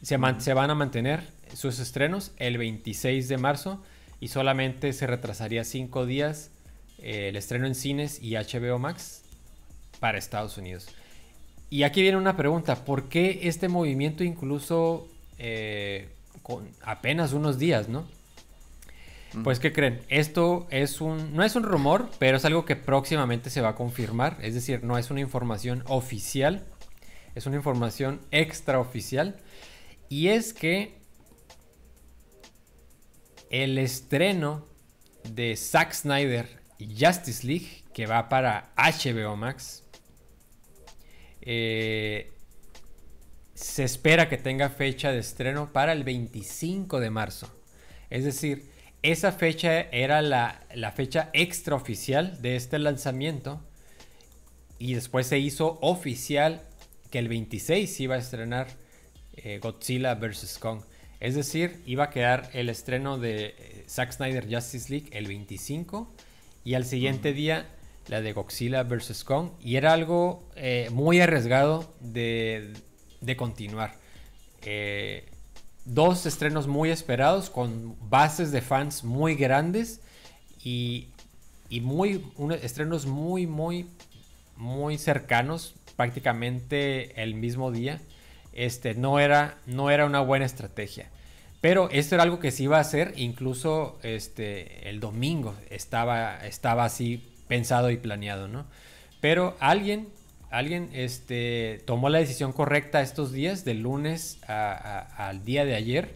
se, 0.02 0.18
se 0.40 0.54
van 0.54 0.70
a 0.70 0.76
mantener 0.76 1.39
sus 1.54 1.80
estrenos 1.80 2.32
el 2.38 2.58
26 2.58 3.28
de 3.28 3.38
marzo 3.38 3.84
y 4.20 4.30
solamente 4.30 4.94
se 4.94 5.08
retrasaría 5.08 5.64
cinco 5.64 6.06
días 6.06 6.52
eh, 7.00 7.30
el 7.30 7.36
estreno 7.36 7.66
en 7.68 7.76
cines 7.76 8.22
y 8.22 8.36
HBO 8.36 8.80
Max 8.80 9.24
para 10.00 10.18
Estados 10.18 10.58
Unidos. 10.58 10.88
Y 11.70 11.84
aquí 11.84 12.02
viene 12.02 12.18
una 12.18 12.36
pregunta, 12.36 12.84
¿por 12.84 13.10
qué 13.10 13.42
este 13.44 13.68
movimiento 13.68 14.24
incluso 14.24 15.08
eh, 15.38 16.10
con 16.42 16.68
apenas 16.82 17.34
unos 17.34 17.60
días, 17.60 17.90
no? 17.90 18.06
Pues, 19.44 19.60
¿qué 19.60 19.72
creen? 19.72 20.02
Esto 20.10 20.68
es 20.72 21.02
un, 21.02 21.36
no 21.36 21.44
es 21.44 21.56
un 21.56 21.64
rumor, 21.64 22.10
pero 22.18 22.38
es 22.38 22.46
algo 22.46 22.66
que 22.66 22.76
próximamente 22.76 23.52
se 23.52 23.62
va 23.62 23.70
a 23.70 23.76
confirmar. 23.76 24.38
Es 24.42 24.56
decir, 24.56 24.84
no 24.84 24.98
es 24.98 25.12
una 25.12 25.20
información 25.20 25.84
oficial, 25.88 26.64
es 27.36 27.46
una 27.46 27.58
información 27.58 28.22
extraoficial. 28.32 29.38
Y 30.10 30.30
es 30.30 30.54
que 30.54 30.99
el 33.50 33.78
estreno 33.78 34.66
de 35.24 35.56
Zack 35.56 35.94
Snyder 35.94 36.48
Justice 36.80 37.46
League, 37.46 37.84
que 37.94 38.06
va 38.06 38.30
para 38.30 38.72
HBO 38.76 39.36
Max, 39.36 39.84
eh, 41.42 42.32
se 43.54 43.84
espera 43.84 44.30
que 44.30 44.38
tenga 44.38 44.70
fecha 44.70 45.12
de 45.12 45.20
estreno 45.20 45.74
para 45.74 45.92
el 45.92 46.04
25 46.04 47.00
de 47.00 47.10
marzo. 47.10 47.54
Es 48.10 48.24
decir, 48.24 48.72
esa 49.02 49.32
fecha 49.32 49.82
era 49.82 50.22
la, 50.22 50.62
fecha 50.96 51.30
extraoficial 51.34 52.42
de 52.42 52.56
este 52.56 52.80
lanzamiento. 52.80 53.62
Y 54.78 54.94
después 54.94 55.28
se 55.28 55.40
hizo 55.40 55.78
oficial 55.82 56.62
que 57.12 57.20
el 57.20 57.28
26 57.28 58.00
iba 58.00 58.16
a 58.16 58.20
estrenar 58.20 58.68
eh, 59.34 59.60
Godzilla 59.62 60.16
vs. 60.16 60.58
Kong. 60.58 60.82
Es 61.20 61.36
decir, 61.36 61.82
iba 61.86 62.06
a 62.06 62.10
quedar 62.10 62.50
el 62.54 62.70
estreno 62.70 63.18
de 63.18 63.56
eh, 63.58 63.86
Zack 63.90 64.14
Snyder 64.14 64.48
Justice 64.50 64.90
League 64.90 65.10
el 65.12 65.28
25 65.28 66.10
y 66.64 66.76
al 66.76 66.86
siguiente 66.86 67.34
día 67.34 67.68
la 68.08 68.22
de 68.22 68.32
Godzilla 68.32 68.84
vs. 68.84 69.24
Kong. 69.24 69.50
Y 69.62 69.76
era 69.76 69.94
algo 69.94 70.48
eh, 70.56 70.90
muy 70.92 71.20
arriesgado 71.20 71.94
de, 72.00 72.74
continuar. 73.38 73.96
dos 75.86 76.26
estrenos 76.26 76.68
muy 76.68 76.90
esperados 76.90 77.50
con 77.50 77.98
bases 78.10 78.52
de 78.52 78.62
fans 78.62 79.04
muy 79.04 79.36
grandes 79.36 80.02
y, 80.64 81.10
muy, 81.82 82.26
estrenos 82.62 83.06
muy, 83.06 83.46
muy, 83.46 83.88
muy 84.56 84.98
cercanos, 84.98 85.76
prácticamente 85.96 87.22
el 87.22 87.36
mismo 87.36 87.72
día 87.72 88.00
este, 88.54 88.96
no, 88.96 89.20
era, 89.20 89.58
no 89.66 89.90
era 89.90 90.06
una 90.06 90.22
buena 90.22 90.46
estrategia. 90.46 91.10
Pero 91.62 91.90
esto 91.92 92.16
era 92.16 92.24
algo 92.24 92.40
que 92.40 92.52
se 92.52 92.64
iba 92.64 92.78
a 92.78 92.82
hacer, 92.82 93.14
incluso 93.18 94.00
este, 94.02 94.90
el 94.90 95.00
domingo 95.00 95.56
estaba, 95.70 96.46
estaba 96.46 96.86
así 96.86 97.24
pensado 97.48 97.92
y 97.92 97.98
planeado, 97.98 98.48
¿no? 98.48 98.66
Pero 99.20 99.58
alguien, 99.60 100.08
alguien 100.52 100.90
este, 100.94 101.82
tomó 101.86 102.10
la 102.10 102.20
decisión 102.20 102.54
correcta 102.54 103.02
estos 103.02 103.34
días, 103.34 103.66
del 103.66 103.82
lunes 103.82 104.40
al 104.48 105.44
día 105.44 105.66
de 105.66 105.76
ayer, 105.76 106.14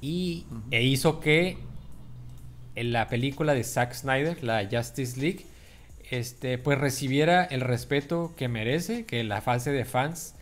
y, 0.00 0.46
e 0.72 0.82
hizo 0.82 1.20
que 1.20 1.58
en 2.74 2.92
la 2.92 3.08
película 3.08 3.54
de 3.54 3.62
Zack 3.62 3.94
Snyder, 3.94 4.42
la 4.42 4.68
Justice 4.70 5.20
League, 5.20 5.46
este, 6.10 6.58
pues 6.58 6.78
recibiera 6.78 7.44
el 7.44 7.60
respeto 7.60 8.34
que 8.36 8.48
merece, 8.48 9.04
que 9.04 9.24
la 9.24 9.40
fase 9.40 9.72
de 9.72 9.84
fans 9.84 10.35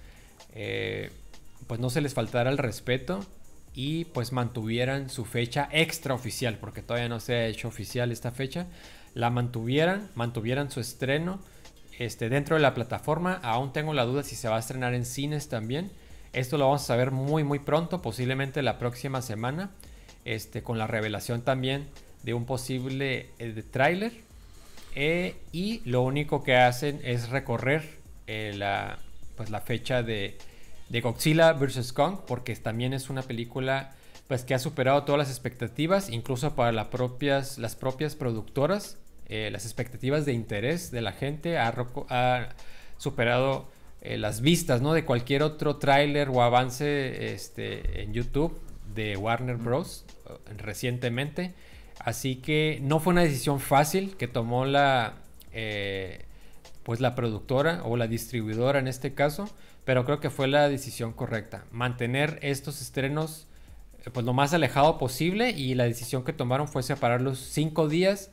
eh, 0.55 1.11
pues 1.66 1.80
no 1.80 1.90
se 1.90 2.00
les 2.00 2.14
faltara 2.14 2.50
el 2.50 2.59
respeto 2.59 3.24
y 3.74 4.05
pues 4.07 4.32
mantuvieran 4.32 5.11
su 5.11 5.24
fecha 5.24 5.68
extraoficial, 5.72 6.59
porque 6.59 6.82
todavía 6.82 7.09
no 7.09 7.20
se 7.20 7.34
ha 7.34 7.46
hecho 7.46 7.68
oficial 7.68 8.12
esta 8.12 8.30
fecha, 8.30 8.66
la 9.14 9.30
mantuvieran, 9.30 10.11
mantuvieran 10.14 10.70
su 10.70 10.80
estreno 10.80 11.40
este, 11.98 12.28
dentro 12.28 12.57
de 12.57 12.62
la 12.62 12.74
plataforma. 12.74 13.34
Aún 13.42 13.72
tengo 13.72 13.92
la 13.94 14.05
duda 14.05 14.22
si 14.22 14.36
se 14.36 14.48
va 14.48 14.57
a 14.57 14.61
estrenar 14.61 14.94
en 14.94 15.05
cines 15.05 15.48
también. 15.48 15.90
Esto 16.32 16.59
lo 16.59 16.66
vamos 16.66 16.82
a 16.82 16.86
saber 16.86 17.11
muy 17.11 17.44
muy 17.44 17.59
pronto, 17.59 18.02
posiblemente 18.02 18.62
la 18.62 18.78
próxima 18.78 19.22
semana, 19.22 19.70
este, 20.24 20.62
con 20.62 20.78
la 20.78 20.86
revelación 20.86 21.42
también 21.42 21.88
de 22.22 22.34
un 22.34 22.44
posible 22.46 23.30
eh, 23.38 23.62
tráiler. 23.70 24.12
Eh, 24.96 25.36
y 25.50 25.80
lo 25.84 26.02
único 26.02 26.44
que 26.44 26.57
hacen 26.57 27.00
es 27.02 27.28
recorrer 27.28 27.98
la, 28.26 28.98
pues 29.37 29.51
la 29.51 29.61
fecha 29.61 30.03
de, 30.03 30.39
de 30.89 31.01
Godzilla 31.01 31.53
vs. 31.53 31.93
Kong, 31.93 32.20
porque 32.26 32.55
también 32.57 32.93
es 32.93 33.11
una 33.11 33.22
película 33.22 33.95
pues 34.28 34.45
que 34.45 34.55
ha 34.55 34.59
superado 34.59 35.05
todas 35.05 35.18
las 35.18 35.28
expectativas, 35.28 36.09
incluso 36.09 36.55
para 36.55 36.72
las 36.72 36.89
propias, 36.89 37.59
las 37.59 37.76
propias 37.76 38.14
productoras, 38.14 38.97
eh, 39.28 39.51
las 39.53 39.64
expectativas 39.64 40.24
de 40.24 40.32
interés 40.32 40.91
de 40.91 41.03
la 41.03 41.12
gente, 41.12 41.59
ha, 41.59 42.49
superado 42.97 43.68
eh, 44.01 44.16
las 44.16 44.41
vistas 44.41 44.80
¿no? 44.80 44.95
de 44.95 45.05
cualquier 45.05 45.43
otro 45.43 45.76
tráiler 45.76 46.28
o 46.28 46.43
avance 46.43 47.35
este, 47.35 48.03
en 48.03 48.12
YouTube 48.12 48.59
de 48.95 49.16
Warner 49.16 49.57
Bros. 49.57 50.05
recientemente. 50.57 51.55
Así 51.99 52.37
que 52.37 52.78
no 52.82 53.01
fue 53.01 53.12
una 53.12 53.22
decisión 53.22 53.61
fácil 53.61 54.16
que 54.16 54.28
tomó 54.28 54.64
la, 54.64 55.14
eh, 55.53 56.24
pues 56.85 57.01
la 57.01 57.14
productora 57.14 57.82
o 57.85 57.97
la 57.97 58.07
distribuidora 58.07 58.78
en 58.78 58.89
este 58.89 59.14
caso, 59.14 59.49
pero 59.85 60.05
creo 60.05 60.20
que 60.20 60.30
fue 60.30 60.49
la 60.49 60.68
decisión 60.68 61.12
correcta. 61.12 61.64
Mantener 61.72 62.39
estos 62.43 62.80
estrenos 62.80 63.47
eh, 64.05 64.11
pues 64.12 64.24
lo 64.24 64.32
más 64.32 64.55
alejado 64.55 64.99
posible 64.99 65.51
y 65.51 65.74
la 65.74 65.85
decisión 65.85 66.24
que 66.24 66.32
tomaron 66.32 66.68
fue 66.68 66.82
separarlos 66.82 67.39
cinco 67.39 67.89
días 67.89 68.30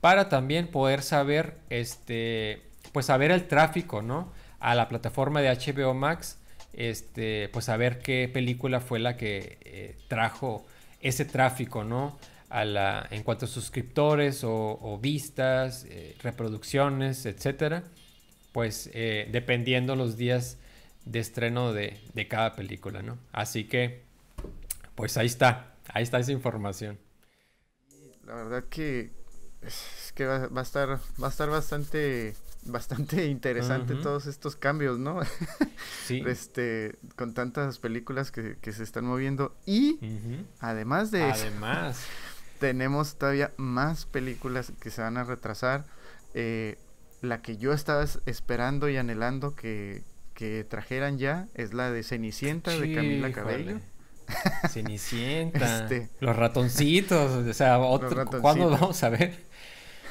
para 0.00 0.28
también 0.28 0.68
poder 0.68 1.02
saber, 1.02 1.56
este, 1.70 2.62
pues 2.92 3.06
saber 3.06 3.30
el 3.30 3.48
tráfico, 3.48 4.02
¿no? 4.02 4.32
A 4.60 4.74
la 4.74 4.88
plataforma 4.88 5.40
de 5.40 5.48
HBO 5.48 5.94
Max, 5.94 6.38
este, 6.74 7.48
pues 7.52 7.64
saber 7.66 8.00
qué 8.00 8.28
película 8.32 8.80
fue 8.80 8.98
la 8.98 9.16
que 9.16 9.58
eh, 9.64 9.96
trajo 10.08 10.66
ese 11.00 11.24
tráfico, 11.24 11.84
¿no? 11.84 12.18
A 12.54 12.64
la, 12.64 13.08
en 13.10 13.24
cuanto 13.24 13.46
a 13.46 13.48
suscriptores 13.48 14.42
o, 14.44 14.98
vistas, 15.02 15.86
eh, 15.88 16.14
reproducciones, 16.22 17.26
etcétera 17.26 17.82
pues 18.54 18.88
eh, 18.92 19.28
dependiendo 19.32 19.96
los 19.96 20.16
días 20.16 20.58
de 21.04 21.18
estreno 21.18 21.72
de, 21.72 21.98
cada 22.30 22.54
película, 22.54 23.02
¿no? 23.02 23.18
Así 23.32 23.64
que, 23.64 24.04
pues 24.94 25.16
ahí 25.16 25.26
está, 25.26 25.74
ahí 25.88 26.04
está 26.04 26.20
esa 26.20 26.30
información. 26.30 26.96
La 28.24 28.36
verdad 28.36 28.64
que 28.70 29.10
es 29.60 30.12
que 30.14 30.24
va, 30.24 30.48
a 30.54 30.62
estar, 30.62 31.00
va 31.20 31.26
a 31.26 31.30
estar 31.30 31.50
bastante, 31.50 32.36
bastante 32.62 33.26
interesante 33.26 33.96
todos 33.96 34.26
estos 34.26 34.54
cambios, 34.54 35.00
¿no? 35.00 35.18
sí. 36.06 36.22
Este, 36.24 36.94
con 37.16 37.34
tantas 37.34 37.80
películas 37.80 38.30
que, 38.30 38.56
se 38.72 38.84
están 38.84 39.04
moviendo 39.04 39.56
y 39.66 39.98
además 40.60 41.10
de 41.10 41.24
además. 41.24 41.98
eso, 41.98 42.08
tenemos 42.64 43.16
todavía 43.16 43.52
más 43.58 44.06
películas 44.06 44.72
que 44.80 44.88
se 44.88 45.02
van 45.02 45.18
a 45.18 45.24
retrasar. 45.24 45.84
Eh, 46.32 46.78
la 47.20 47.42
que 47.42 47.58
yo 47.58 47.74
estaba 47.74 48.02
esperando 48.24 48.88
y 48.88 48.96
anhelando 48.96 49.54
que, 49.54 50.02
trajeran 50.70 51.18
ya 51.18 51.46
es 51.52 51.74
la 51.74 51.90
de 51.90 52.02
Cenicienta 52.02 52.70
de 52.70 52.94
Camila 52.94 53.32
Cabello. 53.32 53.80
Cenicienta. 54.70 55.82
Este. 55.82 56.08
Los 56.20 56.34
ratoncitos, 56.36 57.46
o 57.46 57.52
sea, 57.52 57.78
¿cuándo 58.40 58.70
vamos 58.70 59.02
a 59.02 59.10
ver? 59.10 59.44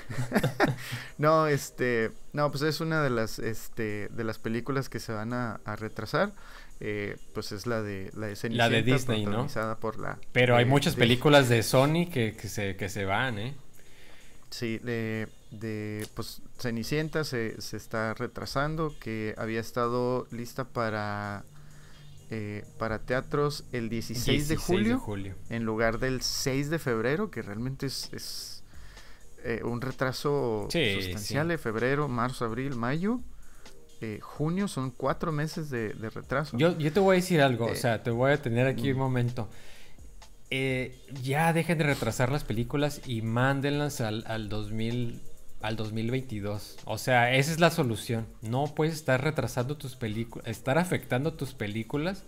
no, 1.17 1.47
este, 1.47 2.11
no, 2.33 2.51
pues 2.51 2.61
es 2.61 2.81
una 2.81 3.01
de 3.01 3.09
las, 3.09 3.39
este, 3.39 4.09
de 4.09 4.23
las 4.23 4.37
películas 4.37 4.89
que 4.89 4.99
se 4.99 5.11
van 5.11 5.33
a, 5.33 5.59
retrasar. 5.77 6.33
Eh, 6.85 7.15
pues 7.33 7.53
es 7.53 7.65
la 7.65 7.81
de 7.81 8.11
la 8.13 8.27
de 8.27 8.35
Cenicienta. 8.35 8.69
La 8.69 8.69
de 8.69 8.83
Disney, 8.83 9.25
¿no? 9.25 9.47
Por 9.79 9.99
la, 9.99 10.19
Pero 10.33 10.57
hay 10.57 10.65
muchas 10.65 10.97
películas 10.97 11.47
de 11.47 11.63
Sony 11.63 12.09
que, 12.11 12.35
que, 12.35 12.49
se, 12.49 12.75
que 12.75 12.89
se 12.89 13.05
van, 13.05 13.39
¿eh? 13.39 13.53
Sí, 14.49 14.79
de, 14.79 15.29
de 15.51 16.05
pues 16.13 16.41
Cenicienta 16.59 17.23
se, 17.23 17.61
se, 17.61 17.77
está 17.77 18.13
retrasando, 18.15 18.93
que 18.99 19.33
había 19.37 19.61
estado 19.61 20.27
lista 20.29 20.65
para, 20.65 21.45
eh, 22.29 22.65
para 22.77 22.99
teatros 22.99 23.63
el 23.71 23.87
16, 23.87 24.49
de, 24.49 24.57
julio, 24.57 25.01
en 25.49 25.63
lugar 25.63 25.99
del 25.99 26.21
6 26.21 26.69
de 26.69 26.79
febrero, 26.79 27.31
que 27.31 27.41
realmente 27.41 27.85
es, 27.85 28.09
es 28.11 28.63
eh, 29.45 29.61
un 29.63 29.79
retraso 29.79 30.67
sustancial 30.69 31.47
de 31.47 31.57
febrero, 31.57 32.09
marzo, 32.09 32.43
abril, 32.43 32.75
mayo. 32.75 33.21
Eh, 34.03 34.19
junio 34.21 34.67
son 34.67 34.91
cuatro 34.91 35.31
meses 35.31 35.69
de, 35.69 35.93
retraso. 35.93 36.57
Yo, 36.57 36.77
yo, 36.77 36.91
te 36.91 36.99
voy 36.99 37.15
a 37.15 37.19
decir 37.21 37.41
algo, 37.41 37.67
o 37.67 37.71
eh, 37.71 37.75
sea, 37.77 38.03
te 38.03 38.11
voy 38.11 38.33
a 38.33 38.41
tener 38.41 38.67
aquí 38.67 38.91
un 38.91 38.97
mm. 38.97 38.99
momento. 38.99 39.49
ya 41.21 41.53
dejen 41.53 41.77
de 41.77 41.85
retrasar 41.85 42.29
las 42.29 42.43
películas 42.43 43.01
y 43.05 43.21
mándenlas 43.21 44.01
al, 44.01 44.25
al 44.27 44.49
2000 44.49 45.21
al 45.61 45.77
2022. 45.77 46.79
O 46.83 46.97
sea, 46.97 47.33
esa 47.33 47.51
es 47.53 47.61
la 47.61 47.71
solución. 47.71 48.27
No 48.41 48.65
puedes 48.75 48.93
estar 48.93 49.23
retrasando 49.23 49.77
tus 49.77 49.95
películas, 49.95 50.45
estar 50.49 50.77
afectando 50.77 51.33
tus 51.33 51.53
películas, 51.53 52.23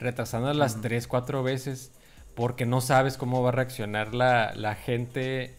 retrasándolas 0.00 0.80
tres, 0.80 1.06
cuatro 1.06 1.44
veces, 1.44 1.92
porque 2.34 2.66
no 2.66 2.80
sabes 2.80 3.16
cómo 3.16 3.40
va 3.40 3.50
a 3.50 3.52
reaccionar 3.52 4.12
la, 4.12 4.52
la 4.56 4.74
gente. 4.74 5.54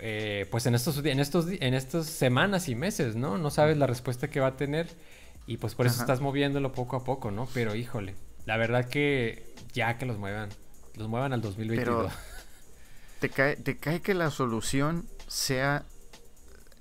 Eh, 0.00 0.46
pues 0.50 0.66
en 0.66 0.74
estos, 0.74 1.04
en 1.04 1.20
estos 1.20 1.46
en 1.48 1.74
estas 1.74 2.06
semanas 2.06 2.68
y 2.68 2.74
meses, 2.74 3.16
¿no? 3.16 3.38
No 3.38 3.50
sabes 3.50 3.76
la 3.76 3.86
respuesta 3.86 4.28
que 4.28 4.40
va 4.40 4.48
a 4.48 4.56
tener 4.56 4.88
y 5.46 5.56
pues 5.56 5.74
por 5.74 5.86
eso 5.86 6.00
estás 6.00 6.20
moviéndolo 6.20 6.72
poco 6.72 6.96
a 6.96 7.04
poco, 7.04 7.30
¿no? 7.30 7.48
Pero 7.54 7.74
híjole, 7.74 8.14
la 8.46 8.56
verdad 8.56 8.88
que 8.88 9.54
ya 9.72 9.98
que 9.98 10.06
los 10.06 10.18
muevan, 10.18 10.50
los 10.96 11.08
muevan 11.08 11.32
al 11.32 11.40
2022. 11.40 11.84
Pero 11.84 12.10
te 13.20 13.28
cae, 13.28 13.56
te 13.56 13.76
cae 13.76 14.00
que 14.00 14.14
la 14.14 14.30
solución 14.30 15.06
sea 15.26 15.84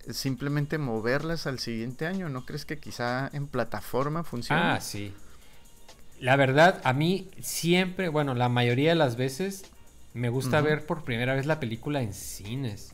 simplemente 0.09 0.77
moverlas 0.77 1.47
al 1.47 1.59
siguiente 1.59 2.05
año. 2.05 2.29
¿No 2.29 2.45
crees 2.45 2.65
que 2.65 2.79
quizá 2.79 3.29
en 3.33 3.47
plataforma 3.47 4.23
funcione? 4.23 4.61
Ah, 4.61 4.81
sí. 4.81 5.13
La 6.19 6.35
verdad, 6.35 6.81
a 6.83 6.93
mí 6.93 7.31
siempre, 7.41 8.09
bueno, 8.09 8.35
la 8.35 8.47
mayoría 8.47 8.89
de 8.89 8.95
las 8.95 9.15
veces 9.15 9.63
me 10.13 10.29
gusta 10.29 10.61
ver 10.61 10.85
por 10.85 11.03
primera 11.03 11.35
vez 11.35 11.45
la 11.45 11.59
película 11.59 12.01
en 12.01 12.13
cines. 12.13 12.93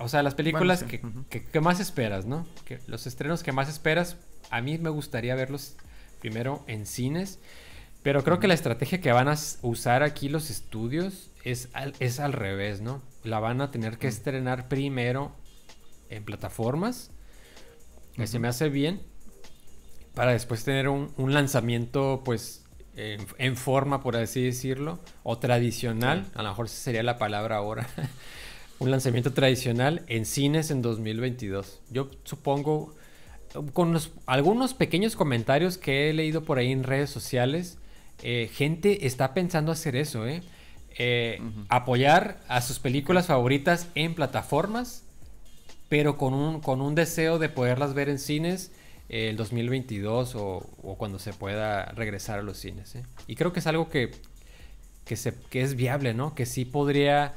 o 0.00 0.08
sea, 0.08 0.22
las 0.22 0.34
películas 0.34 0.84
que, 0.84 1.60
más 1.60 1.80
esperas, 1.80 2.26
¿no? 2.26 2.46
Que, 2.64 2.80
los 2.86 3.06
estrenos 3.06 3.42
que 3.42 3.52
más 3.52 3.68
esperas, 3.68 4.16
a 4.50 4.60
mí 4.60 4.78
me 4.78 4.90
gustaría 4.90 5.34
verlos 5.34 5.76
primero 6.20 6.64
en 6.66 6.86
cines. 6.86 7.38
Pero 8.02 8.22
creo 8.22 8.38
que 8.38 8.48
la 8.48 8.54
estrategia 8.54 9.00
que 9.00 9.12
van 9.12 9.28
a 9.28 9.36
usar 9.62 10.02
aquí 10.02 10.28
los 10.28 10.50
estudios 10.50 11.30
es 11.42 11.70
al, 11.72 11.94
es 12.00 12.20
al 12.20 12.34
revés, 12.34 12.82
¿no? 12.82 13.02
La 13.22 13.40
van 13.40 13.62
a 13.62 13.70
tener 13.70 13.96
que 13.96 14.08
estrenar 14.08 14.68
primero 14.68 15.34
en 16.10 16.24
plataformas, 16.24 17.10
que 18.14 18.26
se 18.26 18.38
me 18.38 18.48
hace 18.48 18.68
bien, 18.68 19.00
para 20.14 20.32
después 20.32 20.64
tener 20.64 20.88
un, 20.88 21.12
lanzamiento, 21.16 22.22
pues, 22.24 22.63
en, 22.96 23.56
forma, 23.56 24.02
por 24.02 24.16
así 24.16 24.42
decirlo, 24.42 24.98
o 25.22 25.38
tradicional, 25.38 26.26
a 26.34 26.42
lo 26.42 26.50
mejor 26.50 26.68
sería 26.68 27.02
la 27.02 27.18
palabra 27.18 27.56
ahora, 27.56 27.88
un 28.78 28.90
lanzamiento 28.90 29.32
tradicional 29.32 30.02
en 30.08 30.26
cines 30.26 30.70
en 30.70 30.82
2022. 30.82 31.80
Yo 31.90 32.10
supongo, 32.24 32.94
con 33.72 33.98
algunos 34.26 34.74
pequeños 34.74 35.16
comentarios 35.16 35.78
que 35.78 36.10
he 36.10 36.12
leído 36.12 36.44
por 36.44 36.58
ahí 36.58 36.72
en 36.72 36.84
redes 36.84 37.10
sociales, 37.10 37.78
eh, 38.22 38.50
gente 38.52 39.06
está 39.06 39.34
pensando 39.34 39.72
hacer 39.72 39.96
eso, 39.96 40.26
¿eh? 40.26 40.42
eh 40.96 41.40
apoyar 41.68 42.40
a 42.48 42.60
sus 42.60 42.78
películas 42.78 43.26
favoritas 43.26 43.88
en 43.94 44.14
plataformas, 44.14 45.04
pero 45.88 46.16
con 46.16 46.32
un, 46.32 46.60
con 46.60 46.80
un 46.80 46.94
deseo 46.94 47.38
de 47.38 47.48
poderlas 47.48 47.94
ver 47.94 48.08
en 48.08 48.18
cines 48.18 48.70
el 49.08 49.36
2022 49.36 50.34
o, 50.36 50.60
cuando 50.98 51.18
se 51.18 51.32
pueda 51.32 51.86
regresar 51.92 52.38
a 52.38 52.42
los 52.42 52.58
cines. 52.58 52.96
Y 53.26 53.36
creo 53.36 53.52
que 53.52 53.60
es 53.60 53.66
algo 53.66 53.88
que, 53.88 54.12
que, 55.04 55.16
se, 55.16 55.34
que 55.50 55.62
es 55.62 55.74
viable, 55.74 56.14
¿no? 56.14 56.34
Que 56.34 56.46
sí 56.46 56.64
podría, 56.64 57.34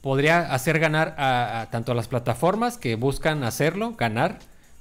podría 0.00 0.52
hacer 0.52 0.78
ganar 0.78 1.14
a, 1.18 1.68
tanto 1.70 1.92
a 1.92 1.94
las 1.94 2.08
plataformas 2.08 2.78
que 2.78 2.96
buscan 2.96 3.44
hacerlo, 3.44 3.94
ganar, 3.94 4.38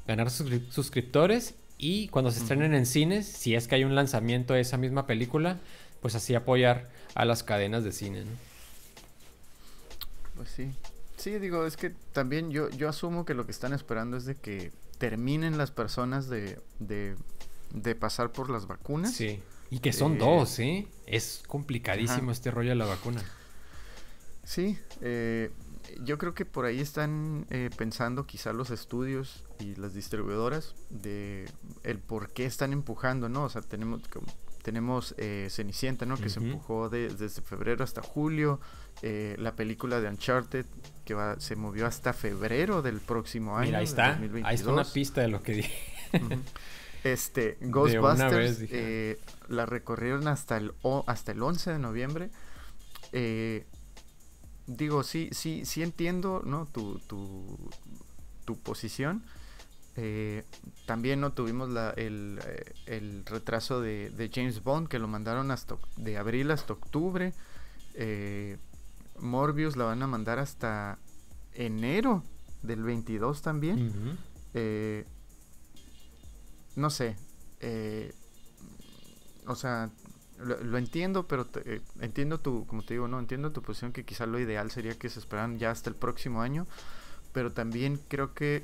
ganar 0.08 0.30
suscriptores 0.30 1.56
y 1.78 2.08
cuando 2.08 2.32
se 2.32 2.40
estrenen 2.40 2.74
en 2.74 2.86
cines, 2.86 3.26
si 3.26 3.56
es 3.56 3.68
que 3.68 3.76
hay 3.76 3.84
un 3.84 3.94
lanzamiento 3.94 4.54
de 4.54 4.62
esa 4.62 4.78
misma 4.78 5.06
película, 5.06 5.60
pues 6.02 6.16
así 6.16 6.34
apoyar 6.34 6.90
a 7.14 7.26
las 7.26 7.44
cadenas 7.44 7.84
de 7.84 7.92
cine, 7.92 8.26
¿no? 8.26 8.32
Pues 10.36 10.50
sí. 10.50 10.72
Sí, 11.18 11.40
digo, 11.40 11.66
es 11.66 11.78
que 11.78 11.92
también 12.12 12.52
yo, 12.52 12.70
yo 12.70 12.90
asumo 12.90 13.26
que 13.26 13.34
lo 13.34 13.46
que 13.46 13.52
están 13.52 13.74
esperando 13.74 14.18
es 14.18 14.26
de 14.26 14.36
que 14.36 14.72
terminen 15.04 15.58
las 15.58 15.70
personas 15.70 16.30
de, 16.30 16.58
de, 16.80 17.96
pasar 17.96 18.32
por 18.32 18.50
las 18.50 18.68
vacunas. 18.68 19.14
Sí. 19.14 19.44
Y 19.70 19.80
que 19.80 19.92
son 19.92 20.14
eh, 20.14 20.18
dos, 20.20 20.60
¿eh? 20.60 20.88
Es 21.06 21.44
complicadísimo 21.46 22.32
este 22.32 22.52
rollo 22.52 22.70
de 22.70 22.76
la 22.76 22.86
vacuna. 22.86 23.22
Sí, 24.46 24.78
eh, 25.02 25.52
yo 26.06 26.18
creo 26.18 26.34
que 26.34 26.46
por 26.46 26.64
ahí 26.64 26.80
están 26.80 27.46
eh, 27.50 27.70
pensando 27.76 28.26
quizá 28.26 28.54
los 28.54 28.72
estudios 28.72 29.44
y 29.60 29.76
las 29.76 29.94
distribuidoras 29.94 30.74
de 30.90 31.52
el 31.84 32.00
por 32.00 32.32
qué 32.32 32.46
están 32.46 32.72
empujando, 32.72 33.28
¿no? 33.28 33.44
O 33.44 33.50
sea, 33.50 33.62
tenemos 33.62 34.04
tenemos 34.62 35.16
eh, 35.18 35.50
Cenicienta, 35.52 36.06
¿no? 36.06 36.16
Que 36.16 36.30
se 36.30 36.40
empujó 36.40 36.88
desde 36.88 37.28
febrero 37.42 37.84
hasta 37.84 38.02
julio. 38.02 38.62
Eh, 39.02 39.36
la 39.38 39.56
película 39.56 40.00
de 40.00 40.08
Uncharted 40.08 40.66
que 41.04 41.14
va, 41.14 41.40
se 41.40 41.56
movió 41.56 41.86
hasta 41.86 42.14
febrero 42.14 42.82
del 42.82 43.02
próximo 43.02 43.58
año. 43.58 43.68
Mira, 43.68 43.80
ahí 43.80 43.84
está. 43.86 44.18
Ahí 44.44 44.56
está 44.56 44.72
una 44.72 44.86
pista 44.86 45.22
de 45.22 45.28
lo 45.28 45.42
que 45.42 45.54
dije. 45.54 45.74
Este, 47.04 47.58
Ghostbusters 47.62 48.62
la 49.50 49.66
recorrieron 49.66 50.28
hasta 50.28 50.58
el, 50.58 50.74
hasta 51.06 51.32
el 51.34 51.44
11 51.44 51.72
de 51.72 51.80
noviembre. 51.80 52.30
Eh, 53.12 53.66
digo, 54.68 55.04
sí, 55.04 55.30
sí, 55.32 55.66
sí 55.66 55.84
entiendo, 55.84 56.42
¿no? 56.46 56.66
Tu, 56.66 57.00
tu, 57.00 57.58
tu 58.46 58.58
posición. 58.60 59.24
Eh, 59.96 60.44
también 60.88 61.22
no 61.22 61.34
tuvimos 61.34 61.70
la, 61.70 61.92
el, 61.92 62.40
eh, 62.44 62.74
el, 62.88 63.26
retraso 63.26 63.80
de, 63.80 64.10
de, 64.10 64.32
James 64.34 64.64
Bond 64.64 64.88
que 64.88 64.98
lo 64.98 65.08
mandaron 65.08 65.52
hasta 65.52 65.78
de 65.98 66.18
abril 66.18 66.50
hasta 66.52 66.74
octubre. 66.74 67.34
Eh, 69.24 69.26
Morbius 69.26 69.76
la 69.76 69.86
van 69.86 70.04
a 70.04 70.08
mandar 70.08 70.40
hasta 70.40 71.00
enero 71.54 72.24
del 72.62 72.84
22 72.84 73.42
también. 73.42 74.18
no 76.76 76.90
sé. 76.90 77.16
o 79.48 79.56
sea, 79.56 79.90
lo, 80.44 80.78
entiendo, 80.78 81.28
pero 81.28 81.48
eh, 81.66 81.82
entiendo 82.00 82.40
tu, 82.40 82.66
como 82.66 82.84
te 82.84 82.96
digo, 82.96 83.08
no, 83.08 83.20
entiendo 83.20 83.52
tu 83.52 83.62
posición 83.62 83.92
que 83.92 84.04
quizá 84.04 84.26
lo 84.26 84.40
ideal 84.40 84.72
sería 84.72 84.98
que 84.98 85.10
se 85.10 85.20
esperan 85.20 85.60
ya 85.60 85.72
hasta 85.72 85.90
el 85.90 85.96
próximo 85.96 86.42
año, 86.42 86.68
pero 87.32 87.52
también 87.52 88.00
creo 88.08 88.34
que 88.34 88.64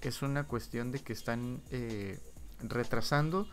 es 0.00 0.22
una 0.22 0.44
cuestión 0.44 0.92
de 0.92 1.00
que 1.00 1.12
están 1.12 1.60
eh, 1.70 2.18
retrasando 2.62 3.48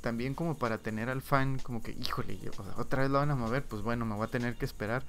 también 0.00 0.34
como 0.34 0.56
para 0.56 0.78
tener 0.78 1.10
al 1.10 1.20
fan 1.20 1.58
como 1.58 1.82
que, 1.82 1.92
híjole, 1.92 2.38
otra 2.76 3.02
vez 3.02 3.10
lo 3.10 3.18
van 3.18 3.30
a 3.30 3.36
mover, 3.36 3.64
pues 3.64 3.82
bueno, 3.82 4.06
me 4.06 4.14
voy 4.14 4.24
a 4.26 4.30
tener 4.30 4.56
que 4.56 4.64
esperar. 4.64 5.04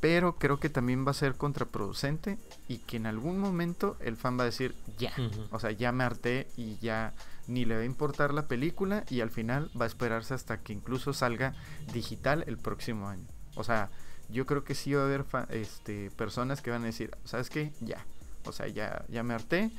Pero 0.00 0.36
creo 0.36 0.60
que 0.60 0.68
también 0.68 1.06
va 1.06 1.12
a 1.12 1.14
ser 1.14 1.36
contraproducente 1.36 2.38
y 2.68 2.78
que 2.78 2.98
en 2.98 3.06
algún 3.06 3.38
momento 3.38 3.96
el 4.00 4.16
fan 4.16 4.38
va 4.38 4.42
a 4.42 4.46
decir, 4.46 4.74
ya, 4.98 5.12
o 5.50 5.58
sea, 5.58 5.70
ya 5.72 5.90
me 5.90 6.04
harté 6.04 6.48
y 6.56 6.76
ya 6.78 7.14
ni 7.46 7.64
le 7.64 7.76
va 7.76 7.80
a 7.82 7.86
importar 7.86 8.34
la 8.34 8.46
película 8.46 9.04
y 9.08 9.20
al 9.20 9.30
final 9.30 9.70
va 9.80 9.84
a 9.84 9.88
esperarse 9.88 10.34
hasta 10.34 10.60
que 10.60 10.72
incluso 10.72 11.12
salga 11.12 11.54
digital 11.92 12.44
el 12.46 12.58
próximo 12.58 13.08
año. 13.08 13.26
O 13.54 13.64
sea, 13.64 13.90
yo 14.28 14.44
creo 14.46 14.64
que 14.64 14.74
sí 14.74 14.92
va 14.92 15.02
a 15.02 15.04
haber 15.04 15.24
este, 15.50 16.10
personas 16.10 16.60
que 16.60 16.70
van 16.70 16.82
a 16.82 16.86
decir, 16.86 17.16
¿sabes 17.24 17.48
qué? 17.48 17.72
Ya. 17.80 18.04
O 18.44 18.52
sea, 18.52 18.68
ya, 18.68 19.04
ya 19.08 19.22
me 19.22 19.34
harté 19.34 19.70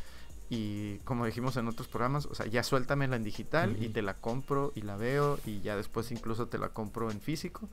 y 0.49 0.99
como 0.99 1.25
dijimos 1.25 1.57
en 1.57 1.67
otros 1.67 1.87
programas, 1.87 2.25
o 2.25 2.33
sea, 2.33 2.45
ya 2.45 2.63
suéltamela 2.63 3.17
en 3.17 3.23
digital 3.23 3.75
y 3.81 3.89
te 3.89 4.01
la 4.01 4.13
compro 4.15 4.71
y 4.75 4.81
la 4.81 4.95
veo 4.95 5.39
y 5.45 5.61
ya 5.61 5.75
después 5.75 6.11
incluso 6.11 6.47
te 6.47 6.57
la 6.57 6.69
compro 6.69 7.11
en 7.11 7.19
físico. 7.19 7.67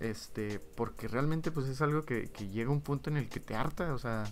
Este, 0.00 0.60
porque 0.76 1.08
realmente 1.08 1.50
pues 1.50 1.66
es 1.66 1.80
algo 1.82 2.04
que, 2.04 2.30
que 2.30 2.48
llega 2.48 2.70
un 2.70 2.80
punto 2.80 3.10
en 3.10 3.18
el 3.18 3.28
que 3.28 3.38
te 3.38 3.54
harta, 3.54 3.92
o 3.92 3.98
sea, 3.98 4.24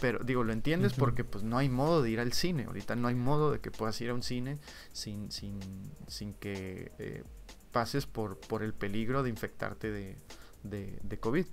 pero 0.00 0.18
digo, 0.24 0.42
lo 0.42 0.52
entiendes 0.52 0.94
porque 0.94 1.24
pues 1.24 1.44
no 1.44 1.58
hay 1.58 1.68
modo 1.68 2.02
de 2.02 2.10
ir 2.10 2.20
al 2.20 2.32
cine. 2.32 2.64
Ahorita 2.64 2.96
no 2.96 3.08
hay 3.08 3.14
modo 3.14 3.52
de 3.52 3.60
que 3.60 3.70
puedas 3.70 4.00
ir 4.00 4.10
a 4.10 4.14
un 4.14 4.22
cine 4.22 4.58
sin, 4.92 5.30
sin, 5.30 5.60
sin 6.08 6.32
que 6.34 6.90
eh, 6.98 7.22
pases 7.70 8.06
por, 8.06 8.38
por 8.38 8.62
el 8.62 8.72
peligro 8.72 9.22
de 9.22 9.28
infectarte 9.28 9.90
de, 9.90 10.16
de, 10.62 11.20
COVID. 11.20 11.44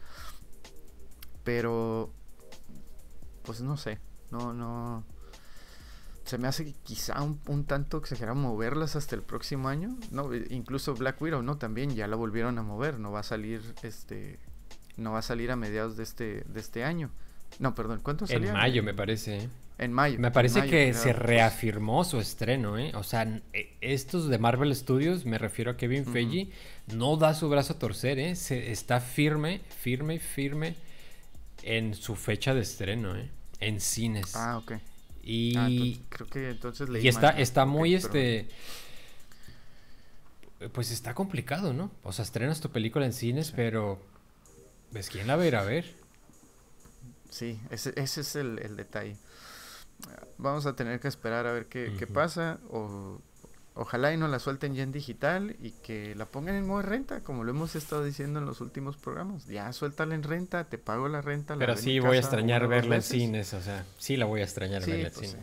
Pero, 1.44 2.14
pues 3.44 3.62
no 3.62 3.76
sé, 3.76 4.00
no, 4.32 4.54
no. 4.54 5.04
Se 6.28 6.38
me 6.38 6.50
hace 6.50 6.74
quizá 6.84 7.22
un, 7.24 7.40
un, 7.48 7.64
tanto 7.64 7.98
exagerado 7.98 8.36
moverlas 8.36 8.98
hasta 8.98 9.16
el 9.16 9.22
próximo 9.22 9.70
año. 9.70 9.98
No, 10.12 10.36
incluso 10.36 10.94
Black 10.94 11.22
Widow, 11.22 11.42
¿no? 11.42 11.58
También 11.58 11.96
ya 11.96 12.06
la 12.08 12.18
volvieron 12.18 12.58
a 12.60 12.64
mover. 12.64 13.00
No 13.00 13.14
va 13.14 13.22
a 13.22 13.24
salir 13.24 13.62
este. 13.82 14.38
No 14.98 15.14
va 15.14 15.20
a 15.20 15.22
salir 15.22 15.52
a 15.52 15.56
mediados 15.56 15.96
de 15.96 16.04
este, 16.04 16.44
de 16.46 16.60
este 16.60 16.84
año. 16.84 17.12
No, 17.60 17.74
perdón, 17.76 18.02
¿cuánto 18.04 18.28
salía? 18.28 18.50
En 18.50 18.54
mayo, 18.56 18.84
me 18.84 18.94
parece. 18.94 19.38
¿eh? 19.38 19.50
En 19.78 19.94
mayo. 19.94 20.20
Me 20.20 20.32
parece 20.32 20.60
mayo, 20.60 20.72
que 20.72 20.94
se 20.94 21.14
reafirmó 21.14 22.04
su 22.04 22.20
estreno, 22.20 22.78
¿eh? 22.78 22.92
O 22.96 23.04
sea, 23.04 23.24
eh, 23.54 23.78
estos 23.80 24.28
de 24.28 24.38
Marvel 24.38 24.76
Studios, 24.76 25.26
me 25.26 25.38
refiero 25.38 25.72
a 25.72 25.78
Kevin 25.78 26.02
Ujú. 26.02 26.12
Feige, 26.12 26.50
no 26.88 27.16
da 27.16 27.34
su 27.36 27.48
brazo 27.48 27.74
a 27.74 27.80
torcer, 27.80 28.20
¿eh? 28.20 28.36
Se, 28.36 28.72
está 28.72 29.00
firme, 29.00 29.62
firme, 29.80 30.20
firme 30.20 30.76
en 31.64 31.94
su 31.94 32.16
fecha 32.16 32.54
de 32.54 32.62
estreno, 32.62 33.16
¿eh? 33.16 33.30
En 33.60 33.80
cines. 33.80 34.36
Ah, 34.36 34.58
ok. 34.58 34.74
Y, 35.28 35.58
Ah, 35.58 35.68
entonces, 35.68 36.00
creo 36.10 36.28
que 36.28 36.50
entonces 36.50 36.90
leí 36.90 37.04
y 37.04 37.08
está, 37.10 37.34
mal. 37.34 37.42
está 37.42 37.66
muy, 37.66 37.96
este... 37.96 38.48
Pues 40.72 40.90
está 40.92 41.14
complicado, 41.14 41.74
¿no? 41.74 41.92
O 42.04 42.12
sea, 42.14 42.24
estrenas 42.24 42.62
tu 42.62 42.70
película 42.72 43.06
en 43.06 43.14
cines, 43.14 43.52
pero... 43.52 44.00
Pues 44.92 45.10
quién 45.10 45.28
la 45.28 45.36
va 45.36 45.44
a 45.44 45.48
ir 45.48 45.56
a 45.58 45.64
ver. 45.64 45.94
Sí, 47.30 47.60
ese, 47.70 47.94
ese 47.98 48.22
es 48.22 48.36
el, 48.38 48.58
el 48.60 48.78
detalle. 48.78 49.18
Vamos 50.38 50.66
a 50.66 50.76
tener 50.76 51.00
que 51.00 51.10
esperar 51.10 51.46
a 51.46 51.52
ver 51.52 51.68
qué, 51.68 51.94
qué 52.00 52.08
pasa. 52.08 52.60
O, 52.70 53.20
ojalá 53.78 54.14
y 54.14 54.18
no 54.18 54.28
la 54.28 54.40
suelten 54.40 54.74
ya 54.76 54.84
en 54.84 54.92
digital 54.92 55.56
y 55.62 55.72
que 55.72 56.16
la 56.16 56.26
pongan 56.26 56.56
en 56.56 56.68
modo 56.68 56.82
de 56.82 56.88
renta, 56.90 57.22
como 57.24 57.44
lo 57.44 57.52
hemos 57.52 57.76
estado 57.76 58.04
diciendo 58.04 58.40
en 58.40 58.46
los 58.46 58.60
últimos 58.62 58.98
programas. 58.98 59.46
Ya 59.46 59.72
suéltala 59.74 60.16
en 60.16 60.24
renta, 60.24 60.66
te 60.66 60.78
pago 60.78 61.08
la 61.08 61.22
renta. 61.22 61.56
la 61.56 61.60
Pero 61.60 61.78
sí 61.78 62.00
voy 62.00 62.18
a 62.18 62.20
extrañar 62.20 62.68
verla 62.68 62.96
en 62.96 63.02
cines, 63.04 63.54
o 63.54 63.62
sea, 63.62 63.86
sí 63.98 64.18
la 64.18 64.26
voy 64.26 64.42
a 64.42 64.44
extrañar 64.44 64.84
Sí, 64.84 64.92
verla 64.92 65.08
en 65.08 65.14
pues, 65.14 65.30
cine. 65.32 65.42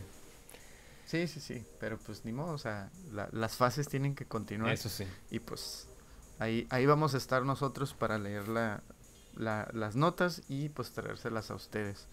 sí. 1.05 1.27
sí, 1.27 1.27
sí, 1.27 1.39
sí, 1.39 1.65
pero 1.79 1.97
pues 1.97 2.25
ni 2.25 2.31
modo, 2.31 2.53
o 2.53 2.57
sea, 2.57 2.89
la- 3.13 3.29
las 3.31 3.55
fases 3.55 3.87
tienen 3.87 4.15
que 4.15 4.25
continuar. 4.25 4.73
Eso 4.73 4.89
sí. 4.89 5.05
Y 5.31 5.39
pues 5.39 5.87
ahí, 6.39 6.67
ahí 6.69 6.85
vamos 6.85 7.13
a 7.13 7.17
estar 7.17 7.43
nosotros 7.43 7.93
para 7.93 8.17
leer 8.19 8.47
la, 8.47 8.81
la- 9.35 9.69
las 9.73 9.95
notas 9.95 10.41
y 10.49 10.69
pues 10.69 10.91
traérselas 10.91 11.51
a 11.51 11.55
ustedes. 11.55 12.07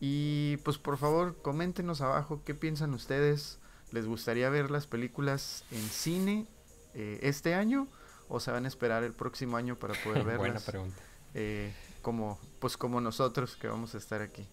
Y 0.00 0.58
pues 0.58 0.78
por 0.78 0.96
favor 0.96 1.36
coméntenos 1.42 2.00
abajo 2.00 2.42
qué 2.44 2.54
piensan 2.54 2.94
ustedes. 2.94 3.58
¿Les 3.92 4.06
gustaría 4.06 4.48
ver 4.50 4.70
las 4.70 4.86
películas 4.86 5.64
en 5.70 5.80
cine 5.88 6.46
eh, 6.94 7.18
este 7.22 7.54
año 7.54 7.86
o 8.28 8.40
se 8.40 8.50
van 8.50 8.64
a 8.64 8.68
esperar 8.68 9.02
el 9.04 9.12
próximo 9.12 9.56
año 9.56 9.76
para 9.76 9.94
poder 10.02 10.24
verlas? 10.24 10.38
Buena 10.38 10.60
pregunta. 10.60 11.02
eh, 11.34 11.72
como 12.02 12.38
pues 12.60 12.76
como 12.76 13.00
nosotros 13.00 13.56
que 13.56 13.68
vamos 13.68 13.94
a 13.94 13.98
estar 13.98 14.22
aquí. 14.22 14.44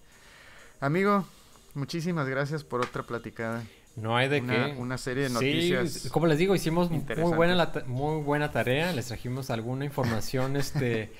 Amigo, 0.79 1.25
muchísimas 1.73 2.27
gracias 2.27 2.63
por 2.63 2.81
otra 2.81 3.03
platicada. 3.03 3.63
No 3.95 4.15
hay 4.17 4.27
de 4.27 4.41
una, 4.41 4.65
qué. 4.65 4.75
una 4.77 4.97
serie 4.97 5.23
de 5.23 5.29
Sí, 5.29 5.33
noticias. 5.35 6.09
como 6.11 6.27
les 6.27 6.37
digo, 6.37 6.53
hicimos 6.53 6.89
muy 6.91 7.01
buena, 7.33 7.55
la 7.55 7.71
muy 7.87 8.21
buena 8.21 8.51
tarea. 8.51 8.91
Les 8.91 9.07
trajimos 9.07 9.49
alguna 9.49 9.85
información 9.85 10.55
este, 10.57 11.13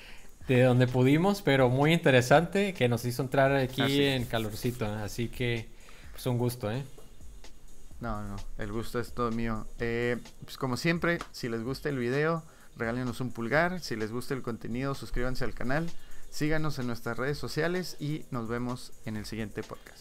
de 0.46 0.62
donde 0.62 0.86
pudimos, 0.86 1.40
pero 1.42 1.70
muy 1.70 1.92
interesante 1.94 2.74
que 2.74 2.88
nos 2.88 3.04
hizo 3.06 3.22
entrar 3.22 3.54
aquí 3.56 3.80
Así 3.80 4.02
en 4.04 4.24
calorcito. 4.26 4.84
Así 4.86 5.28
que, 5.28 5.68
pues 6.12 6.26
un 6.26 6.36
gusto, 6.36 6.70
¿eh? 6.70 6.82
No, 8.00 8.22
no, 8.22 8.36
el 8.58 8.72
gusto 8.72 9.00
es 9.00 9.12
todo 9.12 9.30
mío. 9.30 9.66
Eh, 9.78 10.18
pues 10.44 10.56
como 10.56 10.76
siempre, 10.76 11.18
si 11.32 11.48
les 11.48 11.62
gusta 11.62 11.88
el 11.88 11.98
video, 11.98 12.42
regálenos 12.76 13.20
un 13.20 13.32
pulgar. 13.32 13.80
Si 13.80 13.96
les 13.96 14.12
gusta 14.12 14.34
el 14.34 14.42
contenido, 14.42 14.94
suscríbanse 14.94 15.44
al 15.44 15.54
canal. 15.54 15.90
Síganos 16.30 16.78
en 16.78 16.86
nuestras 16.86 17.16
redes 17.16 17.38
sociales 17.38 17.96
y 17.98 18.26
nos 18.30 18.48
vemos 18.48 18.92
en 19.06 19.16
el 19.16 19.24
siguiente 19.24 19.62
podcast. 19.62 19.95